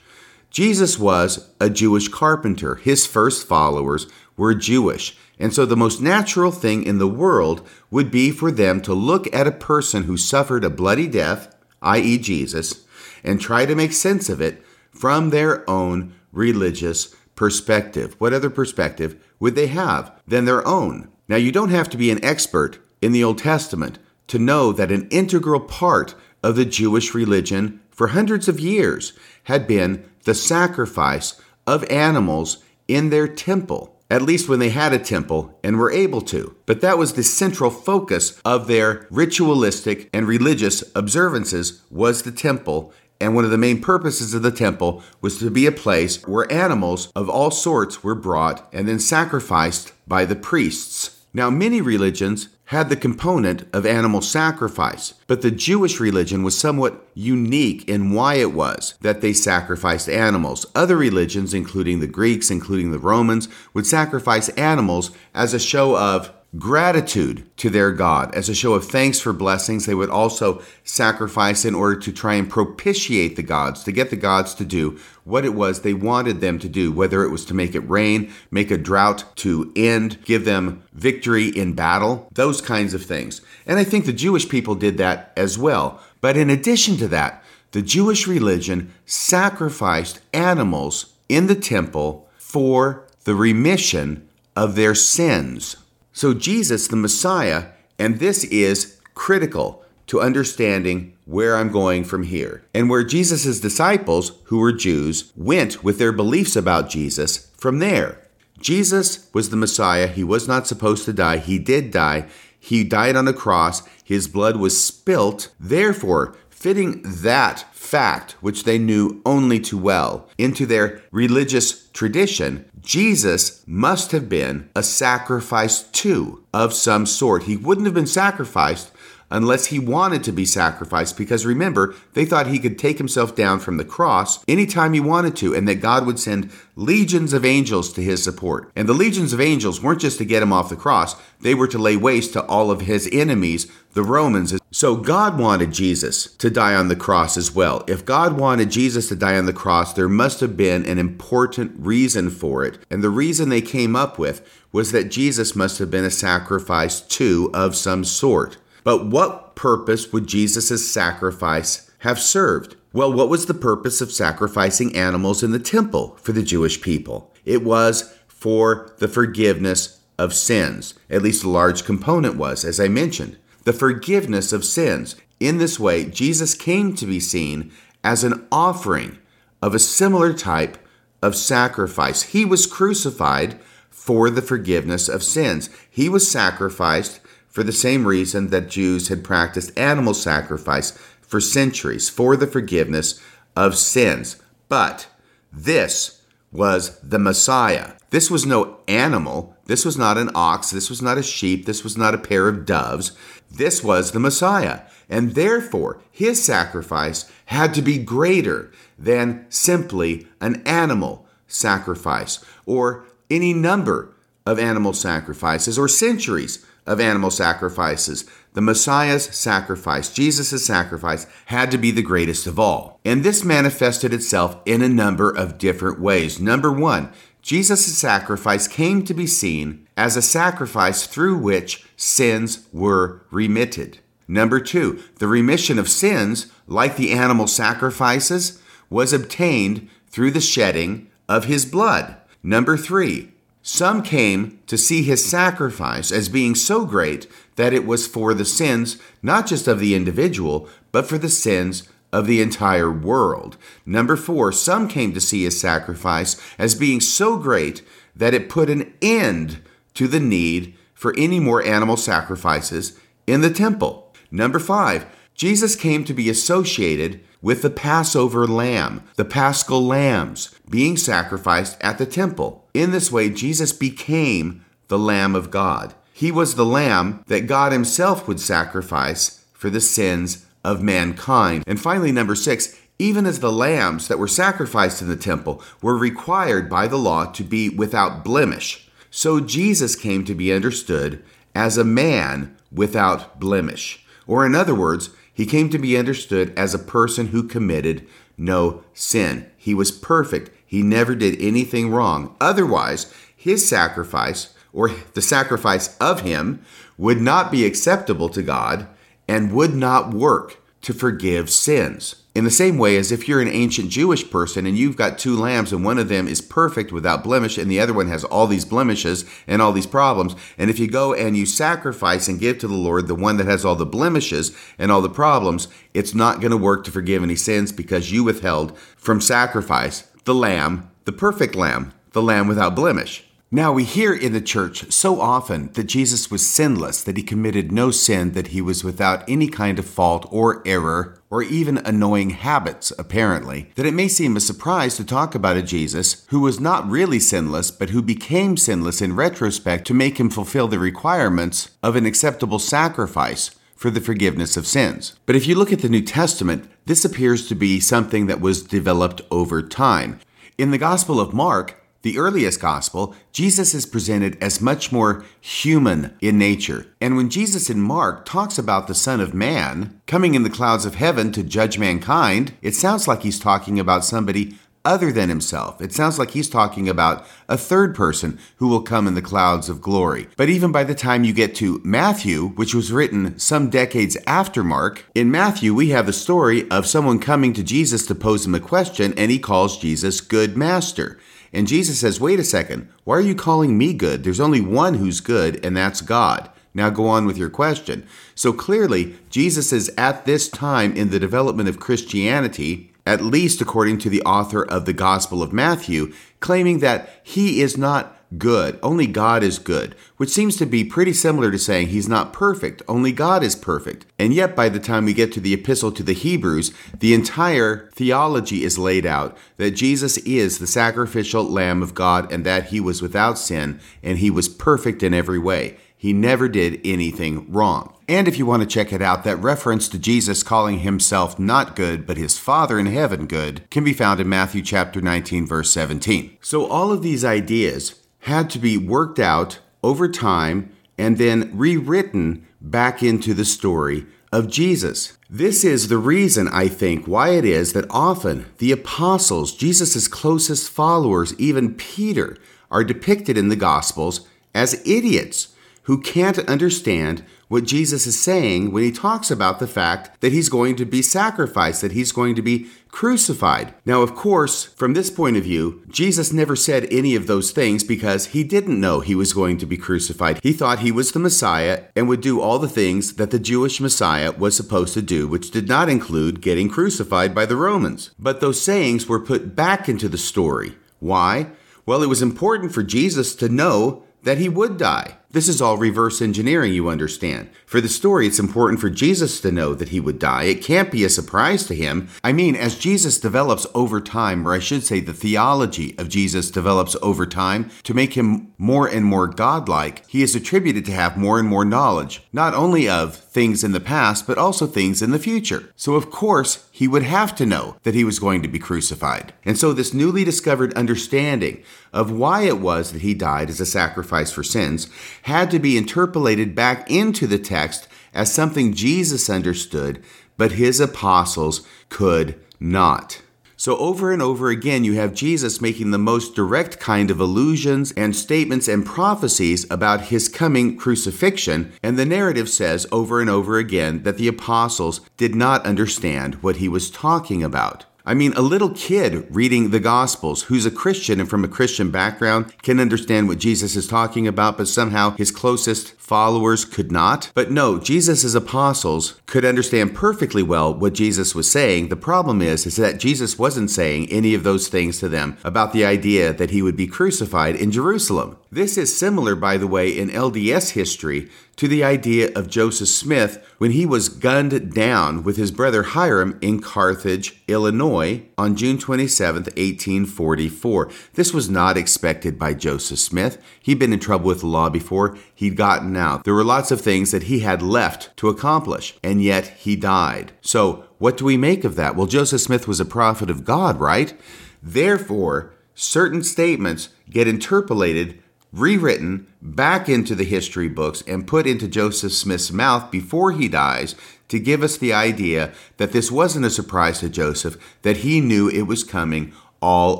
Jesus 0.49 0.99
was 0.99 1.49
a 1.59 1.69
Jewish 1.69 2.09
carpenter. 2.09 2.75
His 2.75 3.05
first 3.05 3.47
followers 3.47 4.07
were 4.35 4.53
Jewish. 4.53 5.17
And 5.39 5.53
so 5.53 5.65
the 5.65 5.77
most 5.77 6.01
natural 6.01 6.51
thing 6.51 6.83
in 6.83 6.99
the 6.99 7.07
world 7.07 7.67
would 7.89 8.11
be 8.11 8.31
for 8.31 8.51
them 8.51 8.81
to 8.81 8.93
look 8.93 9.33
at 9.33 9.47
a 9.47 9.51
person 9.51 10.03
who 10.03 10.17
suffered 10.17 10.63
a 10.63 10.69
bloody 10.69 11.07
death, 11.07 11.55
i.e., 11.81 12.17
Jesus, 12.17 12.85
and 13.23 13.39
try 13.39 13.65
to 13.65 13.75
make 13.75 13.93
sense 13.93 14.29
of 14.29 14.41
it 14.41 14.63
from 14.91 15.29
their 15.29 15.67
own 15.69 16.13
religious 16.31 17.15
perspective. 17.35 18.15
What 18.19 18.33
other 18.33 18.49
perspective 18.49 19.23
would 19.41 19.55
they 19.55 19.67
have 19.67 20.13
than 20.25 20.45
their 20.45 20.65
own? 20.65 21.09
Now, 21.27 21.35
you 21.35 21.51
don't 21.51 21.69
have 21.69 21.89
to 21.89 21.97
be 21.97 22.11
an 22.11 22.23
expert 22.23 22.79
in 23.01 23.11
the 23.11 23.23
Old 23.23 23.39
Testament 23.39 23.99
to 24.27 24.39
know 24.39 24.71
that 24.71 24.91
an 24.91 25.09
integral 25.09 25.59
part 25.59 26.15
of 26.41 26.55
the 26.55 26.63
Jewish 26.63 27.13
religion 27.13 27.81
for 27.89 28.07
hundreds 28.09 28.47
of 28.47 28.59
years 28.59 29.13
had 29.43 29.67
been 29.67 30.09
the 30.23 30.33
sacrifice 30.33 31.41
of 31.67 31.83
animals 31.89 32.63
in 32.87 33.09
their 33.09 33.27
temple, 33.27 33.99
at 34.09 34.21
least 34.21 34.47
when 34.47 34.59
they 34.59 34.69
had 34.69 34.93
a 34.93 34.99
temple 34.99 35.57
and 35.63 35.77
were 35.77 35.91
able 35.91 36.21
to. 36.21 36.55
But 36.65 36.81
that 36.81 36.97
was 36.97 37.13
the 37.13 37.23
central 37.23 37.71
focus 37.71 38.39
of 38.45 38.67
their 38.67 39.07
ritualistic 39.09 40.09
and 40.13 40.27
religious 40.27 40.83
observances 40.95 41.81
was 41.89 42.23
the 42.23 42.31
temple 42.31 42.93
and 43.21 43.35
one 43.35 43.45
of 43.45 43.51
the 43.51 43.57
main 43.57 43.79
purposes 43.81 44.33
of 44.33 44.41
the 44.41 44.51
temple 44.51 45.03
was 45.21 45.37
to 45.39 45.49
be 45.49 45.65
a 45.65 45.71
place 45.71 46.27
where 46.27 46.51
animals 46.51 47.11
of 47.15 47.29
all 47.29 47.51
sorts 47.51 48.03
were 48.03 48.15
brought 48.15 48.67
and 48.73 48.87
then 48.87 48.99
sacrificed 48.99 49.93
by 50.07 50.25
the 50.25 50.35
priests. 50.35 51.19
Now, 51.33 51.49
many 51.49 51.79
religions 51.79 52.49
had 52.65 52.89
the 52.89 52.95
component 52.95 53.65
of 53.73 53.85
animal 53.85 54.21
sacrifice, 54.21 55.13
but 55.27 55.41
the 55.41 55.51
Jewish 55.51 55.99
religion 55.99 56.41
was 56.41 56.57
somewhat 56.57 57.05
unique 57.13 57.87
in 57.87 58.13
why 58.13 58.35
it 58.35 58.53
was 58.53 58.95
that 59.01 59.21
they 59.21 59.33
sacrificed 59.33 60.09
animals. 60.09 60.65
Other 60.73 60.97
religions, 60.97 61.53
including 61.53 61.99
the 61.99 62.07
Greeks, 62.07 62.49
including 62.49 62.91
the 62.91 62.99
Romans, 62.99 63.47
would 63.73 63.85
sacrifice 63.85 64.49
animals 64.49 65.11
as 65.33 65.53
a 65.53 65.59
show 65.59 65.97
of 65.97 66.31
gratitude 66.57 67.49
to 67.57 67.69
their 67.69 67.91
God. 67.91 68.33
As 68.35 68.49
a 68.49 68.55
show 68.55 68.73
of 68.73 68.85
thanks 68.85 69.19
for 69.19 69.31
blessings, 69.31 69.85
they 69.85 69.95
would 69.95 70.09
also 70.09 70.61
sacrifice 70.83 71.63
in 71.63 71.73
order 71.73 71.97
to 71.99 72.11
try 72.11 72.33
and 72.33 72.49
propitiate 72.49 73.35
the 73.35 73.43
gods, 73.43 73.83
to 73.83 73.91
get 73.91 74.09
the 74.09 74.15
gods 74.17 74.53
to 74.55 74.65
do 74.65 74.99
what 75.23 75.45
it 75.45 75.53
was 75.53 75.81
they 75.81 75.93
wanted 75.93 76.41
them 76.41 76.59
to 76.59 76.67
do, 76.67 76.91
whether 76.91 77.23
it 77.23 77.29
was 77.29 77.45
to 77.45 77.53
make 77.53 77.75
it 77.75 77.89
rain, 77.89 78.31
make 78.49 78.71
a 78.71 78.77
drought 78.77 79.23
to 79.35 79.71
end, 79.75 80.23
give 80.25 80.45
them 80.45 80.83
victory 80.93 81.47
in 81.47 81.73
battle, 81.73 82.27
those 82.33 82.59
kinds 82.59 82.93
of 82.93 83.03
things. 83.03 83.41
And 83.65 83.79
I 83.79 83.83
think 83.83 84.05
the 84.05 84.13
Jewish 84.13 84.49
people 84.49 84.75
did 84.75 84.97
that 84.97 85.31
as 85.37 85.57
well. 85.57 86.01
But 86.19 86.37
in 86.37 86.49
addition 86.49 86.97
to 86.97 87.07
that, 87.09 87.43
the 87.71 87.81
Jewish 87.81 88.27
religion 88.27 88.93
sacrificed 89.05 90.19
animals 90.33 91.13
in 91.29 91.47
the 91.47 91.55
temple 91.55 92.27
for 92.37 93.07
the 93.23 93.35
remission 93.35 94.27
of 94.55 94.75
their 94.75 94.93
sins. 94.95 95.77
So, 96.13 96.33
Jesus, 96.33 96.87
the 96.87 96.97
Messiah, 96.97 97.67
and 97.97 98.19
this 98.19 98.43
is 98.45 98.99
critical 99.13 99.83
to 100.07 100.19
understanding 100.19 101.15
where 101.25 101.55
I'm 101.55 101.71
going 101.71 102.03
from 102.03 102.23
here, 102.23 102.63
and 102.73 102.89
where 102.89 103.03
Jesus' 103.03 103.61
disciples, 103.61 104.33
who 104.45 104.59
were 104.59 104.73
Jews, 104.73 105.31
went 105.37 105.85
with 105.85 105.99
their 105.99 106.11
beliefs 106.11 106.57
about 106.57 106.89
Jesus 106.89 107.49
from 107.55 107.79
there. 107.79 108.19
Jesus 108.59 109.29
was 109.33 109.49
the 109.49 109.55
Messiah. 109.57 110.07
He 110.07 110.23
was 110.23 110.47
not 110.47 110.67
supposed 110.67 111.05
to 111.05 111.13
die. 111.13 111.37
He 111.37 111.57
did 111.57 111.91
die. 111.91 112.27
He 112.59 112.83
died 112.83 113.15
on 113.15 113.27
a 113.27 113.33
cross. 113.33 113.83
His 114.03 114.27
blood 114.27 114.57
was 114.57 114.83
spilt. 114.83 115.49
Therefore, 115.59 116.35
fitting 116.49 117.01
that 117.03 117.65
fact, 117.73 118.33
which 118.41 118.65
they 118.65 118.77
knew 118.77 119.21
only 119.25 119.59
too 119.59 119.77
well, 119.77 120.29
into 120.37 120.65
their 120.65 121.01
religious 121.11 121.87
tradition, 121.89 122.69
Jesus 122.81 123.63
must 123.67 124.11
have 124.11 124.27
been 124.27 124.69
a 124.75 124.83
sacrifice 124.83 125.83
too 125.83 126.43
of 126.53 126.73
some 126.73 127.05
sort. 127.05 127.43
He 127.43 127.55
wouldn't 127.55 127.85
have 127.85 127.93
been 127.93 128.07
sacrificed 128.07 128.90
unless 129.31 129.67
he 129.67 129.79
wanted 129.79 130.23
to 130.23 130.31
be 130.31 130.45
sacrificed 130.45 131.17
because 131.17 131.45
remember, 131.45 131.95
they 132.13 132.25
thought 132.25 132.47
he 132.47 132.59
could 132.59 132.77
take 132.77 132.97
himself 132.97 133.35
down 133.35 133.59
from 133.59 133.77
the 133.77 133.85
cross 133.85 134.43
anytime 134.47 134.93
he 134.93 134.99
wanted 134.99 135.35
to 135.37 135.55
and 135.55 135.67
that 135.67 135.75
God 135.75 136.05
would 136.05 136.19
send 136.19 136.51
legions 136.75 137.33
of 137.33 137.45
angels 137.45 137.91
to 137.93 138.01
his 138.01 138.23
support. 138.23 138.71
And 138.75 138.87
the 138.87 138.93
legions 138.93 139.33
of 139.33 139.41
angels 139.41 139.81
weren't 139.81 140.01
just 140.01 140.17
to 140.17 140.25
get 140.25 140.43
him 140.43 140.53
off 140.53 140.69
the 140.69 140.75
cross, 140.75 141.15
they 141.39 141.55
were 141.55 141.67
to 141.67 141.77
lay 141.77 141.95
waste 141.95 142.33
to 142.33 142.45
all 142.45 142.69
of 142.69 142.81
his 142.81 143.09
enemies, 143.11 143.71
the 143.93 144.03
Romans. 144.03 144.53
So 144.71 144.95
God 144.95 145.39
wanted 145.39 145.71
Jesus 145.71 146.33
to 146.35 146.49
die 146.49 146.75
on 146.75 146.87
the 146.87 146.95
cross 146.95 147.35
as 147.37 147.53
well. 147.53 147.83
If 147.87 148.05
God 148.05 148.37
wanted 148.37 148.69
Jesus 148.69 149.09
to 149.09 149.15
die 149.15 149.37
on 149.37 149.45
the 149.45 149.53
cross, 149.53 149.93
there 149.93 150.09
must 150.09 150.39
have 150.39 150.55
been 150.55 150.85
an 150.85 150.97
important 150.97 151.73
reason 151.77 152.29
for 152.29 152.63
it. 152.63 152.79
And 152.89 153.03
the 153.03 153.09
reason 153.09 153.49
they 153.49 153.61
came 153.61 153.95
up 153.95 154.17
with 154.17 154.47
was 154.71 154.91
that 154.91 155.11
Jesus 155.11 155.55
must 155.55 155.79
have 155.79 155.91
been 155.91 156.05
a 156.05 156.11
sacrifice 156.11 157.01
too 157.01 157.49
of 157.53 157.75
some 157.75 158.03
sort. 158.03 158.57
But 158.83 159.05
what 159.05 159.55
purpose 159.55 160.11
would 160.11 160.27
Jesus' 160.27 160.91
sacrifice 160.91 161.91
have 161.99 162.19
served? 162.19 162.75
Well, 162.93 163.13
what 163.13 163.29
was 163.29 163.45
the 163.45 163.53
purpose 163.53 164.01
of 164.01 164.11
sacrificing 164.11 164.95
animals 164.95 165.43
in 165.43 165.51
the 165.51 165.59
temple 165.59 166.17
for 166.21 166.31
the 166.31 166.43
Jewish 166.43 166.81
people? 166.81 167.31
It 167.45 167.63
was 167.63 168.13
for 168.27 168.93
the 168.97 169.07
forgiveness 169.07 169.99
of 170.17 170.33
sins. 170.33 170.93
At 171.09 171.21
least 171.21 171.43
a 171.43 171.49
large 171.49 171.85
component 171.85 172.35
was, 172.35 172.65
as 172.65 172.79
I 172.79 172.87
mentioned. 172.87 173.37
The 173.63 173.73
forgiveness 173.73 174.51
of 174.51 174.65
sins. 174.65 175.15
In 175.39 175.57
this 175.57 175.79
way, 175.79 176.05
Jesus 176.05 176.53
came 176.53 176.95
to 176.95 177.05
be 177.05 177.19
seen 177.19 177.71
as 178.03 178.23
an 178.23 178.45
offering 178.51 179.19
of 179.61 179.73
a 179.73 179.79
similar 179.79 180.33
type 180.33 180.77
of 181.21 181.35
sacrifice. 181.35 182.23
He 182.23 182.45
was 182.45 182.65
crucified 182.65 183.59
for 183.89 184.29
the 184.29 184.41
forgiveness 184.41 185.07
of 185.07 185.23
sins. 185.23 185.69
He 185.89 186.09
was 186.09 186.29
sacrificed 186.29 187.20
for 187.51 187.63
the 187.63 187.71
same 187.71 188.07
reason 188.07 188.47
that 188.47 188.69
Jews 188.69 189.09
had 189.09 189.23
practiced 189.23 189.77
animal 189.77 190.13
sacrifice 190.13 190.91
for 191.21 191.39
centuries 191.39 192.09
for 192.09 192.35
the 192.35 192.47
forgiveness 192.47 193.21
of 193.55 193.77
sins. 193.77 194.41
But 194.69 195.07
this 195.51 196.21
was 196.51 196.99
the 197.01 197.19
Messiah. 197.19 197.93
This 198.09 198.31
was 198.31 198.45
no 198.45 198.79
animal. 198.87 199.55
This 199.65 199.85
was 199.85 199.97
not 199.97 200.17
an 200.17 200.31
ox. 200.33 200.69
This 200.71 200.89
was 200.89 201.01
not 201.01 201.17
a 201.17 201.23
sheep. 201.23 201.65
This 201.65 201.83
was 201.83 201.97
not 201.97 202.13
a 202.13 202.17
pair 202.17 202.47
of 202.47 202.65
doves. 202.65 203.13
This 203.49 203.83
was 203.83 204.11
the 204.11 204.19
Messiah. 204.19 204.81
And 205.09 205.35
therefore, 205.35 206.01
his 206.09 206.43
sacrifice 206.43 207.29
had 207.45 207.73
to 207.73 207.81
be 207.81 207.97
greater 207.97 208.71
than 208.97 209.45
simply 209.49 210.27
an 210.39 210.61
animal 210.65 211.25
sacrifice 211.47 212.43
or 212.65 213.05
any 213.29 213.53
number 213.53 214.13
of 214.45 214.59
animal 214.59 214.93
sacrifices 214.93 215.77
or 215.77 215.87
centuries 215.87 216.65
of 216.91 216.99
animal 216.99 217.31
sacrifices. 217.31 218.29
The 218.53 218.61
Messiah's 218.61 219.23
sacrifice, 219.23 220.13
Jesus' 220.13 220.65
sacrifice, 220.65 221.25
had 221.45 221.71
to 221.71 221.77
be 221.77 221.89
the 221.89 222.01
greatest 222.01 222.45
of 222.45 222.59
all. 222.59 222.99
And 223.05 223.23
this 223.23 223.45
manifested 223.45 224.13
itself 224.13 224.57
in 224.65 224.81
a 224.81 224.89
number 224.89 225.31
of 225.31 225.57
different 225.57 226.01
ways. 226.01 226.39
Number 226.39 226.71
one, 226.71 227.11
Jesus' 227.41 227.97
sacrifice 227.97 228.67
came 228.67 229.03
to 229.05 229.13
be 229.13 229.25
seen 229.25 229.87
as 229.95 230.17
a 230.17 230.21
sacrifice 230.21 231.07
through 231.07 231.37
which 231.37 231.85
sins 231.95 232.67
were 232.73 233.23
remitted. 233.31 233.99
Number 234.27 234.59
two, 234.59 235.01
the 235.19 235.27
remission 235.27 235.79
of 235.79 235.89
sins, 235.89 236.51
like 236.67 236.97
the 236.97 237.11
animal 237.11 237.47
sacrifices, 237.47 238.61
was 238.89 239.13
obtained 239.13 239.89
through 240.07 240.31
the 240.31 240.41
shedding 240.41 241.09
of 241.27 241.45
his 241.45 241.65
blood. 241.65 242.17
Number 242.43 242.75
three, 242.75 243.30
some 243.61 244.01
came 244.01 244.59
to 244.67 244.77
see 244.77 245.03
his 245.03 245.23
sacrifice 245.23 246.11
as 246.11 246.29
being 246.29 246.55
so 246.55 246.85
great 246.85 247.27
that 247.55 247.73
it 247.73 247.85
was 247.85 248.07
for 248.07 248.33
the 248.33 248.45
sins 248.45 248.97
not 249.21 249.45
just 249.45 249.67
of 249.67 249.79
the 249.79 249.93
individual, 249.93 250.67
but 250.91 251.07
for 251.07 251.17
the 251.17 251.29
sins 251.29 251.87
of 252.11 252.27
the 252.27 252.41
entire 252.41 252.91
world. 252.91 253.57
Number 253.85 254.15
four, 254.15 254.51
some 254.51 254.87
came 254.87 255.13
to 255.13 255.21
see 255.21 255.43
his 255.43 255.59
sacrifice 255.59 256.41
as 256.57 256.75
being 256.75 256.99
so 256.99 257.37
great 257.37 257.83
that 258.15 258.33
it 258.33 258.49
put 258.49 258.69
an 258.69 258.93
end 259.01 259.61
to 259.93 260.07
the 260.07 260.19
need 260.19 260.75
for 260.93 261.13
any 261.17 261.39
more 261.39 261.63
animal 261.63 261.97
sacrifices 261.97 262.99
in 263.27 263.41
the 263.41 263.49
temple. 263.49 264.13
Number 264.29 264.59
five, 264.59 265.05
Jesus 265.35 265.75
came 265.75 266.03
to 266.05 266.13
be 266.13 266.29
associated 266.29 267.21
with 267.41 267.61
the 267.61 267.69
Passover 267.69 268.45
lamb, 268.45 269.03
the 269.15 269.25
paschal 269.25 269.85
lambs 269.85 270.53
being 270.71 270.97
sacrificed 270.97 271.77
at 271.81 271.99
the 271.99 272.05
temple. 272.07 272.65
In 272.73 272.91
this 272.91 273.11
way, 273.11 273.29
Jesus 273.29 273.71
became 273.73 274.65
the 274.87 274.97
Lamb 274.97 275.35
of 275.35 275.51
God. 275.51 275.93
He 276.13 276.31
was 276.31 276.55
the 276.55 276.65
lamb 276.65 277.23
that 277.27 277.47
God 277.47 277.71
Himself 277.71 278.27
would 278.27 278.39
sacrifice 278.39 279.43
for 279.53 279.69
the 279.69 279.81
sins 279.81 280.45
of 280.63 280.81
mankind. 280.81 281.63
And 281.67 281.79
finally, 281.79 282.11
number 282.11 282.35
six, 282.35 282.77
even 282.99 283.25
as 283.25 283.39
the 283.39 283.51
lambs 283.51 284.07
that 284.07 284.19
were 284.19 284.27
sacrificed 284.27 285.01
in 285.01 285.07
the 285.07 285.15
temple 285.15 285.63
were 285.81 285.97
required 285.97 286.69
by 286.69 286.87
the 286.87 286.97
law 286.97 287.25
to 287.25 287.43
be 287.43 287.69
without 287.69 288.23
blemish, 288.23 288.87
so 289.09 289.39
Jesus 289.39 289.95
came 289.95 290.23
to 290.25 290.35
be 290.35 290.53
understood 290.53 291.23
as 291.55 291.77
a 291.77 291.83
man 291.83 292.55
without 292.71 293.39
blemish. 293.39 294.05
Or, 294.27 294.45
in 294.45 294.55
other 294.55 294.75
words, 294.75 295.09
he 295.33 295.45
came 295.45 295.69
to 295.71 295.79
be 295.79 295.97
understood 295.97 296.53
as 296.55 296.73
a 296.73 296.79
person 296.79 297.27
who 297.27 297.43
committed 297.43 298.07
no 298.37 298.83
sin. 298.93 299.49
He 299.57 299.73
was 299.73 299.91
perfect. 299.91 300.51
He 300.71 300.83
never 300.83 301.15
did 301.15 301.41
anything 301.41 301.89
wrong. 301.89 302.33
Otherwise, 302.39 303.13
his 303.35 303.67
sacrifice, 303.67 304.53
or 304.71 304.89
the 305.15 305.21
sacrifice 305.21 305.97
of 305.97 306.21
him, 306.21 306.63
would 306.97 307.19
not 307.19 307.51
be 307.51 307.65
acceptable 307.65 308.29
to 308.29 308.41
God 308.41 308.87
and 309.27 309.51
would 309.51 309.75
not 309.75 310.13
work 310.13 310.61
to 310.83 310.93
forgive 310.93 311.49
sins. 311.49 312.23
In 312.33 312.45
the 312.45 312.49
same 312.49 312.77
way 312.77 312.95
as 312.95 313.11
if 313.11 313.27
you're 313.27 313.41
an 313.41 313.49
ancient 313.49 313.89
Jewish 313.89 314.31
person 314.31 314.65
and 314.65 314.77
you've 314.77 314.95
got 314.95 315.19
two 315.19 315.35
lambs 315.35 315.73
and 315.73 315.83
one 315.83 315.97
of 315.97 316.07
them 316.07 316.25
is 316.29 316.39
perfect 316.39 316.93
without 316.93 317.21
blemish 317.21 317.57
and 317.57 317.69
the 317.69 317.81
other 317.81 317.93
one 317.93 318.07
has 318.07 318.23
all 318.23 318.47
these 318.47 318.63
blemishes 318.63 319.25
and 319.47 319.61
all 319.61 319.73
these 319.73 319.85
problems, 319.85 320.37
and 320.57 320.69
if 320.69 320.79
you 320.79 320.87
go 320.87 321.13
and 321.13 321.35
you 321.35 321.45
sacrifice 321.45 322.29
and 322.29 322.39
give 322.39 322.59
to 322.59 322.69
the 322.69 322.73
Lord 322.73 323.09
the 323.09 323.15
one 323.15 323.35
that 323.35 323.47
has 323.47 323.65
all 323.65 323.75
the 323.75 323.85
blemishes 323.85 324.55
and 324.79 324.89
all 324.89 325.01
the 325.01 325.09
problems, 325.09 325.67
it's 325.93 326.15
not 326.15 326.39
going 326.39 326.51
to 326.51 326.57
work 326.57 326.85
to 326.85 326.91
forgive 326.91 327.23
any 327.23 327.35
sins 327.35 327.73
because 327.73 328.13
you 328.13 328.23
withheld 328.23 328.77
from 328.95 329.19
sacrifice 329.19 330.07
the 330.25 330.35
lamb, 330.35 330.89
the 331.05 331.11
perfect 331.11 331.55
lamb, 331.55 331.93
the 332.11 332.21
lamb 332.21 332.47
without 332.47 332.75
blemish. 332.75 333.25
Now, 333.53 333.73
we 333.73 333.83
hear 333.83 334.13
in 334.13 334.31
the 334.31 334.39
church 334.39 334.93
so 334.93 335.19
often 335.19 335.73
that 335.73 335.83
Jesus 335.83 336.31
was 336.31 336.47
sinless, 336.47 337.03
that 337.03 337.17
he 337.17 337.23
committed 337.23 337.69
no 337.69 337.91
sin, 337.91 338.31
that 338.31 338.47
he 338.47 338.61
was 338.61 338.81
without 338.81 339.27
any 339.27 339.49
kind 339.49 339.77
of 339.77 339.85
fault 339.85 340.25
or 340.31 340.65
error, 340.65 341.19
or 341.29 341.43
even 341.43 341.77
annoying 341.79 342.29
habits, 342.29 342.93
apparently, 342.97 343.69
that 343.75 343.85
it 343.85 343.93
may 343.93 344.07
seem 344.07 344.37
a 344.37 344.39
surprise 344.39 344.95
to 344.95 345.03
talk 345.03 345.35
about 345.35 345.57
a 345.57 345.61
Jesus 345.61 346.25
who 346.29 346.39
was 346.39 346.61
not 346.61 346.89
really 346.89 347.19
sinless, 347.19 347.71
but 347.71 347.89
who 347.89 348.01
became 348.01 348.55
sinless 348.55 349.01
in 349.01 349.17
retrospect 349.17 349.85
to 349.87 349.93
make 349.93 350.17
him 350.17 350.29
fulfill 350.29 350.69
the 350.69 350.79
requirements 350.79 351.71
of 351.83 351.97
an 351.97 352.05
acceptable 352.05 352.59
sacrifice 352.59 353.51
for 353.81 353.89
the 353.89 353.99
forgiveness 353.99 354.55
of 354.55 354.67
sins. 354.67 355.15
But 355.25 355.35
if 355.35 355.47
you 355.47 355.55
look 355.55 355.73
at 355.73 355.79
the 355.79 355.89
New 355.89 356.03
Testament, 356.03 356.69
this 356.85 357.03
appears 357.03 357.47
to 357.47 357.55
be 357.55 357.79
something 357.79 358.27
that 358.27 358.39
was 358.39 358.61
developed 358.61 359.23
over 359.31 359.63
time. 359.63 360.19
In 360.59 360.69
the 360.69 360.77
Gospel 360.77 361.19
of 361.19 361.33
Mark, 361.33 361.83
the 362.03 362.19
earliest 362.19 362.59
gospel, 362.59 363.15
Jesus 363.31 363.73
is 363.73 363.87
presented 363.87 364.37
as 364.39 364.61
much 364.61 364.91
more 364.91 365.25
human 365.39 366.15
in 366.21 366.37
nature. 366.37 366.93
And 367.01 367.15
when 367.15 367.31
Jesus 367.31 367.71
in 367.71 367.81
Mark 367.81 368.23
talks 368.23 368.59
about 368.59 368.85
the 368.85 368.93
Son 368.93 369.19
of 369.19 369.33
Man 369.33 369.99
coming 370.05 370.35
in 370.35 370.43
the 370.43 370.51
clouds 370.51 370.85
of 370.85 370.93
heaven 370.93 371.31
to 371.31 371.41
judge 371.41 371.79
mankind, 371.79 372.53
it 372.61 372.75
sounds 372.75 373.07
like 373.07 373.23
he's 373.23 373.39
talking 373.39 373.79
about 373.79 374.05
somebody 374.05 374.59
other 374.83 375.11
than 375.11 375.29
himself. 375.29 375.81
It 375.81 375.93
sounds 375.93 376.17
like 376.17 376.31
he's 376.31 376.49
talking 376.49 376.89
about 376.89 377.25
a 377.47 377.57
third 377.57 377.95
person 377.95 378.39
who 378.57 378.67
will 378.67 378.81
come 378.81 379.07
in 379.07 379.13
the 379.13 379.21
clouds 379.21 379.69
of 379.69 379.81
glory. 379.81 380.27
But 380.37 380.49
even 380.49 380.71
by 380.71 380.83
the 380.83 380.95
time 380.95 381.23
you 381.23 381.33
get 381.33 381.55
to 381.55 381.81
Matthew, 381.83 382.49
which 382.49 382.73
was 382.73 382.91
written 382.91 383.37
some 383.37 383.69
decades 383.69 384.17
after 384.25 384.63
Mark, 384.63 385.05
in 385.13 385.31
Matthew 385.31 385.73
we 385.73 385.89
have 385.89 386.05
the 386.05 386.13
story 386.13 386.69
of 386.69 386.87
someone 386.87 387.19
coming 387.19 387.53
to 387.53 387.63
Jesus 387.63 388.05
to 388.07 388.15
pose 388.15 388.45
him 388.45 388.55
a 388.55 388.59
question, 388.59 389.13
and 389.17 389.31
he 389.31 389.39
calls 389.39 389.77
Jesus 389.77 390.21
good 390.21 390.57
master. 390.57 391.19
And 391.53 391.67
Jesus 391.67 391.99
says, 391.99 392.19
Wait 392.19 392.39
a 392.39 392.43
second, 392.43 392.89
why 393.03 393.17
are 393.17 393.21
you 393.21 393.35
calling 393.35 393.77
me 393.77 393.93
good? 393.93 394.23
There's 394.23 394.39
only 394.39 394.61
one 394.61 394.95
who's 394.95 395.19
good, 395.19 395.63
and 395.65 395.75
that's 395.75 396.01
God. 396.01 396.49
Now 396.73 396.89
go 396.89 397.07
on 397.07 397.25
with 397.25 397.37
your 397.37 397.49
question. 397.49 398.07
So 398.33 398.53
clearly, 398.53 399.15
Jesus 399.29 399.73
is 399.73 399.91
at 399.97 400.25
this 400.25 400.47
time 400.47 400.95
in 400.95 401.09
the 401.09 401.19
development 401.19 401.67
of 401.67 401.79
Christianity, 401.79 402.90
at 403.05 403.21
least 403.21 403.61
according 403.61 403.97
to 403.99 404.09
the 404.09 404.21
author 404.23 404.63
of 404.63 404.85
the 404.85 404.93
Gospel 404.93 405.41
of 405.41 405.53
Matthew, 405.53 406.13
claiming 406.39 406.79
that 406.79 407.09
he 407.23 407.61
is 407.61 407.77
not 407.77 408.17
good. 408.37 408.79
Only 408.81 409.07
God 409.07 409.43
is 409.43 409.59
good, 409.59 409.95
which 410.17 410.29
seems 410.29 410.55
to 410.57 410.65
be 410.65 410.83
pretty 410.83 411.13
similar 411.13 411.51
to 411.51 411.59
saying 411.59 411.87
he's 411.87 412.07
not 412.07 412.33
perfect. 412.33 412.81
Only 412.87 413.11
God 413.11 413.43
is 413.43 413.55
perfect. 413.55 414.05
And 414.17 414.33
yet, 414.33 414.55
by 414.55 414.69
the 414.69 414.79
time 414.79 415.05
we 415.05 415.13
get 415.13 415.31
to 415.33 415.39
the 415.39 415.53
epistle 415.53 415.91
to 415.91 416.03
the 416.03 416.13
Hebrews, 416.13 416.73
the 416.97 417.13
entire 417.13 417.89
theology 417.93 418.63
is 418.63 418.77
laid 418.77 419.05
out 419.05 419.37
that 419.57 419.71
Jesus 419.71 420.17
is 420.19 420.59
the 420.59 420.67
sacrificial 420.67 421.43
Lamb 421.43 421.81
of 421.81 421.93
God 421.93 422.31
and 422.31 422.45
that 422.45 422.67
he 422.67 422.79
was 422.79 423.01
without 423.01 423.37
sin 423.37 423.79
and 424.01 424.19
he 424.19 424.29
was 424.29 424.47
perfect 424.47 425.03
in 425.03 425.13
every 425.13 425.39
way. 425.39 425.77
He 426.01 426.13
never 426.13 426.49
did 426.49 426.81
anything 426.83 427.45
wrong. 427.51 427.93
And 428.09 428.27
if 428.27 428.39
you 428.39 428.47
want 428.47 428.63
to 428.63 428.67
check 428.67 428.91
it 428.91 429.03
out, 429.03 429.23
that 429.23 429.35
reference 429.35 429.87
to 429.89 429.99
Jesus 429.99 430.41
calling 430.41 430.79
himself 430.79 431.37
not 431.37 431.75
good, 431.75 432.07
but 432.07 432.17
his 432.17 432.39
Father 432.39 432.79
in 432.79 432.87
heaven 432.87 433.27
good, 433.27 433.69
can 433.69 433.83
be 433.83 433.93
found 433.93 434.19
in 434.19 434.27
Matthew 434.27 434.63
chapter 434.63 434.99
19, 434.99 435.45
verse 435.45 435.69
17. 435.69 436.39
So 436.41 436.65
all 436.65 436.91
of 436.91 437.03
these 437.03 437.23
ideas 437.23 438.01
had 438.21 438.49
to 438.49 438.57
be 438.57 438.77
worked 438.77 439.19
out 439.19 439.59
over 439.83 440.09
time 440.09 440.71
and 440.97 441.19
then 441.19 441.51
rewritten 441.53 442.47
back 442.59 443.03
into 443.03 443.35
the 443.35 443.45
story 443.45 444.07
of 444.31 444.49
Jesus. 444.49 445.19
This 445.29 445.63
is 445.63 445.87
the 445.87 445.99
reason, 445.99 446.47
I 446.47 446.67
think, 446.67 447.05
why 447.05 447.35
it 447.35 447.45
is 447.45 447.73
that 447.73 447.85
often 447.91 448.47
the 448.57 448.71
apostles, 448.71 449.55
Jesus' 449.55 450.07
closest 450.07 450.67
followers, 450.67 451.35
even 451.39 451.75
Peter, 451.75 452.37
are 452.71 452.83
depicted 452.83 453.37
in 453.37 453.49
the 453.49 453.55
Gospels 453.55 454.27
as 454.55 454.81
idiots 454.83 455.49
who 455.83 455.99
can't 455.99 456.37
understand 456.49 457.23
what 457.47 457.65
Jesus 457.65 458.07
is 458.07 458.21
saying 458.21 458.71
when 458.71 458.83
he 458.83 458.91
talks 458.93 459.29
about 459.29 459.59
the 459.59 459.67
fact 459.67 460.21
that 460.21 460.31
he's 460.31 460.47
going 460.47 460.75
to 460.77 460.85
be 460.85 461.01
sacrificed, 461.01 461.81
that 461.81 461.91
he's 461.91 462.13
going 462.13 462.33
to 462.35 462.41
be 462.41 462.67
crucified. 462.87 463.73
Now, 463.85 464.01
of 464.01 464.15
course, 464.15 464.63
from 464.63 464.93
this 464.93 465.09
point 465.09 465.35
of 465.35 465.43
view, 465.43 465.83
Jesus 465.89 466.31
never 466.31 466.55
said 466.55 466.87
any 466.89 467.13
of 467.13 467.27
those 467.27 467.51
things 467.51 467.83
because 467.83 468.27
he 468.27 468.45
didn't 468.45 468.79
know 468.79 469.01
he 469.01 469.15
was 469.15 469.33
going 469.33 469.57
to 469.57 469.65
be 469.65 469.75
crucified. 469.75 470.39
He 470.43 470.53
thought 470.53 470.79
he 470.79 470.93
was 470.93 471.11
the 471.11 471.19
Messiah 471.19 471.83
and 471.93 472.07
would 472.07 472.21
do 472.21 472.39
all 472.39 472.57
the 472.57 472.69
things 472.69 473.15
that 473.15 473.31
the 473.31 473.39
Jewish 473.39 473.81
Messiah 473.81 474.31
was 474.31 474.55
supposed 474.55 474.93
to 474.93 475.01
do, 475.01 475.27
which 475.27 475.51
did 475.51 475.67
not 475.67 475.89
include 475.89 476.41
getting 476.41 476.69
crucified 476.69 477.35
by 477.35 477.45
the 477.45 477.57
Romans. 477.57 478.11
But 478.17 478.39
those 478.39 478.61
sayings 478.61 479.07
were 479.07 479.19
put 479.19 479.57
back 479.57 479.89
into 479.89 480.07
the 480.07 480.17
story. 480.17 480.75
Why? 480.99 481.47
Well, 481.85 482.01
it 482.01 482.07
was 482.07 482.21
important 482.21 482.71
for 482.71 482.83
Jesus 482.83 483.35
to 483.35 483.49
know 483.49 484.03
that 484.23 484.37
he 484.37 484.47
would 484.47 484.77
die. 484.77 485.17
This 485.33 485.47
is 485.47 485.61
all 485.61 485.77
reverse 485.77 486.21
engineering, 486.21 486.73
you 486.73 486.89
understand. 486.89 487.49
For 487.65 487.79
the 487.79 487.87
story, 487.87 488.27
it's 488.27 488.39
important 488.39 488.81
for 488.81 488.89
Jesus 488.89 489.39
to 489.41 489.51
know 489.51 489.73
that 489.73 489.89
he 489.89 489.99
would 490.01 490.19
die. 490.19 490.43
It 490.43 490.61
can't 490.61 490.91
be 490.91 491.05
a 491.05 491.09
surprise 491.09 491.65
to 491.67 491.75
him. 491.75 492.09
I 492.21 492.33
mean, 492.33 492.55
as 492.55 492.77
Jesus 492.77 493.17
develops 493.17 493.65
over 493.73 494.01
time, 494.01 494.45
or 494.45 494.53
I 494.53 494.59
should 494.59 494.83
say, 494.83 494.99
the 494.99 495.13
theology 495.13 495.95
of 495.97 496.09
Jesus 496.09 496.51
develops 496.51 496.97
over 497.01 497.25
time 497.25 497.69
to 497.83 497.93
make 497.93 498.15
him 498.15 498.51
more 498.57 498.87
and 498.87 499.05
more 499.05 499.27
godlike, 499.27 500.05
he 500.07 500.21
is 500.21 500.35
attributed 500.35 500.83
to 500.85 500.91
have 500.91 501.15
more 501.15 501.39
and 501.39 501.47
more 501.47 501.63
knowledge, 501.63 502.23
not 502.33 502.53
only 502.53 502.89
of 502.89 503.15
things 503.15 503.63
in 503.63 503.71
the 503.71 503.79
past, 503.79 504.27
but 504.27 504.37
also 504.37 504.67
things 504.67 505.01
in 505.01 505.11
the 505.11 505.19
future. 505.19 505.71
So, 505.77 505.95
of 505.95 506.11
course, 506.11 506.67
he 506.71 506.87
would 506.87 507.03
have 507.03 507.33
to 507.35 507.45
know 507.45 507.77
that 507.83 507.95
he 507.95 508.03
was 508.03 508.19
going 508.19 508.41
to 508.41 508.49
be 508.49 508.59
crucified. 508.59 509.33
And 509.45 509.57
so, 509.57 509.71
this 509.71 509.93
newly 509.93 510.25
discovered 510.25 510.73
understanding 510.73 511.63
of 511.93 512.11
why 512.11 512.43
it 512.43 512.59
was 512.59 512.91
that 512.91 513.01
he 513.01 513.13
died 513.13 513.49
as 513.49 513.59
a 513.59 513.65
sacrifice 513.65 514.31
for 514.31 514.43
sins 514.43 514.89
had 515.23 515.51
to 515.51 515.59
be 515.59 515.77
interpolated 515.77 516.55
back 516.55 516.89
into 516.89 517.27
the 517.27 517.39
text 517.39 517.87
as 518.13 518.33
something 518.33 518.73
Jesus 518.73 519.29
understood, 519.29 520.03
but 520.37 520.53
his 520.53 520.79
apostles 520.79 521.65
could 521.89 522.39
not. 522.59 523.21
So, 523.61 523.77
over 523.77 524.11
and 524.11 524.23
over 524.23 524.49
again, 524.49 524.83
you 524.83 524.93
have 524.93 525.13
Jesus 525.13 525.61
making 525.61 525.91
the 525.91 525.99
most 525.99 526.33
direct 526.33 526.79
kind 526.79 527.11
of 527.11 527.19
allusions 527.19 527.91
and 527.91 528.15
statements 528.15 528.67
and 528.67 528.83
prophecies 528.83 529.69
about 529.69 530.05
his 530.05 530.27
coming 530.27 530.75
crucifixion, 530.77 531.71
and 531.83 531.95
the 531.95 532.03
narrative 532.03 532.49
says 532.49 532.87
over 532.91 533.21
and 533.21 533.29
over 533.29 533.59
again 533.59 534.01
that 534.01 534.17
the 534.17 534.27
apostles 534.27 535.01
did 535.15 535.35
not 535.35 535.63
understand 535.63 536.41
what 536.41 536.55
he 536.55 536.67
was 536.67 536.89
talking 536.89 537.43
about. 537.43 537.85
I 538.03 538.15
mean, 538.15 538.33
a 538.33 538.41
little 538.41 538.71
kid 538.71 539.27
reading 539.29 539.69
the 539.69 539.79
Gospels 539.79 540.43
who's 540.43 540.65
a 540.65 540.71
Christian 540.71 541.19
and 541.19 541.29
from 541.29 541.43
a 541.43 541.47
Christian 541.47 541.91
background 541.91 542.51
can 542.63 542.79
understand 542.79 543.27
what 543.27 543.37
Jesus 543.37 543.75
is 543.75 543.87
talking 543.87 544.27
about, 544.27 544.57
but 544.57 544.67
somehow 544.67 545.11
his 545.17 545.29
closest 545.29 545.93
followers 545.97 546.65
could 546.65 546.91
not. 546.91 547.31
But 547.35 547.51
no, 547.51 547.77
Jesus' 547.79 548.33
apostles 548.33 549.21
could 549.27 549.45
understand 549.45 549.93
perfectly 549.93 550.41
well 550.41 550.73
what 550.73 550.93
Jesus 550.93 551.35
was 551.35 551.49
saying. 551.49 551.89
The 551.89 551.95
problem 551.95 552.41
is, 552.41 552.65
is 552.65 552.75
that 552.77 552.99
Jesus 552.99 553.37
wasn't 553.37 553.69
saying 553.69 554.09
any 554.09 554.33
of 554.33 554.43
those 554.43 554.67
things 554.67 554.99
to 554.99 555.07
them 555.07 555.37
about 555.43 555.71
the 555.71 555.85
idea 555.85 556.33
that 556.33 556.49
he 556.49 556.63
would 556.63 556.75
be 556.75 556.87
crucified 556.87 557.55
in 557.55 557.71
Jerusalem. 557.71 558.37
This 558.51 558.77
is 558.77 558.97
similar, 558.97 559.35
by 559.35 559.57
the 559.57 559.67
way, 559.67 559.95
in 559.95 560.09
LDS 560.09 560.71
history 560.71 561.29
to 561.61 561.67
the 561.67 561.83
idea 561.83 562.27
of 562.33 562.49
Joseph 562.49 562.87
Smith 562.87 563.37
when 563.59 563.69
he 563.69 563.85
was 563.85 564.09
gunned 564.09 564.73
down 564.73 565.21
with 565.21 565.37
his 565.37 565.51
brother 565.51 565.83
Hyrum 565.83 566.39
in 566.41 566.59
Carthage, 566.59 567.39
Illinois 567.47 568.23
on 568.35 568.55
June 568.55 568.79
27, 568.79 569.43
1844. 569.43 570.89
This 571.13 571.35
was 571.35 571.51
not 571.51 571.77
expected 571.77 572.39
by 572.39 572.55
Joseph 572.55 572.97
Smith. 572.97 573.39
He'd 573.61 573.77
been 573.77 573.93
in 573.93 573.99
trouble 573.99 574.25
with 574.25 574.39
the 574.39 574.47
law 574.47 574.69
before, 574.69 575.15
he'd 575.35 575.55
gotten 575.55 575.95
out. 575.95 576.23
There 576.23 576.33
were 576.33 576.43
lots 576.43 576.71
of 576.71 576.81
things 576.81 577.11
that 577.11 577.23
he 577.23 577.41
had 577.41 577.61
left 577.61 578.09
to 578.17 578.29
accomplish, 578.29 578.97
and 579.03 579.21
yet 579.21 579.49
he 579.49 579.75
died. 579.75 580.31
So, 580.41 580.85
what 580.97 581.15
do 581.15 581.25
we 581.25 581.37
make 581.37 581.63
of 581.63 581.75
that? 581.75 581.95
Well, 581.95 582.07
Joseph 582.07 582.41
Smith 582.41 582.67
was 582.67 582.79
a 582.79 582.85
prophet 582.85 583.29
of 583.29 583.45
God, 583.45 583.79
right? 583.79 584.19
Therefore, 584.63 585.53
certain 585.75 586.23
statements 586.23 586.89
get 587.07 587.27
interpolated 587.27 588.20
rewritten 588.51 589.27
back 589.41 589.87
into 589.87 590.15
the 590.15 590.23
history 590.23 590.67
books 590.67 591.03
and 591.07 591.27
put 591.27 591.47
into 591.47 591.67
Joseph 591.67 592.13
Smith's 592.13 592.51
mouth 592.51 592.91
before 592.91 593.31
he 593.31 593.47
dies 593.47 593.95
to 594.27 594.39
give 594.39 594.63
us 594.63 594.77
the 594.77 594.93
idea 594.93 595.51
that 595.77 595.91
this 595.91 596.11
wasn't 596.11 596.45
a 596.45 596.49
surprise 596.49 596.99
to 596.99 597.09
Joseph, 597.09 597.57
that 597.81 597.97
he 597.97 598.21
knew 598.21 598.49
it 598.49 598.63
was 598.63 598.83
coming 598.83 599.33
all 599.61 599.99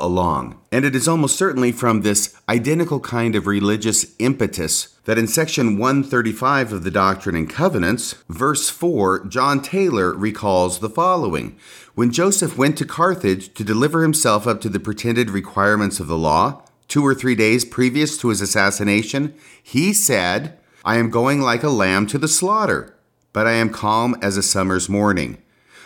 along. 0.00 0.60
And 0.70 0.84
it 0.84 0.94
is 0.94 1.08
almost 1.08 1.36
certainly 1.36 1.72
from 1.72 2.02
this 2.02 2.36
identical 2.48 3.00
kind 3.00 3.34
of 3.34 3.46
religious 3.46 4.14
impetus 4.18 4.94
that 5.04 5.18
in 5.18 5.26
section 5.26 5.78
135 5.78 6.72
of 6.72 6.84
the 6.84 6.90
Doctrine 6.90 7.34
and 7.34 7.50
Covenants, 7.50 8.14
verse 8.28 8.70
4, 8.70 9.26
John 9.26 9.60
Taylor 9.60 10.12
recalls 10.12 10.78
the 10.78 10.90
following 10.90 11.58
When 11.94 12.12
Joseph 12.12 12.56
went 12.56 12.78
to 12.78 12.84
Carthage 12.84 13.52
to 13.54 13.64
deliver 13.64 14.02
himself 14.02 14.46
up 14.46 14.60
to 14.60 14.68
the 14.68 14.78
pretended 14.78 15.30
requirements 15.30 15.98
of 15.98 16.06
the 16.06 16.18
law, 16.18 16.62
two 16.88 17.06
or 17.06 17.14
three 17.14 17.34
days 17.34 17.64
previous 17.64 18.18
to 18.18 18.28
his 18.28 18.40
assassination, 18.40 19.34
he 19.62 19.92
said, 19.92 20.58
I 20.84 20.96
am 20.96 21.10
going 21.10 21.40
like 21.40 21.62
a 21.62 21.68
lamb 21.68 22.06
to 22.08 22.18
the 22.18 22.28
slaughter, 22.28 22.96
but 23.32 23.46
I 23.46 23.52
am 23.52 23.70
calm 23.70 24.16
as 24.22 24.36
a 24.36 24.42
summer's 24.42 24.88
morning. 24.88 25.38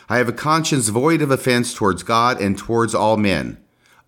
I 0.09 0.19
have 0.19 0.29
a 0.29 0.33
conscience 0.33 0.89
void 0.89 1.23
of 1.23 1.31
offense 1.31 1.75
towards 1.75 2.03
God 2.03 2.41
and 2.41 2.57
towards 2.57 2.95
all 2.95 3.17
men. 3.17 3.59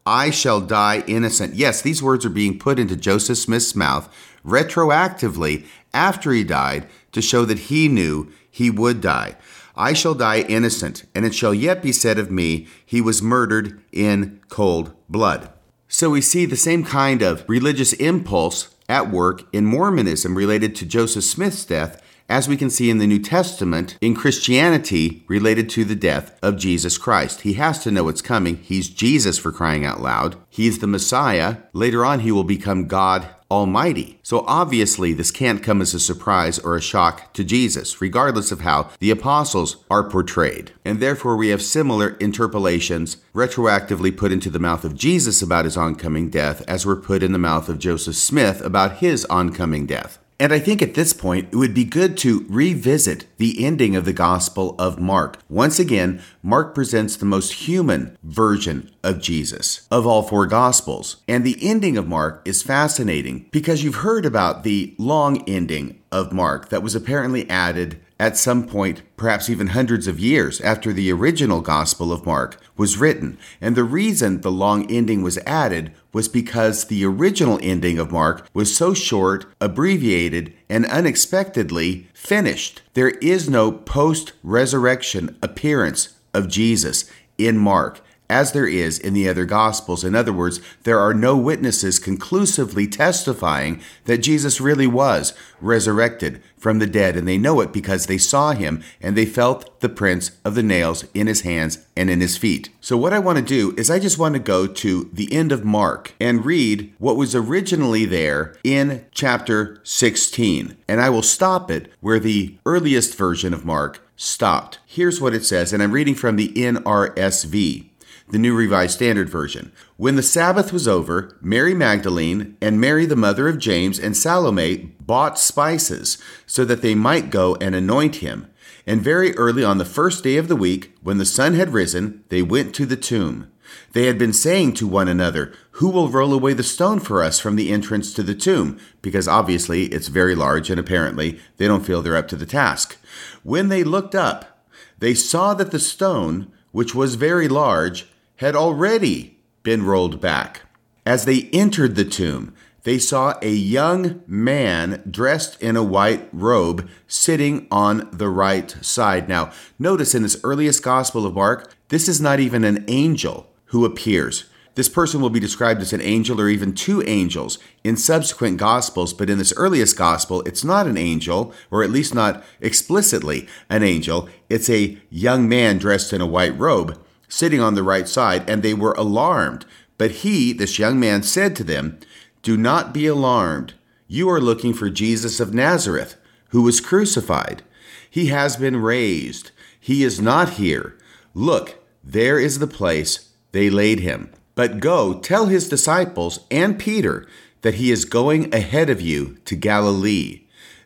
I 0.06 0.30
shall 0.30 0.60
die 0.60 1.02
innocent. 1.06 1.54
Yes, 1.54 1.80
these 1.80 2.02
words 2.02 2.26
are 2.26 2.30
being 2.30 2.58
put 2.58 2.78
into 2.78 2.94
Joseph 2.94 3.38
Smith's 3.38 3.74
mouth 3.74 4.08
retroactively 4.44 5.64
after 5.94 6.30
he 6.32 6.44
died 6.44 6.86
to 7.12 7.22
show 7.22 7.44
that 7.46 7.58
he 7.58 7.88
knew 7.88 8.30
he 8.50 8.70
would 8.70 9.00
die. 9.00 9.36
I 9.76 9.94
shall 9.94 10.14
die 10.14 10.40
innocent, 10.40 11.04
and 11.14 11.24
it 11.24 11.34
shall 11.34 11.54
yet 11.54 11.82
be 11.82 11.90
said 11.90 12.18
of 12.18 12.30
me, 12.30 12.68
he 12.84 13.00
was 13.00 13.22
murdered 13.22 13.82
in 13.90 14.40
cold 14.48 14.94
blood. 15.08 15.50
So 15.94 16.10
we 16.10 16.22
see 16.22 16.44
the 16.44 16.56
same 16.56 16.82
kind 16.82 17.22
of 17.22 17.48
religious 17.48 17.92
impulse 17.92 18.74
at 18.88 19.12
work 19.12 19.44
in 19.52 19.64
Mormonism 19.64 20.36
related 20.36 20.74
to 20.74 20.84
Joseph 20.84 21.22
Smith's 21.22 21.64
death 21.64 22.02
as 22.28 22.48
we 22.48 22.56
can 22.56 22.68
see 22.68 22.90
in 22.90 22.98
the 22.98 23.06
New 23.06 23.20
Testament 23.20 23.96
in 24.00 24.16
Christianity 24.16 25.24
related 25.28 25.70
to 25.70 25.84
the 25.84 25.94
death 25.94 26.36
of 26.42 26.56
Jesus 26.56 26.98
Christ. 26.98 27.42
He 27.42 27.52
has 27.52 27.78
to 27.84 27.92
know 27.92 28.08
it's 28.08 28.22
coming. 28.22 28.56
He's 28.56 28.88
Jesus 28.88 29.38
for 29.38 29.52
crying 29.52 29.84
out 29.84 30.00
loud. 30.00 30.34
He's 30.50 30.80
the 30.80 30.88
Messiah. 30.88 31.58
Later 31.72 32.04
on, 32.04 32.20
he 32.20 32.32
will 32.32 32.42
become 32.42 32.88
God 32.88 33.28
Almighty. 33.50 34.18
So 34.22 34.44
obviously, 34.46 35.12
this 35.12 35.30
can't 35.30 35.62
come 35.62 35.80
as 35.80 35.94
a 35.94 36.00
surprise 36.00 36.58
or 36.58 36.76
a 36.76 36.80
shock 36.80 37.32
to 37.34 37.44
Jesus, 37.44 38.00
regardless 38.00 38.50
of 38.50 38.60
how 38.60 38.90
the 38.98 39.10
apostles 39.10 39.76
are 39.90 40.08
portrayed. 40.08 40.72
And 40.84 41.00
therefore, 41.00 41.36
we 41.36 41.48
have 41.48 41.62
similar 41.62 42.10
interpolations 42.20 43.18
retroactively 43.34 44.16
put 44.16 44.32
into 44.32 44.50
the 44.50 44.58
mouth 44.58 44.84
of 44.84 44.94
Jesus 44.94 45.42
about 45.42 45.64
his 45.66 45.76
oncoming 45.76 46.30
death 46.30 46.62
as 46.66 46.86
were 46.86 46.96
put 46.96 47.22
in 47.22 47.32
the 47.32 47.38
mouth 47.38 47.68
of 47.68 47.78
Joseph 47.78 48.16
Smith 48.16 48.60
about 48.60 48.96
his 48.96 49.24
oncoming 49.26 49.86
death. 49.86 50.18
And 50.40 50.52
I 50.52 50.58
think 50.58 50.82
at 50.82 50.94
this 50.94 51.12
point, 51.12 51.48
it 51.52 51.56
would 51.56 51.74
be 51.74 51.84
good 51.84 52.16
to 52.18 52.44
revisit 52.48 53.26
the 53.38 53.64
ending 53.64 53.94
of 53.94 54.04
the 54.04 54.12
Gospel 54.12 54.74
of 54.78 54.98
Mark. 54.98 55.38
Once 55.48 55.78
again, 55.78 56.20
Mark 56.42 56.74
presents 56.74 57.16
the 57.16 57.24
most 57.24 57.52
human 57.52 58.18
version 58.22 58.90
of 59.02 59.20
Jesus 59.20 59.86
of 59.90 60.06
all 60.06 60.22
four 60.22 60.46
Gospels. 60.46 61.18
And 61.28 61.44
the 61.44 61.58
ending 61.60 61.96
of 61.96 62.08
Mark 62.08 62.42
is 62.44 62.62
fascinating 62.62 63.48
because 63.52 63.84
you've 63.84 63.96
heard 63.96 64.26
about 64.26 64.64
the 64.64 64.94
long 64.98 65.48
ending 65.48 66.00
of 66.10 66.32
Mark 66.32 66.68
that 66.68 66.82
was 66.82 66.94
apparently 66.94 67.48
added 67.48 68.00
at 68.18 68.36
some 68.36 68.66
point, 68.66 69.02
perhaps 69.16 69.50
even 69.50 69.68
hundreds 69.68 70.06
of 70.06 70.20
years 70.20 70.60
after 70.60 70.92
the 70.92 71.10
original 71.10 71.60
Gospel 71.60 72.12
of 72.12 72.24
Mark 72.24 72.60
was 72.76 72.96
written. 72.96 73.38
And 73.60 73.74
the 73.74 73.82
reason 73.82 74.40
the 74.40 74.52
long 74.52 74.90
ending 74.90 75.22
was 75.22 75.38
added 75.38 75.92
was 76.12 76.28
because 76.28 76.84
the 76.84 77.04
original 77.04 77.58
ending 77.60 77.98
of 77.98 78.12
Mark 78.12 78.46
was 78.54 78.76
so 78.76 78.94
short, 78.94 79.46
abbreviated, 79.60 80.54
and 80.68 80.86
unexpectedly 80.86 82.08
finished. 82.14 82.82
There 82.94 83.10
is 83.10 83.50
no 83.50 83.72
post 83.72 84.32
resurrection 84.44 85.36
appearance 85.42 86.14
of 86.32 86.48
Jesus 86.48 87.10
in 87.36 87.58
Mark 87.58 88.00
as 88.30 88.52
there 88.52 88.66
is 88.66 88.98
in 88.98 89.12
the 89.12 89.28
other 89.28 89.44
Gospels. 89.44 90.02
In 90.02 90.14
other 90.14 90.32
words, 90.32 90.60
there 90.84 90.98
are 90.98 91.12
no 91.12 91.36
witnesses 91.36 91.98
conclusively 91.98 92.86
testifying 92.86 93.82
that 94.06 94.18
Jesus 94.18 94.60
really 94.60 94.86
was 94.86 95.34
resurrected 95.60 96.42
from 96.64 96.78
the 96.78 96.86
dead, 96.86 97.14
and 97.14 97.28
they 97.28 97.36
know 97.36 97.60
it 97.60 97.74
because 97.74 98.06
they 98.06 98.16
saw 98.16 98.52
him 98.52 98.82
and 98.98 99.14
they 99.14 99.26
felt 99.26 99.80
the 99.80 99.88
prints 99.90 100.30
of 100.46 100.54
the 100.54 100.62
nails 100.62 101.04
in 101.12 101.26
his 101.26 101.42
hands 101.42 101.86
and 101.94 102.08
in 102.08 102.22
his 102.22 102.38
feet. 102.38 102.70
So, 102.80 102.96
what 102.96 103.12
I 103.12 103.18
want 103.18 103.36
to 103.36 103.44
do 103.44 103.74
is 103.76 103.90
I 103.90 103.98
just 103.98 104.16
want 104.16 104.32
to 104.32 104.38
go 104.38 104.66
to 104.66 105.10
the 105.12 105.30
end 105.30 105.52
of 105.52 105.62
Mark 105.62 106.14
and 106.18 106.42
read 106.42 106.94
what 106.96 107.18
was 107.18 107.34
originally 107.34 108.06
there 108.06 108.56
in 108.64 109.04
chapter 109.10 109.78
16, 109.84 110.74
and 110.88 111.02
I 111.02 111.10
will 111.10 111.20
stop 111.22 111.70
it 111.70 111.92
where 112.00 112.18
the 112.18 112.56
earliest 112.64 113.14
version 113.14 113.52
of 113.52 113.66
Mark 113.66 114.00
stopped. 114.16 114.78
Here's 114.86 115.20
what 115.20 115.34
it 115.34 115.44
says, 115.44 115.74
and 115.74 115.82
I'm 115.82 115.92
reading 115.92 116.14
from 116.14 116.36
the 116.36 116.48
NRSV 116.48 117.90
the 118.28 118.38
New 118.38 118.54
Revised 118.54 118.94
Standard 118.94 119.28
Version. 119.28 119.70
When 119.96 120.16
the 120.16 120.22
Sabbath 120.22 120.72
was 120.72 120.88
over, 120.88 121.36
Mary 121.40 121.74
Magdalene 121.74 122.56
and 122.60 122.80
Mary, 122.80 123.06
the 123.06 123.16
mother 123.16 123.48
of 123.48 123.58
James, 123.58 123.98
and 123.98 124.16
Salome 124.16 124.94
bought 125.00 125.38
spices 125.38 126.18
so 126.46 126.64
that 126.64 126.82
they 126.82 126.94
might 126.94 127.30
go 127.30 127.54
and 127.56 127.74
anoint 127.74 128.16
him. 128.16 128.50
And 128.86 129.02
very 129.02 129.36
early 129.36 129.62
on 129.64 129.78
the 129.78 129.84
first 129.84 130.24
day 130.24 130.36
of 130.36 130.48
the 130.48 130.56
week, 130.56 130.96
when 131.02 131.18
the 131.18 131.24
sun 131.24 131.54
had 131.54 131.72
risen, 131.72 132.24
they 132.28 132.42
went 132.42 132.74
to 132.74 132.86
the 132.86 132.96
tomb. 132.96 133.50
They 133.92 134.06
had 134.06 134.18
been 134.18 134.32
saying 134.32 134.74
to 134.74 134.86
one 134.86 135.08
another, 135.08 135.52
Who 135.72 135.88
will 135.88 136.08
roll 136.08 136.32
away 136.32 136.52
the 136.52 136.62
stone 136.62 137.00
for 137.00 137.22
us 137.22 137.38
from 137.38 137.56
the 137.56 137.70
entrance 137.70 138.12
to 138.14 138.22
the 138.22 138.34
tomb? 138.34 138.78
Because 139.02 139.28
obviously 139.28 139.84
it's 139.86 140.08
very 140.08 140.34
large 140.34 140.70
and 140.70 140.78
apparently 140.78 141.40
they 141.56 141.66
don't 141.66 141.84
feel 141.84 142.02
they're 142.02 142.16
up 142.16 142.28
to 142.28 142.36
the 142.36 142.46
task. 142.46 142.96
When 143.42 143.68
they 143.68 143.84
looked 143.84 144.14
up, 144.14 144.66
they 144.98 145.14
saw 145.14 145.54
that 145.54 145.70
the 145.70 145.78
stone, 145.78 146.52
which 146.72 146.94
was 146.94 147.14
very 147.14 147.48
large, 147.48 148.06
had 148.36 148.56
already 148.56 149.38
been 149.62 149.84
rolled 149.84 150.20
back. 150.20 150.62
As 151.06 151.24
they 151.24 151.50
entered 151.52 151.96
the 151.96 152.04
tomb, 152.04 152.54
they 152.84 152.98
saw 152.98 153.38
a 153.40 153.50
young 153.50 154.22
man 154.26 155.02
dressed 155.10 155.60
in 155.60 155.76
a 155.76 155.82
white 155.82 156.28
robe 156.32 156.88
sitting 157.06 157.66
on 157.70 158.08
the 158.12 158.28
right 158.28 158.76
side. 158.82 159.28
Now, 159.28 159.52
notice 159.78 160.14
in 160.14 160.22
this 160.22 160.38
earliest 160.44 160.82
Gospel 160.82 161.26
of 161.26 161.34
Mark, 161.34 161.74
this 161.88 162.08
is 162.08 162.20
not 162.20 162.40
even 162.40 162.62
an 162.62 162.84
angel 162.88 163.50
who 163.66 163.84
appears. 163.84 164.44
This 164.74 164.88
person 164.88 165.20
will 165.20 165.30
be 165.30 165.40
described 165.40 165.80
as 165.80 165.92
an 165.92 166.00
angel 166.00 166.40
or 166.40 166.48
even 166.48 166.74
two 166.74 167.02
angels 167.06 167.58
in 167.84 167.96
subsequent 167.96 168.58
Gospels, 168.58 169.14
but 169.14 169.30
in 169.30 169.38
this 169.38 169.54
earliest 169.56 169.96
Gospel, 169.96 170.42
it's 170.42 170.64
not 170.64 170.86
an 170.86 170.98
angel, 170.98 171.54
or 171.70 171.82
at 171.82 171.90
least 171.90 172.14
not 172.14 172.44
explicitly 172.60 173.46
an 173.70 173.82
angel. 173.82 174.28
It's 174.50 174.68
a 174.68 174.98
young 175.10 175.48
man 175.48 175.78
dressed 175.78 176.12
in 176.12 176.20
a 176.20 176.26
white 176.26 176.58
robe 176.58 177.00
sitting 177.28 177.60
on 177.60 177.74
the 177.74 177.82
right 177.82 178.08
side, 178.08 178.48
and 178.48 178.62
they 178.62 178.74
were 178.74 178.92
alarmed. 178.92 179.66
But 179.98 180.10
he, 180.10 180.52
this 180.52 180.78
young 180.78 180.98
man, 180.98 181.22
said 181.22 181.54
to 181.56 181.64
them, 181.64 181.98
Do 182.42 182.56
not 182.56 182.92
be 182.92 183.06
alarmed. 183.06 183.74
You 184.06 184.28
are 184.30 184.40
looking 184.40 184.74
for 184.74 184.90
Jesus 184.90 185.40
of 185.40 185.54
Nazareth, 185.54 186.16
who 186.48 186.62
was 186.62 186.80
crucified. 186.80 187.62
He 188.08 188.26
has 188.26 188.56
been 188.56 188.76
raised. 188.76 189.50
He 189.80 190.04
is 190.04 190.20
not 190.20 190.50
here. 190.50 190.96
Look, 191.34 191.82
there 192.02 192.38
is 192.38 192.58
the 192.58 192.66
place 192.66 193.30
they 193.52 193.70
laid 193.70 194.00
him. 194.00 194.30
But 194.54 194.78
go 194.78 195.18
tell 195.18 195.46
his 195.46 195.68
disciples 195.68 196.40
and 196.50 196.78
Peter 196.78 197.26
that 197.62 197.74
he 197.74 197.90
is 197.90 198.04
going 198.04 198.54
ahead 198.54 198.88
of 198.88 199.00
you 199.00 199.38
to 199.46 199.56
Galilee. 199.56 200.42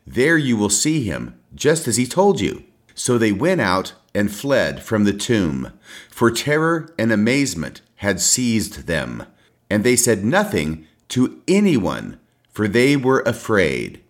There 0.07 0.39
you 0.39 0.57
will 0.57 0.71
see 0.71 1.05
him, 1.05 1.39
just 1.55 1.87
as 1.87 1.97
he 1.97 2.07
told 2.07 2.41
you. 2.41 2.65
So 2.95 3.19
they 3.19 3.33
went 3.33 3.61
out 3.61 3.93
and 4.19 4.35
fled 4.35 4.83
from 4.83 5.05
the 5.05 5.13
tomb, 5.13 5.73
for 6.11 6.29
terror 6.29 6.93
and 6.99 7.13
amazement 7.13 7.81
had 7.97 8.21
seized 8.21 8.89
them. 8.89 9.25
And 9.71 9.85
they 9.85 9.95
said 9.95 10.25
nothing 10.25 10.89
to 11.11 11.41
anyone, 11.47 12.19
for 12.51 12.67
they 12.67 12.97
were 12.97 13.21
afraid. 13.21 14.03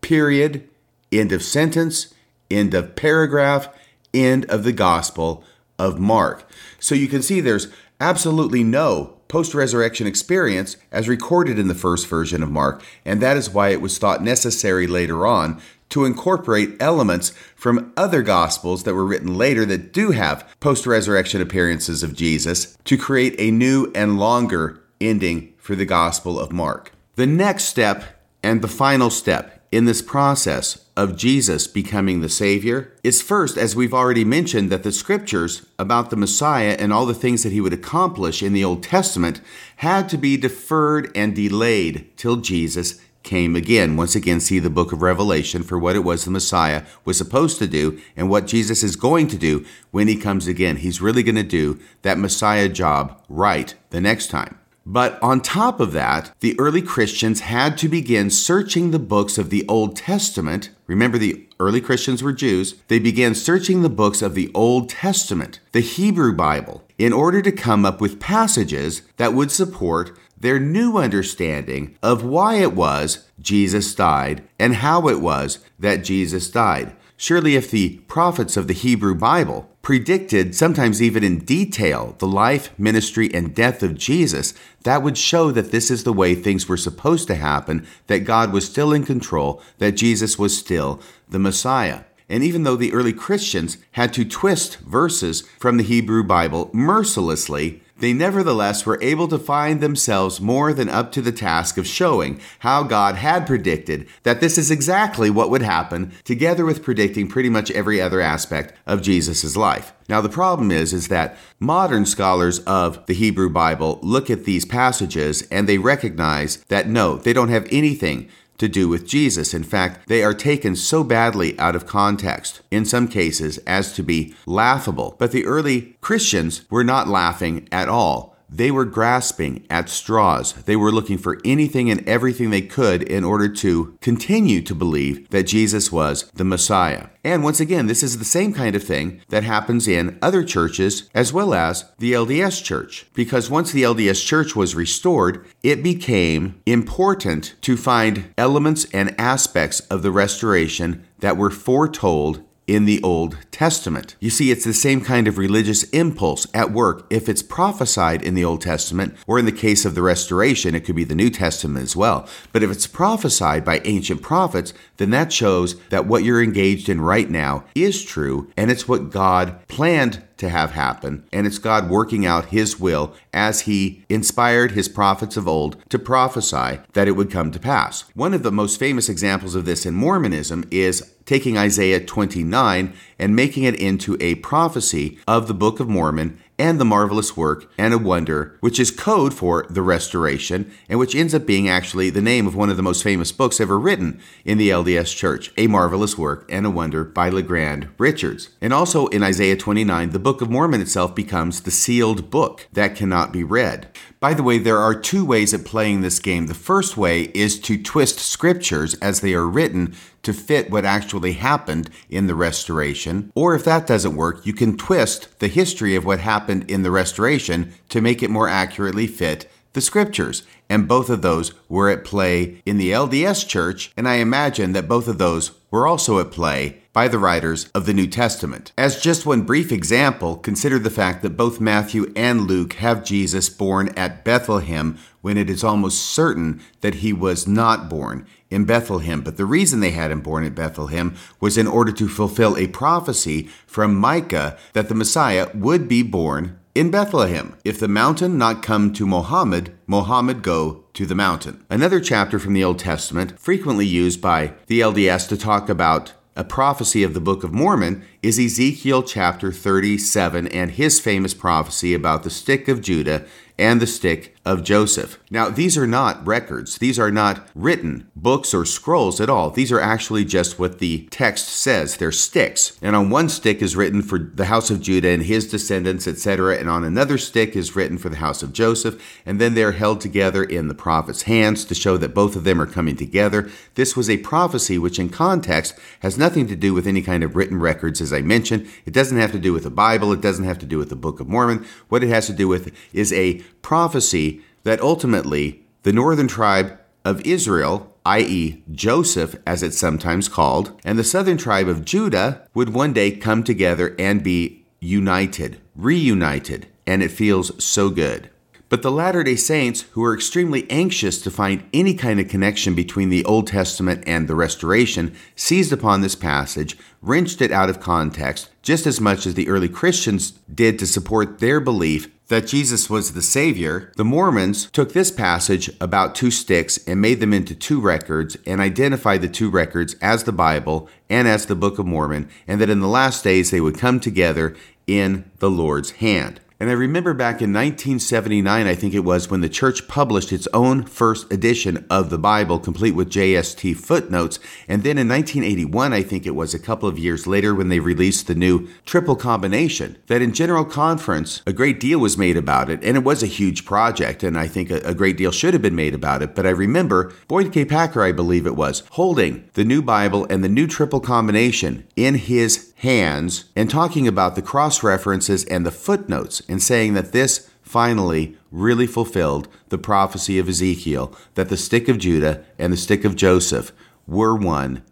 Period. 0.00 0.68
End 1.12 1.30
of 1.30 1.42
sentence. 1.42 2.12
end 2.50 2.74
of 2.74 2.96
paragraph, 2.96 3.68
end 4.12 4.44
of 4.46 4.64
the 4.64 4.72
Gospel 4.72 5.44
of 5.78 5.98
Mark. 5.98 6.48
So 6.78 6.94
you 6.94 7.08
can 7.08 7.22
see 7.22 7.40
there's 7.40 7.68
absolutely 8.00 8.62
no 8.62 9.16
post 9.28 9.54
resurrection 9.54 10.06
experience 10.06 10.76
as 10.92 11.08
recorded 11.08 11.58
in 11.58 11.68
the 11.68 11.74
first 11.74 12.06
version 12.06 12.42
of 12.42 12.50
Mark, 12.50 12.82
and 13.04 13.20
that 13.20 13.36
is 13.36 13.50
why 13.50 13.70
it 13.70 13.80
was 13.80 13.98
thought 13.98 14.22
necessary 14.22 14.86
later 14.86 15.26
on 15.26 15.60
to 15.94 16.04
incorporate 16.04 16.76
elements 16.80 17.30
from 17.54 17.92
other 17.96 18.20
gospels 18.20 18.82
that 18.82 18.94
were 18.94 19.06
written 19.06 19.38
later 19.38 19.64
that 19.64 19.92
do 19.92 20.10
have 20.10 20.44
post 20.58 20.88
resurrection 20.88 21.40
appearances 21.40 22.02
of 22.02 22.16
Jesus 22.16 22.76
to 22.82 22.96
create 22.96 23.36
a 23.38 23.52
new 23.52 23.92
and 23.94 24.18
longer 24.18 24.82
ending 25.00 25.54
for 25.56 25.76
the 25.76 25.84
Gospel 25.84 26.40
of 26.40 26.50
Mark. 26.50 26.90
The 27.14 27.28
next 27.28 27.66
step 27.66 28.02
and 28.42 28.60
the 28.60 28.66
final 28.66 29.08
step 29.08 29.64
in 29.70 29.84
this 29.84 30.02
process 30.02 30.84
of 30.96 31.16
Jesus 31.16 31.68
becoming 31.68 32.20
the 32.20 32.28
Savior 32.28 32.92
is 33.04 33.22
first, 33.22 33.56
as 33.56 33.76
we've 33.76 33.94
already 33.94 34.24
mentioned, 34.24 34.70
that 34.70 34.82
the 34.82 34.90
scriptures 34.90 35.64
about 35.78 36.10
the 36.10 36.16
Messiah 36.16 36.76
and 36.76 36.92
all 36.92 37.06
the 37.06 37.14
things 37.14 37.44
that 37.44 37.52
he 37.52 37.60
would 37.60 37.72
accomplish 37.72 38.42
in 38.42 38.52
the 38.52 38.64
Old 38.64 38.82
Testament 38.82 39.40
had 39.76 40.08
to 40.08 40.18
be 40.18 40.36
deferred 40.36 41.12
and 41.14 41.36
delayed 41.36 42.10
till 42.16 42.36
Jesus 42.36 43.00
came 43.24 43.56
again. 43.56 43.96
Once 43.96 44.14
again, 44.14 44.38
see 44.38 44.58
the 44.58 44.70
book 44.70 44.92
of 44.92 45.02
Revelation 45.02 45.62
for 45.62 45.78
what 45.78 45.96
it 45.96 46.04
was 46.04 46.24
the 46.24 46.30
Messiah 46.30 46.84
was 47.04 47.18
supposed 47.18 47.58
to 47.58 47.66
do 47.66 48.00
and 48.16 48.30
what 48.30 48.46
Jesus 48.46 48.82
is 48.84 48.94
going 48.94 49.26
to 49.28 49.36
do 49.36 49.64
when 49.90 50.06
he 50.06 50.16
comes 50.16 50.46
again. 50.46 50.76
He's 50.76 51.00
really 51.00 51.22
going 51.22 51.34
to 51.34 51.42
do 51.42 51.80
that 52.02 52.18
Messiah 52.18 52.68
job 52.68 53.20
right 53.28 53.74
the 53.90 54.00
next 54.00 54.28
time. 54.28 54.58
But 54.86 55.20
on 55.22 55.40
top 55.40 55.80
of 55.80 55.92
that, 55.92 56.32
the 56.40 56.58
early 56.60 56.82
Christians 56.82 57.40
had 57.40 57.78
to 57.78 57.88
begin 57.88 58.28
searching 58.28 58.90
the 58.90 58.98
books 58.98 59.38
of 59.38 59.48
the 59.48 59.66
Old 59.66 59.96
Testament. 59.96 60.70
Remember, 60.86 61.16
the 61.16 61.48
early 61.58 61.80
Christians 61.80 62.22
were 62.22 62.34
Jews. 62.34 62.74
They 62.88 62.98
began 62.98 63.34
searching 63.34 63.80
the 63.80 63.88
books 63.88 64.20
of 64.20 64.34
the 64.34 64.50
Old 64.54 64.90
Testament, 64.90 65.60
the 65.72 65.80
Hebrew 65.80 66.34
Bible, 66.34 66.84
in 66.98 67.14
order 67.14 67.40
to 67.40 67.50
come 67.50 67.86
up 67.86 68.00
with 68.02 68.20
passages 68.20 69.00
that 69.16 69.32
would 69.32 69.50
support 69.50 70.18
their 70.44 70.60
new 70.60 70.98
understanding 70.98 71.96
of 72.02 72.24
why 72.24 72.56
it 72.56 72.74
was 72.74 73.28
Jesus 73.40 73.94
died 73.94 74.42
and 74.58 74.76
how 74.76 75.08
it 75.08 75.20
was 75.20 75.58
that 75.78 76.04
Jesus 76.04 76.50
died. 76.50 76.94
Surely, 77.16 77.54
if 77.54 77.70
the 77.70 77.98
prophets 78.08 78.56
of 78.56 78.66
the 78.66 78.74
Hebrew 78.74 79.14
Bible 79.14 79.70
predicted, 79.80 80.54
sometimes 80.54 81.00
even 81.00 81.22
in 81.22 81.38
detail, 81.38 82.16
the 82.18 82.26
life, 82.26 82.76
ministry, 82.78 83.32
and 83.32 83.54
death 83.54 83.82
of 83.82 83.96
Jesus, 83.96 84.52
that 84.82 85.02
would 85.02 85.16
show 85.16 85.50
that 85.50 85.70
this 85.70 85.90
is 85.90 86.04
the 86.04 86.12
way 86.12 86.34
things 86.34 86.68
were 86.68 86.76
supposed 86.76 87.28
to 87.28 87.36
happen, 87.36 87.86
that 88.08 88.20
God 88.20 88.52
was 88.52 88.66
still 88.66 88.92
in 88.92 89.04
control, 89.04 89.62
that 89.78 89.92
Jesus 89.92 90.38
was 90.38 90.58
still 90.58 91.00
the 91.28 91.38
Messiah. 91.38 92.00
And 92.28 92.42
even 92.42 92.64
though 92.64 92.76
the 92.76 92.92
early 92.92 93.12
Christians 93.12 93.78
had 93.92 94.12
to 94.14 94.24
twist 94.24 94.78
verses 94.80 95.42
from 95.60 95.76
the 95.76 95.84
Hebrew 95.84 96.24
Bible 96.24 96.70
mercilessly, 96.72 97.82
they 97.98 98.12
nevertheless 98.12 98.84
were 98.84 98.98
able 99.00 99.28
to 99.28 99.38
find 99.38 99.80
themselves 99.80 100.40
more 100.40 100.72
than 100.72 100.88
up 100.88 101.12
to 101.12 101.22
the 101.22 101.32
task 101.32 101.78
of 101.78 101.86
showing 101.86 102.40
how 102.60 102.82
God 102.82 103.16
had 103.16 103.46
predicted 103.46 104.08
that 104.24 104.40
this 104.40 104.58
is 104.58 104.70
exactly 104.70 105.30
what 105.30 105.50
would 105.50 105.62
happen, 105.62 106.12
together 106.24 106.64
with 106.64 106.82
predicting 106.82 107.28
pretty 107.28 107.48
much 107.48 107.70
every 107.70 108.00
other 108.00 108.20
aspect 108.20 108.74
of 108.86 109.02
Jesus' 109.02 109.56
life. 109.56 109.92
Now 110.08 110.20
the 110.20 110.28
problem 110.28 110.70
is 110.70 110.92
is 110.92 111.08
that 111.08 111.36
modern 111.60 112.04
scholars 112.04 112.58
of 112.60 113.04
the 113.06 113.14
Hebrew 113.14 113.48
Bible 113.48 113.98
look 114.02 114.28
at 114.28 114.44
these 114.44 114.64
passages 114.64 115.42
and 115.50 115.68
they 115.68 115.78
recognize 115.78 116.56
that 116.68 116.88
no, 116.88 117.16
they 117.16 117.32
don't 117.32 117.48
have 117.48 117.66
anything 117.70 118.28
to 118.58 118.68
do 118.68 118.88
with 118.88 119.06
Jesus. 119.06 119.54
In 119.54 119.64
fact, 119.64 120.08
they 120.08 120.22
are 120.22 120.34
taken 120.34 120.76
so 120.76 121.04
badly 121.04 121.58
out 121.58 121.76
of 121.76 121.86
context, 121.86 122.60
in 122.70 122.84
some 122.84 123.08
cases, 123.08 123.58
as 123.58 123.92
to 123.94 124.02
be 124.02 124.34
laughable. 124.46 125.16
But 125.18 125.32
the 125.32 125.46
early 125.46 125.96
Christians 126.00 126.64
were 126.70 126.84
not 126.84 127.08
laughing 127.08 127.68
at 127.72 127.88
all. 127.88 128.33
They 128.54 128.70
were 128.70 128.84
grasping 128.84 129.66
at 129.68 129.88
straws. 129.88 130.52
They 130.52 130.76
were 130.76 130.92
looking 130.92 131.18
for 131.18 131.40
anything 131.44 131.90
and 131.90 132.08
everything 132.08 132.50
they 132.50 132.62
could 132.62 133.02
in 133.02 133.24
order 133.24 133.48
to 133.48 133.98
continue 134.00 134.62
to 134.62 134.76
believe 134.76 135.28
that 135.30 135.48
Jesus 135.48 135.90
was 135.90 136.30
the 136.34 136.44
Messiah. 136.44 137.08
And 137.24 137.42
once 137.42 137.58
again, 137.58 137.88
this 137.88 138.04
is 138.04 138.18
the 138.18 138.24
same 138.24 138.52
kind 138.52 138.76
of 138.76 138.84
thing 138.84 139.20
that 139.28 139.42
happens 139.42 139.88
in 139.88 140.18
other 140.22 140.44
churches 140.44 141.10
as 141.16 141.32
well 141.32 141.52
as 141.52 141.86
the 141.98 142.12
LDS 142.12 142.62
church. 142.62 143.06
Because 143.12 143.50
once 143.50 143.72
the 143.72 143.82
LDS 143.82 144.24
church 144.24 144.54
was 144.54 144.76
restored, 144.76 145.44
it 145.64 145.82
became 145.82 146.62
important 146.64 147.56
to 147.62 147.76
find 147.76 148.32
elements 148.38 148.86
and 148.92 149.18
aspects 149.18 149.80
of 149.80 150.02
the 150.02 150.12
restoration 150.12 151.04
that 151.18 151.36
were 151.36 151.50
foretold 151.50 152.44
in 152.66 152.84
the 152.84 153.02
Old 153.02 153.36
Testament. 153.50 154.16
You 154.20 154.30
see, 154.30 154.50
it's 154.50 154.64
the 154.64 154.74
same 154.74 155.00
kind 155.00 155.28
of 155.28 155.38
religious 155.38 155.84
impulse 155.90 156.46
at 156.54 156.72
work 156.72 157.06
if 157.10 157.28
it's 157.28 157.42
prophesied 157.42 158.22
in 158.22 158.34
the 158.34 158.44
Old 158.44 158.62
Testament, 158.62 159.14
or 159.26 159.38
in 159.38 159.44
the 159.44 159.52
case 159.52 159.84
of 159.84 159.94
the 159.94 160.02
restoration, 160.02 160.74
it 160.74 160.84
could 160.84 160.96
be 160.96 161.04
the 161.04 161.14
New 161.14 161.30
Testament 161.30 161.82
as 161.82 161.96
well. 161.96 162.28
But 162.52 162.62
if 162.62 162.70
it's 162.70 162.86
prophesied 162.86 163.64
by 163.64 163.80
ancient 163.84 164.22
prophets, 164.22 164.72
then 164.96 165.10
that 165.10 165.32
shows 165.32 165.76
that 165.90 166.06
what 166.06 166.24
you're 166.24 166.42
engaged 166.42 166.88
in 166.88 167.00
right 167.00 167.28
now 167.28 167.64
is 167.74 168.04
true, 168.04 168.50
and 168.56 168.70
it's 168.70 168.88
what 168.88 169.10
God 169.10 169.66
planned 169.68 170.22
to 170.36 170.48
have 170.48 170.72
happen, 170.72 171.24
and 171.32 171.46
it's 171.46 171.58
God 171.58 171.88
working 171.88 172.26
out 172.26 172.46
His 172.46 172.80
will 172.80 173.14
as 173.32 173.62
He 173.62 174.04
inspired 174.08 174.72
His 174.72 174.88
prophets 174.88 175.36
of 175.36 175.46
old 175.46 175.76
to 175.90 175.98
prophesy 175.98 176.80
that 176.92 177.08
it 177.08 177.12
would 177.12 177.30
come 177.30 177.52
to 177.52 177.58
pass. 177.58 178.02
One 178.14 178.34
of 178.34 178.42
the 178.42 178.52
most 178.52 178.78
famous 178.78 179.08
examples 179.08 179.54
of 179.54 179.64
this 179.64 179.86
in 179.86 179.94
Mormonism 179.94 180.64
is 180.70 181.13
taking 181.26 181.56
Isaiah 181.56 182.04
29 182.04 182.92
and 183.18 183.36
making 183.36 183.64
it 183.64 183.74
into 183.76 184.16
a 184.20 184.34
prophecy 184.36 185.18
of 185.26 185.48
the 185.48 185.54
Book 185.54 185.80
of 185.80 185.88
Mormon 185.88 186.38
and 186.58 186.80
the 186.80 186.84
marvelous 186.84 187.36
work 187.36 187.70
and 187.76 187.92
a 187.92 187.98
wonder, 187.98 188.56
which 188.60 188.78
is 188.78 188.90
code 188.90 189.34
for 189.34 189.66
the 189.68 189.82
restoration, 189.82 190.70
and 190.88 190.98
which 190.98 191.14
ends 191.14 191.34
up 191.34 191.46
being 191.46 191.68
actually 191.68 192.10
the 192.10 192.22
name 192.22 192.46
of 192.46 192.54
one 192.54 192.70
of 192.70 192.76
the 192.76 192.82
most 192.82 193.02
famous 193.02 193.32
books 193.32 193.60
ever 193.60 193.78
written 193.78 194.20
in 194.44 194.58
the 194.58 194.70
LDS 194.70 195.16
Church, 195.16 195.52
A 195.56 195.66
Marvelous 195.66 196.16
Work 196.16 196.46
and 196.48 196.64
a 196.64 196.70
Wonder 196.70 197.04
by 197.04 197.28
LeGrand 197.28 197.88
Richards. 197.98 198.50
And 198.60 198.72
also 198.72 199.08
in 199.08 199.22
Isaiah 199.22 199.56
29, 199.56 200.10
the 200.10 200.18
Book 200.18 200.40
of 200.40 200.50
Mormon 200.50 200.80
itself 200.80 201.14
becomes 201.14 201.62
the 201.62 201.70
sealed 201.70 202.30
book 202.30 202.68
that 202.72 202.94
cannot 202.94 203.32
be 203.32 203.42
read. 203.42 203.88
By 204.20 204.32
the 204.32 204.42
way, 204.42 204.58
there 204.58 204.78
are 204.78 204.94
two 204.94 205.24
ways 205.24 205.52
of 205.52 205.64
playing 205.64 206.00
this 206.00 206.18
game. 206.18 206.46
The 206.46 206.54
first 206.54 206.96
way 206.96 207.24
is 207.34 207.58
to 207.60 207.82
twist 207.82 208.20
scriptures 208.20 208.94
as 208.94 209.20
they 209.20 209.34
are 209.34 209.46
written 209.46 209.94
to 210.24 210.32
fit 210.32 210.70
what 210.70 210.84
actually 210.84 211.34
happened 211.34 211.90
in 212.08 212.26
the 212.26 212.34
restoration. 212.34 213.30
Or 213.34 213.54
if 213.54 213.64
that 213.64 213.86
doesn't 213.86 214.16
work, 214.16 214.44
you 214.44 214.52
can 214.52 214.76
twist 214.76 215.38
the 215.38 215.48
history 215.48 215.94
of 215.94 216.04
what 216.04 216.20
happened 216.20 216.70
in 216.70 216.82
the 216.82 216.90
restoration 216.90 217.72
to 217.90 218.00
make 218.00 218.22
it 218.22 218.30
more 218.30 218.48
accurately 218.48 219.06
fit 219.06 219.50
the 219.74 219.80
scriptures. 219.80 220.44
And 220.70 220.88
both 220.88 221.10
of 221.10 221.20
those 221.20 221.52
were 221.68 221.90
at 221.90 222.04
play 222.04 222.62
in 222.64 222.78
the 222.78 222.90
LDS 222.90 223.46
church, 223.46 223.92
and 223.96 224.08
I 224.08 224.14
imagine 224.14 224.72
that 224.72 224.88
both 224.88 225.08
of 225.08 225.18
those 225.18 225.52
were 225.70 225.86
also 225.86 226.18
at 226.20 226.30
play 226.30 226.80
by 226.94 227.08
the 227.08 227.18
writers 227.18 227.68
of 227.74 227.84
the 227.84 227.92
New 227.92 228.06
Testament. 228.06 228.72
As 228.78 229.00
just 229.00 229.26
one 229.26 229.42
brief 229.42 229.72
example, 229.72 230.36
consider 230.36 230.78
the 230.78 230.90
fact 230.90 231.22
that 231.22 231.36
both 231.36 231.60
Matthew 231.60 232.12
and 232.16 232.42
Luke 232.42 232.74
have 232.74 233.04
Jesus 233.04 233.50
born 233.50 233.88
at 233.96 234.24
Bethlehem 234.24 234.96
when 235.20 235.36
it 235.36 235.50
is 235.50 235.64
almost 235.64 236.02
certain 236.02 236.62
that 236.80 236.96
he 236.96 237.12
was 237.12 237.46
not 237.46 237.90
born 237.90 238.26
in 238.54 238.64
Bethlehem. 238.64 239.20
But 239.20 239.36
the 239.36 239.44
reason 239.44 239.80
they 239.80 239.90
had 239.90 240.10
him 240.10 240.20
born 240.20 240.44
at 240.44 240.54
Bethlehem 240.54 241.14
was 241.40 241.58
in 241.58 241.66
order 241.66 241.92
to 241.92 242.08
fulfill 242.08 242.56
a 242.56 242.68
prophecy 242.68 243.48
from 243.66 243.96
Micah 243.96 244.56
that 244.72 244.88
the 244.88 244.94
Messiah 244.94 245.48
would 245.52 245.88
be 245.88 246.02
born 246.02 246.58
in 246.74 246.90
Bethlehem. 246.90 247.56
If 247.64 247.78
the 247.78 247.88
mountain 247.88 248.38
not 248.38 248.62
come 248.62 248.92
to 248.94 249.06
Mohammed, 249.06 249.76
Mohammed 249.86 250.42
go 250.42 250.84
to 250.94 251.06
the 251.06 251.14
mountain. 251.14 251.64
Another 251.68 252.00
chapter 252.00 252.38
from 252.38 252.54
the 252.54 252.64
Old 252.64 252.78
Testament, 252.78 253.38
frequently 253.38 253.86
used 253.86 254.20
by 254.20 254.54
the 254.66 254.80
LDS 254.80 255.28
to 255.28 255.36
talk 255.36 255.68
about 255.68 256.14
a 256.36 256.42
prophecy 256.42 257.04
of 257.04 257.14
the 257.14 257.20
Book 257.20 257.44
of 257.44 257.52
Mormon 257.52 258.04
is 258.20 258.40
Ezekiel 258.40 259.04
chapter 259.04 259.52
37 259.52 260.48
and 260.48 260.72
his 260.72 260.98
famous 260.98 261.32
prophecy 261.32 261.94
about 261.94 262.24
the 262.24 262.30
stick 262.30 262.66
of 262.66 262.80
Judah 262.80 263.24
and 263.56 263.80
the 263.80 263.86
stick 263.86 264.33
of 264.44 264.62
Joseph. 264.62 265.18
Now, 265.30 265.48
these 265.48 265.78
are 265.78 265.86
not 265.86 266.24
records. 266.26 266.76
These 266.76 266.98
are 266.98 267.10
not 267.10 267.48
written 267.54 268.10
books 268.14 268.52
or 268.52 268.66
scrolls 268.66 269.20
at 269.20 269.30
all. 269.30 269.50
These 269.50 269.72
are 269.72 269.80
actually 269.80 270.24
just 270.24 270.58
what 270.58 270.80
the 270.80 271.08
text 271.10 271.48
says. 271.48 271.96
They're 271.96 272.12
sticks. 272.12 272.78
And 272.82 272.94
on 272.94 273.08
one 273.08 273.30
stick 273.30 273.62
is 273.62 273.74
written 273.74 274.02
for 274.02 274.18
the 274.18 274.46
house 274.46 274.70
of 274.70 274.82
Judah 274.82 275.08
and 275.08 275.22
his 275.22 275.50
descendants, 275.50 276.06
etc. 276.06 276.58
And 276.58 276.68
on 276.68 276.84
another 276.84 277.16
stick 277.16 277.56
is 277.56 277.74
written 277.74 277.96
for 277.96 278.10
the 278.10 278.16
house 278.16 278.42
of 278.42 278.52
Joseph. 278.52 279.02
And 279.24 279.40
then 279.40 279.54
they're 279.54 279.72
held 279.72 280.02
together 280.02 280.44
in 280.44 280.68
the 280.68 280.74
prophet's 280.74 281.22
hands 281.22 281.64
to 281.64 281.74
show 281.74 281.96
that 281.96 282.14
both 282.14 282.36
of 282.36 282.44
them 282.44 282.60
are 282.60 282.66
coming 282.66 282.96
together. 282.96 283.50
This 283.76 283.96
was 283.96 284.10
a 284.10 284.18
prophecy 284.18 284.78
which, 284.78 284.98
in 284.98 285.08
context, 285.08 285.78
has 286.00 286.18
nothing 286.18 286.46
to 286.48 286.56
do 286.56 286.74
with 286.74 286.86
any 286.86 287.00
kind 287.00 287.24
of 287.24 287.34
written 287.34 287.58
records, 287.58 288.02
as 288.02 288.12
I 288.12 288.20
mentioned. 288.20 288.66
It 288.84 288.92
doesn't 288.92 289.18
have 289.18 289.32
to 289.32 289.38
do 289.38 289.54
with 289.54 289.62
the 289.62 289.70
Bible. 289.70 290.12
It 290.12 290.20
doesn't 290.20 290.44
have 290.44 290.58
to 290.58 290.66
do 290.66 290.76
with 290.76 290.90
the 290.90 290.96
Book 290.96 291.18
of 291.18 291.28
Mormon. 291.28 291.64
What 291.88 292.04
it 292.04 292.08
has 292.10 292.26
to 292.26 292.34
do 292.34 292.46
with 292.46 292.74
is 292.92 293.12
a 293.12 293.40
prophecy 293.62 294.33
that 294.64 294.80
ultimately 294.80 295.64
the 295.82 295.92
northern 295.92 296.28
tribe 296.28 296.78
of 297.04 297.24
Israel 297.26 297.94
i.e., 298.06 298.62
Joseph, 298.70 299.34
as 299.46 299.62
it's 299.62 299.78
sometimes 299.78 300.28
called, 300.28 300.78
and 300.84 300.98
the 300.98 301.04
southern 301.04 301.38
tribe 301.38 301.68
of 301.68 301.84
Judah 301.84 302.46
would 302.52 302.74
one 302.74 302.92
day 302.92 303.10
come 303.10 303.42
together 303.42 303.94
and 303.98 304.22
be 304.22 304.66
united, 304.80 305.58
reunited, 305.74 306.66
and 306.86 307.02
it 307.02 307.10
feels 307.10 307.64
so 307.64 307.88
good. 307.88 308.28
But 308.68 308.82
the 308.82 308.90
Latter 308.90 309.22
day 309.22 309.36
Saints, 309.36 309.82
who 309.92 310.04
are 310.04 310.14
extremely 310.14 310.68
anxious 310.70 311.22
to 311.22 311.30
find 311.30 311.64
any 311.72 311.94
kind 311.94 312.18
of 312.18 312.28
connection 312.28 312.74
between 312.74 313.08
the 313.08 313.24
Old 313.24 313.46
Testament 313.46 314.02
and 314.06 314.26
the 314.26 314.34
Restoration, 314.34 315.14
seized 315.36 315.72
upon 315.72 316.00
this 316.00 316.16
passage, 316.16 316.76
wrenched 317.00 317.40
it 317.40 317.52
out 317.52 317.70
of 317.70 317.80
context, 317.80 318.50
just 318.62 318.86
as 318.86 319.00
much 319.00 319.26
as 319.26 319.34
the 319.34 319.48
early 319.48 319.68
Christians 319.68 320.32
did 320.52 320.78
to 320.78 320.86
support 320.86 321.38
their 321.38 321.60
belief 321.60 322.08
that 322.28 322.46
Jesus 322.46 322.88
was 322.88 323.12
the 323.12 323.22
Savior, 323.22 323.92
the 323.96 324.04
Mormons 324.04 324.70
took 324.70 324.92
this 324.92 325.10
passage 325.10 325.70
about 325.80 326.14
two 326.14 326.30
sticks 326.30 326.78
and 326.86 327.00
made 327.00 327.20
them 327.20 327.32
into 327.32 327.54
two 327.54 327.80
records 327.80 328.36
and 328.46 328.60
identified 328.60 329.20
the 329.20 329.28
two 329.28 329.50
records 329.50 329.94
as 330.00 330.24
the 330.24 330.32
Bible 330.32 330.88
and 331.10 331.28
as 331.28 331.46
the 331.46 331.54
Book 331.54 331.78
of 331.78 331.86
Mormon, 331.86 332.28
and 332.46 332.60
that 332.60 332.70
in 332.70 332.80
the 332.80 332.88
last 332.88 333.22
days 333.22 333.50
they 333.50 333.60
would 333.60 333.78
come 333.78 334.00
together 334.00 334.56
in 334.86 335.30
the 335.38 335.50
Lord's 335.50 335.92
hand. 335.92 336.40
And 336.60 336.70
I 336.70 336.74
remember 336.74 337.14
back 337.14 337.42
in 337.42 337.52
1979, 337.52 338.66
I 338.68 338.74
think 338.76 338.94
it 338.94 339.00
was, 339.00 339.28
when 339.28 339.40
the 339.40 339.48
church 339.48 339.88
published 339.88 340.32
its 340.32 340.46
own 340.54 340.84
first 340.84 341.32
edition 341.32 341.84
of 341.90 342.10
the 342.10 342.18
Bible, 342.18 342.60
complete 342.60 342.92
with 342.92 343.10
JST 343.10 343.76
footnotes. 343.76 344.38
And 344.68 344.84
then 344.84 344.96
in 344.96 345.08
1981, 345.08 345.92
I 345.92 346.02
think 346.02 346.26
it 346.26 346.36
was 346.36 346.54
a 346.54 346.60
couple 346.60 346.88
of 346.88 346.96
years 346.96 347.26
later, 347.26 347.56
when 347.56 347.70
they 347.70 347.80
released 347.80 348.28
the 348.28 348.36
new 348.36 348.68
triple 348.86 349.16
combination, 349.16 349.98
that 350.06 350.22
in 350.22 350.32
General 350.32 350.64
Conference, 350.64 351.42
a 351.44 351.52
great 351.52 351.80
deal 351.80 351.98
was 351.98 352.16
made 352.16 352.36
about 352.36 352.70
it. 352.70 352.84
And 352.84 352.96
it 352.96 353.02
was 353.02 353.24
a 353.24 353.26
huge 353.26 353.64
project, 353.64 354.22
and 354.22 354.38
I 354.38 354.46
think 354.46 354.70
a, 354.70 354.76
a 354.82 354.94
great 354.94 355.16
deal 355.16 355.32
should 355.32 355.54
have 355.54 355.62
been 355.62 355.74
made 355.74 355.94
about 355.94 356.22
it. 356.22 356.36
But 356.36 356.46
I 356.46 356.50
remember 356.50 357.12
Boyd 357.26 357.52
K. 357.52 357.64
Packer, 357.64 358.02
I 358.02 358.12
believe 358.12 358.46
it 358.46 358.54
was, 358.54 358.84
holding 358.92 359.50
the 359.54 359.64
new 359.64 359.82
Bible 359.82 360.24
and 360.30 360.44
the 360.44 360.48
new 360.48 360.68
triple 360.68 361.00
combination 361.00 361.84
in 361.96 362.14
his 362.14 362.73
hands 362.76 363.46
and 363.56 363.70
talking 363.70 364.06
about 364.06 364.34
the 364.34 364.42
cross 364.42 364.82
references 364.82 365.44
and 365.44 365.64
the 365.64 365.70
footnotes 365.70 366.42
and 366.48 366.62
saying 366.62 366.94
that 366.94 367.12
this 367.12 367.50
finally 367.62 368.36
really 368.50 368.86
fulfilled 368.86 369.48
the 369.68 369.78
prophecy 369.78 370.38
of 370.38 370.48
Ezekiel 370.48 371.14
that 371.34 371.48
the 371.48 371.56
stick 371.56 371.88
of 371.88 371.98
Judah 371.98 372.44
and 372.58 372.72
the 372.72 372.76
stick 372.76 373.04
of 373.04 373.16
Joseph 373.16 373.72
were 374.06 374.36
one 374.36 374.82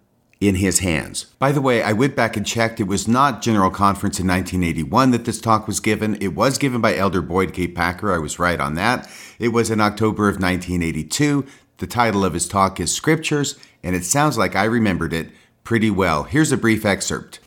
in 0.41 0.57
his 0.57 0.81
hands. 0.81 1.27
By 1.39 1.53
the 1.53 1.61
way, 1.61 1.83
I 1.83 1.93
went 1.93 2.17
back 2.17 2.37
and 2.37 2.45
checked. 2.45 2.81
It 2.81 2.89
was 2.89 3.07
not 3.07 3.43
General 3.43 3.71
Conference 3.71 4.19
in 4.19 4.27
1981 4.27 5.13
that 5.13 5.25
this 5.25 5.41
talk 5.41 5.69
was 5.69 5.79
given. 5.79 6.17
It 6.21 6.35
was 6.35 6.59
given 6.59 6.81
by 6.81 6.97
Elder 6.97 7.23
Boyd 7.23 7.53
K. 7.53 7.69
Packer. 7.69 8.13
I 8.13 8.19
was 8.19 8.41
right 8.41 8.59
on 8.59 8.75
that. 8.75 9.09
It 9.39 9.49
was 9.49 9.71
in 9.71 9.81
October 9.81 10.29
of 10.29 10.41
1982. 10.41 11.47
The 11.79 11.87
title 11.87 12.25
of 12.25 12.35
his 12.35 12.49
talk 12.49 12.81
is 12.81 12.93
Scriptures, 12.93 13.57
and 13.85 13.95
it 13.95 14.05
sounds 14.05 14.37
like 14.37 14.57
I 14.57 14.65
remembered 14.65 15.13
it 15.13 15.31
pretty 15.63 15.91
well. 15.91 16.25
Here's 16.25 16.51
a 16.51 16.57
brief 16.57 16.85
excerpt. 16.85 17.39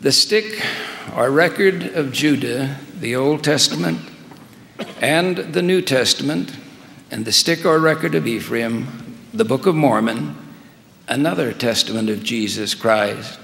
The 0.00 0.12
stick 0.12 0.64
or 1.16 1.28
record 1.28 1.82
of 1.82 2.12
Judah, 2.12 2.76
the 3.00 3.16
Old 3.16 3.42
Testament 3.42 3.98
and 5.00 5.38
the 5.38 5.60
New 5.60 5.82
Testament, 5.82 6.56
and 7.10 7.24
the 7.24 7.32
stick 7.32 7.64
or 7.66 7.80
record 7.80 8.14
of 8.14 8.24
Ephraim, 8.24 8.86
the 9.34 9.44
Book 9.44 9.66
of 9.66 9.74
Mormon, 9.74 10.36
another 11.08 11.52
testament 11.52 12.10
of 12.10 12.22
Jesus 12.22 12.76
Christ, 12.76 13.40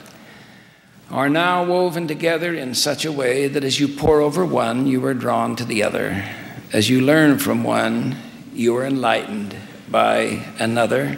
are 1.11 1.29
now 1.29 1.65
woven 1.65 2.07
together 2.07 2.55
in 2.55 2.73
such 2.73 3.05
a 3.05 3.11
way 3.11 3.49
that 3.49 3.65
as 3.65 3.81
you 3.81 3.89
pore 3.89 4.21
over 4.21 4.45
one, 4.45 4.87
you 4.87 5.05
are 5.07 5.15
drawn 5.15 5.57
to 5.57 5.65
the 5.65 5.83
other. 5.83 6.25
As 6.73 6.89
you 6.89 7.01
learn 7.01 7.41
from 7.41 7.65
one, 7.65 8.15
you 8.53 8.77
are 8.77 8.87
enlightened 8.87 9.57
by 9.91 10.47
another. 10.61 11.17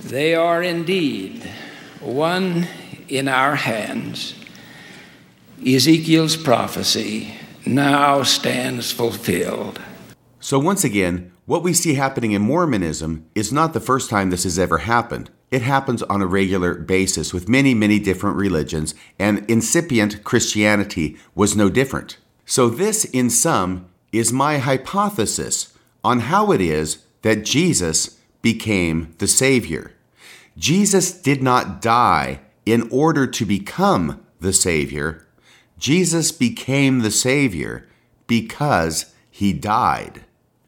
They 0.00 0.34
are 0.34 0.64
indeed 0.64 1.48
one 2.00 2.66
in 3.08 3.28
our 3.28 3.56
hands, 3.56 4.34
Ezekiel's 5.64 6.36
prophecy 6.36 7.34
now 7.64 8.22
stands 8.22 8.92
fulfilled. 8.92 9.80
So, 10.40 10.58
once 10.58 10.84
again, 10.84 11.32
what 11.46 11.62
we 11.62 11.72
see 11.72 11.94
happening 11.94 12.32
in 12.32 12.42
Mormonism 12.42 13.26
is 13.34 13.52
not 13.52 13.72
the 13.72 13.80
first 13.80 14.10
time 14.10 14.30
this 14.30 14.44
has 14.44 14.58
ever 14.58 14.78
happened. 14.78 15.30
It 15.50 15.62
happens 15.62 16.02
on 16.04 16.20
a 16.20 16.26
regular 16.26 16.74
basis 16.74 17.32
with 17.32 17.48
many, 17.48 17.72
many 17.72 17.98
different 17.98 18.36
religions, 18.36 18.94
and 19.18 19.48
incipient 19.48 20.24
Christianity 20.24 21.16
was 21.34 21.56
no 21.56 21.70
different. 21.70 22.18
So, 22.44 22.68
this, 22.68 23.04
in 23.04 23.30
sum, 23.30 23.88
is 24.12 24.32
my 24.32 24.58
hypothesis 24.58 25.72
on 26.04 26.20
how 26.20 26.52
it 26.52 26.60
is 26.60 27.04
that 27.22 27.44
Jesus 27.44 28.18
became 28.42 29.14
the 29.18 29.26
Savior. 29.26 29.92
Jesus 30.56 31.12
did 31.12 31.42
not 31.42 31.82
die 31.82 32.40
in 32.66 32.88
order 32.90 33.26
to 33.26 33.46
become 33.46 34.26
the 34.40 34.52
Savior, 34.52 35.26
Jesus 35.78 36.32
became 36.32 36.98
the 36.98 37.10
Savior 37.10 37.88
because 38.26 39.14
he 39.30 39.52
died. 39.52 40.24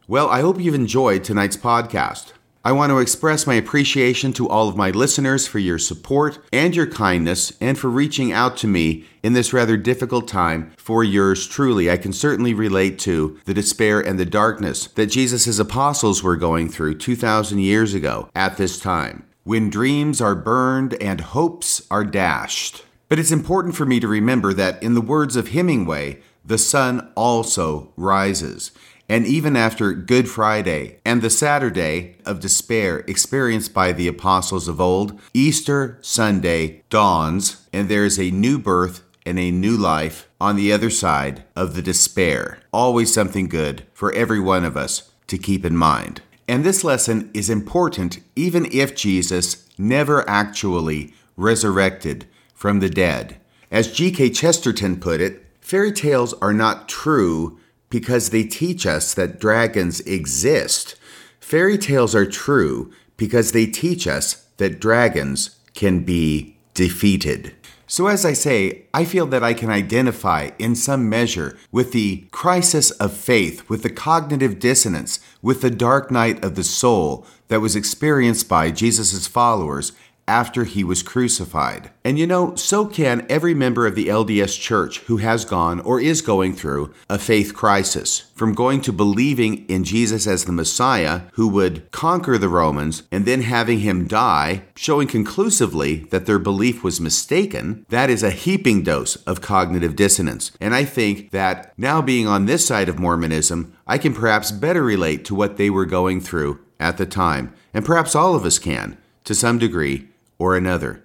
Well, 0.07 0.29
I 0.29 0.41
hope 0.41 0.61
you've 0.61 0.75
enjoyed 0.75 1.25
tonight's 1.25 1.57
podcast. 1.57 2.33
I 2.65 2.73
want 2.73 2.91
to 2.91 2.99
express 2.99 3.47
my 3.47 3.55
appreciation 3.55 4.33
to 4.35 4.49
all 4.49 4.69
of 4.69 4.77
my 4.77 4.91
listeners 4.91 5.47
for 5.47 5.59
your 5.59 5.79
support 5.79 6.39
and 6.53 6.75
your 6.75 6.87
kindness 6.87 7.53
and 7.61 7.79
for 7.79 7.89
reaching 7.89 8.33
out 8.33 8.57
to 8.59 8.67
me 8.67 9.07
in 9.23 9.33
this 9.33 9.53
rather 9.53 9.77
difficult 9.77 10.29
time 10.29 10.73
for 10.77 11.03
yours 11.03 11.47
truly. 11.47 11.91
I 11.91 11.97
can 11.97 12.13
certainly 12.13 12.53
relate 12.53 12.99
to 13.01 13.39
the 13.45 13.55
despair 13.55 14.01
and 14.01 14.19
the 14.19 14.27
darkness 14.27 14.89
that 14.89 15.07
Jesus' 15.07 15.59
apostles 15.59 16.23
were 16.23 16.37
going 16.37 16.69
through 16.69 16.99
2,000 16.99 17.59
years 17.59 17.95
ago 17.95 18.29
at 18.35 18.57
this 18.57 18.79
time 18.79 19.25
when 19.49 19.71
dreams 19.71 20.21
are 20.21 20.35
burned 20.35 20.93
and 21.03 21.23
hopes 21.23 21.81
are 21.91 22.05
dashed. 22.05 22.85
But 23.09 23.19
it's 23.19 23.33
important 23.33 23.75
for 23.75 23.87
me 23.87 23.99
to 23.99 24.07
remember 24.07 24.53
that, 24.53 24.83
in 24.83 24.93
the 24.93 25.01
words 25.01 25.37
of 25.37 25.49
Hemingway, 25.49 26.21
the 26.45 26.59
sun 26.59 27.11
also 27.15 27.91
rises. 27.97 28.73
And 29.09 29.27
even 29.27 29.57
after 29.57 29.95
Good 29.95 30.29
Friday 30.29 30.99
and 31.03 31.23
the 31.23 31.31
Saturday 31.31 32.17
of 32.27 32.41
despair 32.41 32.99
experienced 33.07 33.73
by 33.73 33.93
the 33.93 34.07
apostles 34.07 34.69
of 34.69 34.83
old, 34.83 35.19
Easter 35.33 35.97
Sunday 36.03 36.83
dawns 36.91 37.67
and 37.73 37.89
there 37.89 38.05
is 38.05 38.21
a 38.21 38.31
new 38.31 38.59
birth 38.59 39.03
and 39.25 39.39
a 39.39 39.51
new 39.51 39.79
life 39.79 40.29
on 40.39 40.57
the 40.57 40.71
other 40.71 40.91
side 40.91 41.43
of 41.57 41.75
the 41.75 41.81
despair. 41.81 42.59
Always 42.71 43.15
something 43.15 43.49
good 43.49 43.87
for 43.95 44.13
every 44.13 44.41
one 44.41 44.67
of 44.67 44.77
us 44.77 45.11
to 45.29 45.39
keep 45.39 45.65
in 45.65 45.75
mind. 45.75 46.21
And 46.49 46.65
this 46.65 46.83
lesson 46.83 47.31
is 47.35 47.51
important 47.51 48.21
even 48.35 48.67
if 48.73 48.97
Jesus 48.97 49.69
never 49.77 50.29
actually 50.29 51.13
resurrected 51.37 52.27
from 52.55 52.81
the 52.81 52.89
dead. 52.89 53.37
As 53.71 53.93
G.K. 53.93 54.31
Chesterton 54.31 54.99
put 54.99 55.21
it, 55.21 55.45
fairy 55.61 55.93
tales 55.93 56.33
are 56.35 56.55
not 56.55 56.89
true 56.89 57.61
because 57.91 58.31
they 58.31 58.45
teach 58.45 58.87
us 58.87 59.13
that 59.15 59.39
dragons 59.39 60.01
exist. 60.01 60.97
Fairy 61.39 61.77
tales 61.77 62.15
are 62.15 62.27
true 62.27 62.93
because 63.19 63.53
they 63.53 63.67
teach 63.67 64.07
us 64.07 64.47
that 64.57 64.81
dragons 64.81 65.59
can 65.75 66.03
be 66.03 66.57
defeated. 66.73 67.55
So, 67.91 68.07
as 68.07 68.27
I 68.27 68.35
say, 68.35 68.83
I 68.93 69.07
feel 69.07 69.25
that 69.29 69.43
I 69.43 69.55
can 69.55 69.71
identify 69.71 70.51
in 70.59 70.75
some 70.75 71.09
measure 71.09 71.57
with 71.73 71.93
the 71.93 72.27
crisis 72.31 72.91
of 72.93 73.15
faith, 73.15 73.67
with 73.71 73.83
the 73.83 73.89
cognitive 73.89 74.59
dissonance, 74.59 75.21
with 75.41 75.63
the 75.63 75.71
dark 75.71 76.11
night 76.11 76.45
of 76.45 76.55
the 76.55 76.65
soul 76.65 77.27
that 77.49 77.63
was 77.63 77.75
experienced 77.75 78.47
by 78.47 78.71
Jesus' 78.71 79.27
followers 79.27 79.93
after 80.29 80.65
he 80.65 80.85
was 80.85 81.03
crucified. 81.03 81.91
And 82.05 82.19
you 82.19 82.27
know, 82.27 82.55
so 82.55 82.87
can 82.87 83.27
every 83.29 83.55
member 83.55 83.87
of 83.87 83.95
the 83.95 84.09
LDS 84.09 84.61
Church 84.61 84.99
who 85.01 85.17
has 85.17 85.45
gone 85.45 85.81
or 85.81 86.01
is 86.01 86.21
going 86.21 86.53
through 86.53 86.93
a 87.09 87.19
faith 87.19 87.55
crisis. 87.55 88.31
From 88.35 88.55
going 88.55 88.83
to 88.83 88.93
believing 88.93 89.67
in 89.67 89.83
Jesus 89.83 90.27
as 90.27 90.45
the 90.45 90.53
Messiah 90.53 91.23
who 91.33 91.49
would 91.49 91.91
conquer 91.91 92.39
the 92.39 92.49
Romans 92.49 93.03
and 93.11 93.25
then 93.25 93.43
having 93.43 93.81
him 93.81 94.07
die, 94.07 94.63
showing 94.77 95.09
conclusively 95.09 96.05
that 96.11 96.27
their 96.27 96.39
belief 96.39 96.85
was 96.85 97.01
mistaken, 97.01 97.85
that 97.89 98.11
is 98.11 98.23
a 98.23 98.31
heaping 98.31 98.83
dose 98.83 99.17
of 99.17 99.41
cognitive 99.41 99.97
dissonance. 99.97 100.53
And 100.61 100.75
I 100.75 100.85
think 100.85 101.31
that 101.31 101.73
now 101.77 102.03
being 102.03 102.27
on 102.27 102.47
this 102.47 102.67
side 102.67 102.89
of 102.89 102.99
Mormonism, 102.99 103.73
I 103.87 103.99
can 103.99 104.15
perhaps 104.15 104.53
better 104.53 104.85
relate 104.85 105.25
to 105.25 105.35
what 105.35 105.57
they 105.57 105.71
were 105.71 105.87
going 105.87 106.21
through 106.21 106.61
at 106.79 106.99
the 106.99 107.07
time. 107.07 107.55
And 107.75 107.85
perhaps 107.85 108.15
all 108.15 108.35
of 108.35 108.45
us 108.45 108.59
can, 108.59 108.99
to 109.25 109.35
some 109.35 109.59
degree 109.59 110.08
or 110.39 110.57
another. 110.57 111.03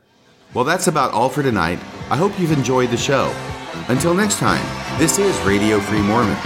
Well, 0.53 0.63
that's 0.63 0.87
about 0.87 1.11
all 1.11 1.29
for 1.29 1.41
tonight. 1.41 1.79
I 2.09 2.15
hope 2.15 2.39
you've 2.39 2.51
enjoyed 2.51 2.89
the 2.91 2.97
show. 2.97 3.33
Until 3.87 4.13
next 4.13 4.37
time, 4.37 4.63
this 4.99 5.17
is 5.17 5.37
Radio 5.41 5.79
Free 5.79 6.01
Mormon, 6.01 6.37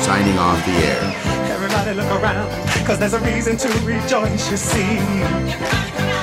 signing 0.00 0.38
off 0.38 0.64
the 0.64 0.72
air. 0.72 1.52
Everybody 1.52 1.94
look 1.94 2.10
around, 2.22 2.50
cause 2.86 2.98
there's 2.98 3.12
a 3.12 3.20
reason 3.20 3.56
to 3.58 3.68
rejoice, 3.84 4.50
you 4.50 4.56
see. 4.56 6.15